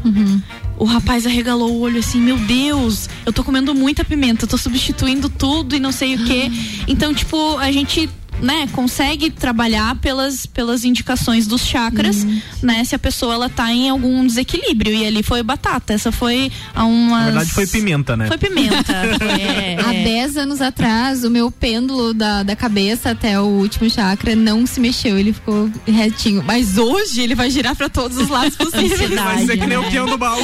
[0.78, 5.28] O rapaz arregalou o olho assim, meu Deus, eu tô comendo muita pimenta, tô substituindo
[5.28, 6.50] tudo e não sei o quê.
[6.88, 8.08] Então, tipo, a gente,
[8.40, 12.24] né, consegue trabalhar pelas, pelas indicações dos chakras,
[12.62, 12.84] né?
[12.84, 14.94] Se a pessoa ela tá em algum desequilíbrio.
[14.94, 15.92] E ali foi batata.
[15.92, 17.18] Essa foi a uma.
[17.18, 18.26] Na verdade foi pimenta, né?
[18.26, 18.92] Foi pimenta.
[19.40, 20.04] é, Há é.
[20.04, 24.80] 10 anos atrás, o meu pêndulo da, da cabeça até o último chakra não se
[24.80, 26.42] mexeu, ele ficou retinho.
[26.46, 29.10] Mas hoje ele vai girar pra todos os lados possíveis.
[29.10, 30.40] Vai ser que nem o peão do baú.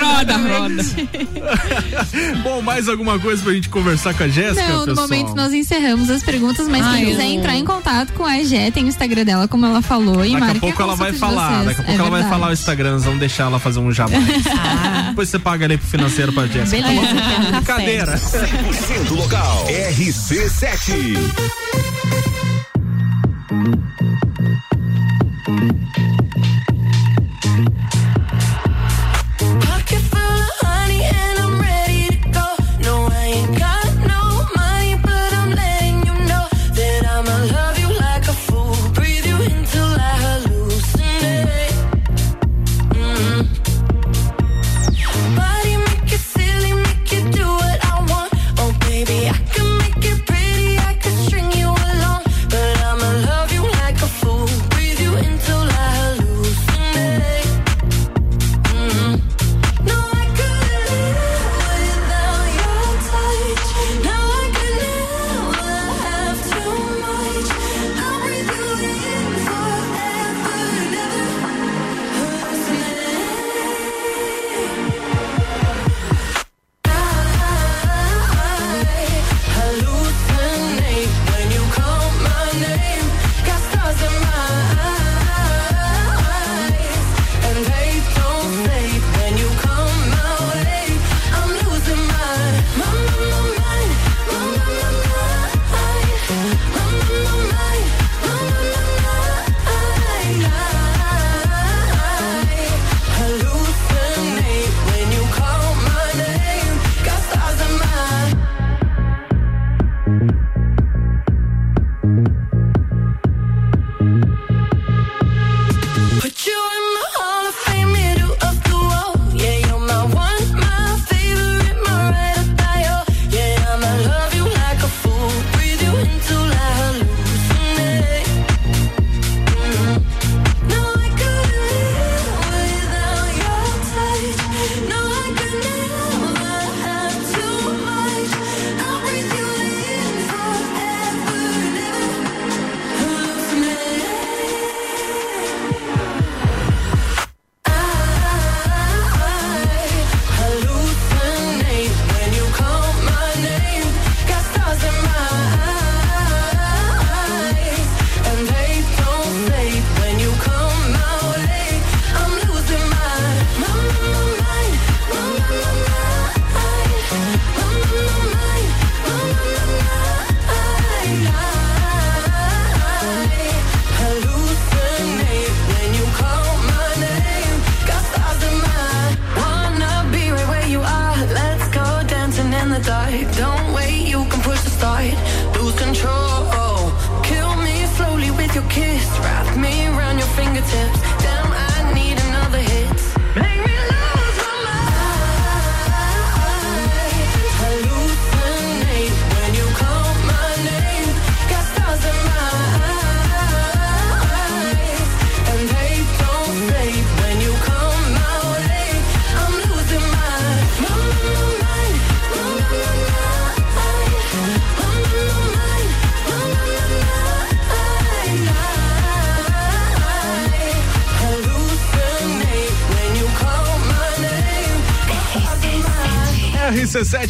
[0.00, 0.84] Roda, roda.
[2.42, 5.08] Bom, mais alguma coisa pra gente conversar com a Jéssica, Não, no pessoal?
[5.08, 8.42] momento nós encerramos as perguntas, mas Ai, quem quiser eu- entrar em contato com a
[8.42, 10.24] Gé, tem o Instagram dela, como ela falou.
[10.24, 11.64] E Daqui marca a pouco ela vai falar, vocês.
[11.66, 13.92] daqui a pouco É ela vai falar o Instagram, nós vamos deixar ela fazer um
[13.92, 14.12] jabá.
[15.10, 16.82] Depois você paga ali pro financeiro pra Jéssica.
[16.82, 17.50] Beleza, tá um café.
[17.52, 18.16] Brincadeira.
[18.18, 19.66] 100% local.
[19.66, 21.02] RC7.
[25.52, 26.31] Pocket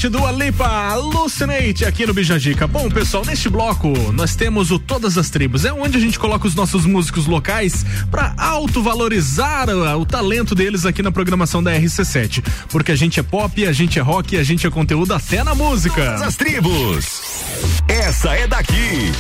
[0.03, 2.67] RC7 do Alipa, Alucinate aqui no Bijagica.
[2.67, 5.65] Bom, pessoal, neste bloco nós temos o Todas as Tribos.
[5.65, 10.85] É onde a gente coloca os nossos músicos locais para autovalorizar o, o talento deles
[10.85, 12.43] aqui na programação da RC7.
[12.69, 15.55] Porque a gente é pop, a gente é rock, a gente é conteúdo até na
[15.55, 16.05] música.
[16.05, 17.23] Todas as tribos.
[17.87, 19.13] Essa é daqui.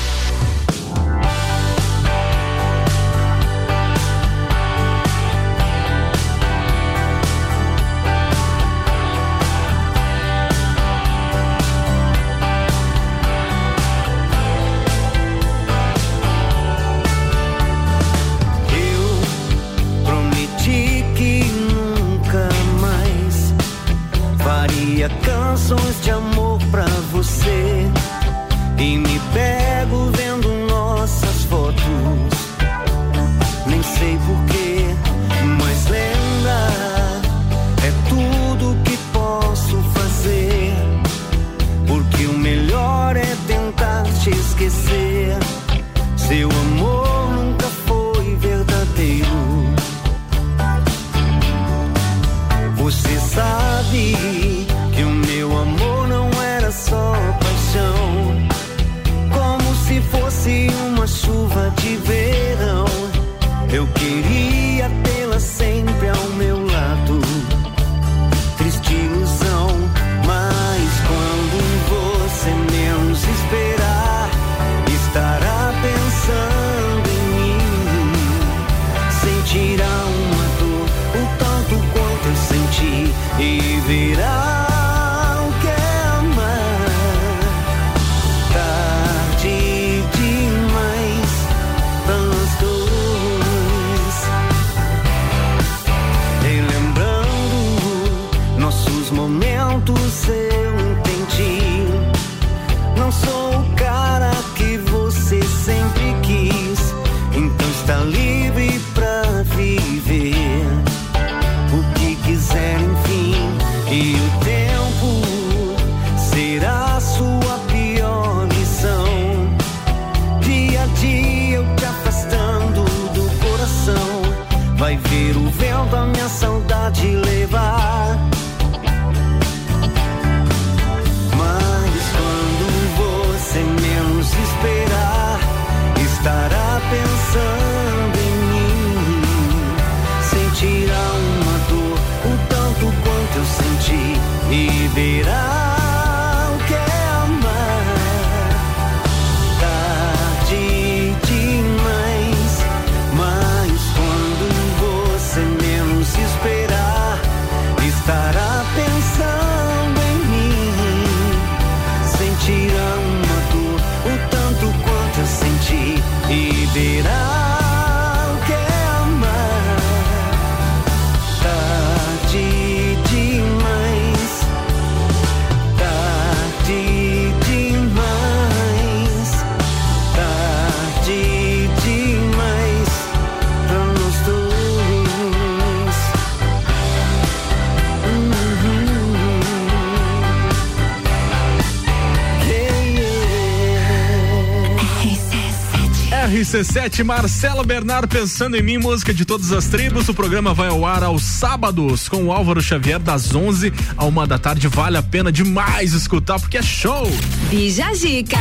[196.83, 200.09] RC7, Marcelo Bernard pensando em mim, música de todas as tribos.
[200.09, 204.27] O programa vai ao ar aos sábados com o Álvaro Xavier das 11 a uma
[204.27, 204.67] da tarde.
[204.67, 207.09] Vale a pena demais escutar porque é show.
[207.49, 208.39] Bija Zica.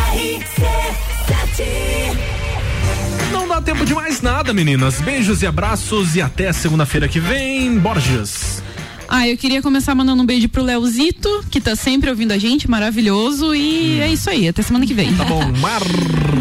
[3.31, 4.99] Não dá tempo de mais nada, meninas.
[5.01, 7.77] Beijos e abraços e até segunda-feira que vem.
[7.77, 8.50] Borges.
[9.13, 12.69] Ah, eu queria começar mandando um beijo pro Leozito, que tá sempre ouvindo a gente,
[12.69, 13.53] maravilhoso.
[13.53, 15.13] E é isso aí, até semana que vem.
[15.15, 15.81] Tá bom, Mar.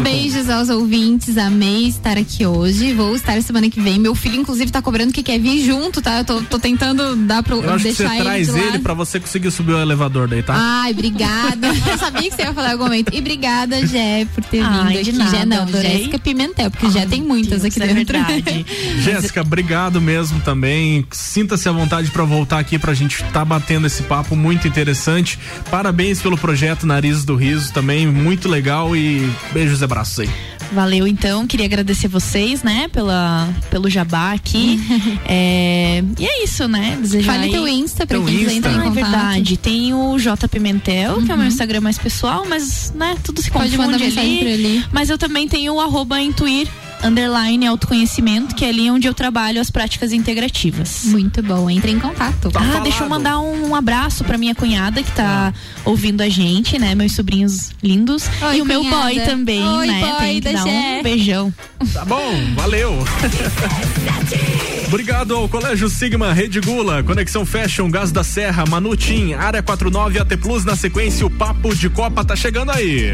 [0.01, 2.93] Beijos aos ouvintes, amei estar aqui hoje.
[2.93, 3.99] Vou estar semana que vem.
[3.99, 6.19] Meu filho, inclusive, tá cobrando que quer vir junto, tá?
[6.19, 8.23] Eu tô, tô tentando dar pro, Eu acho que deixar você ele.
[8.23, 8.65] traz de lado.
[8.67, 10.53] ele pra você conseguir subir o elevador daí, tá?
[10.57, 11.67] Ai, obrigada.
[11.91, 13.13] Eu sabia que você ia falar em algum momento.
[13.13, 15.19] E obrigada, Jé, por ter Ai, vindo de aqui.
[15.19, 15.91] nada, Jé não, adorei.
[15.97, 18.17] Jéssica Pimentel, porque já tem muitas aqui é dentro.
[18.17, 18.65] verdade.
[19.03, 21.05] Jéssica, obrigado mesmo também.
[21.11, 25.37] Sinta-se à vontade pra voltar aqui pra gente estar batendo esse papo muito interessante.
[25.69, 30.29] Parabéns pelo projeto Nariz do Riso também, muito legal e beijos e abraços aí.
[30.73, 31.45] Valeu, então.
[31.45, 34.79] Queria agradecer vocês, né, pela, pelo jabá aqui.
[35.33, 36.97] É, e é isso, né?
[37.01, 38.69] Desejar Fale aí- teu Insta pra Teu quem quiser Insta.
[38.69, 39.03] entrar em Ah, é contato.
[39.11, 39.57] verdade.
[39.57, 43.49] Tem o J Pimentel, que é o meu Instagram mais pessoal, mas, né, tudo se
[43.51, 44.39] Pode confunde mandar mensagem ali.
[44.39, 44.85] pra ele.
[44.91, 46.67] Mas eu também tenho o arroba Intuir
[47.03, 51.01] underline autoconhecimento, que é ali onde eu trabalho as práticas integrativas.
[51.05, 52.49] Muito bom, entre em contato.
[52.55, 55.53] ah, deixa eu mandar um abraço pra minha cunhada que tá
[55.85, 56.93] ouvindo a gente, né?
[56.95, 58.23] Meus sobrinhos lindos.
[58.41, 59.99] Oi, e o meu boy também, Oi, né?
[59.99, 60.97] boy Tem que da dar Gé.
[60.99, 61.53] um beijão.
[61.93, 62.97] Tá bom, valeu.
[64.87, 70.37] Obrigado ao Colégio Sigma, Rede Gula, Conexão Fashion, Gás da Serra, Manutim, Área 49, AT
[70.37, 73.13] Plus na sequência, o Papo de Copa tá chegando aí.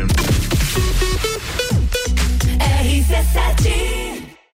[3.09, 3.96] RC7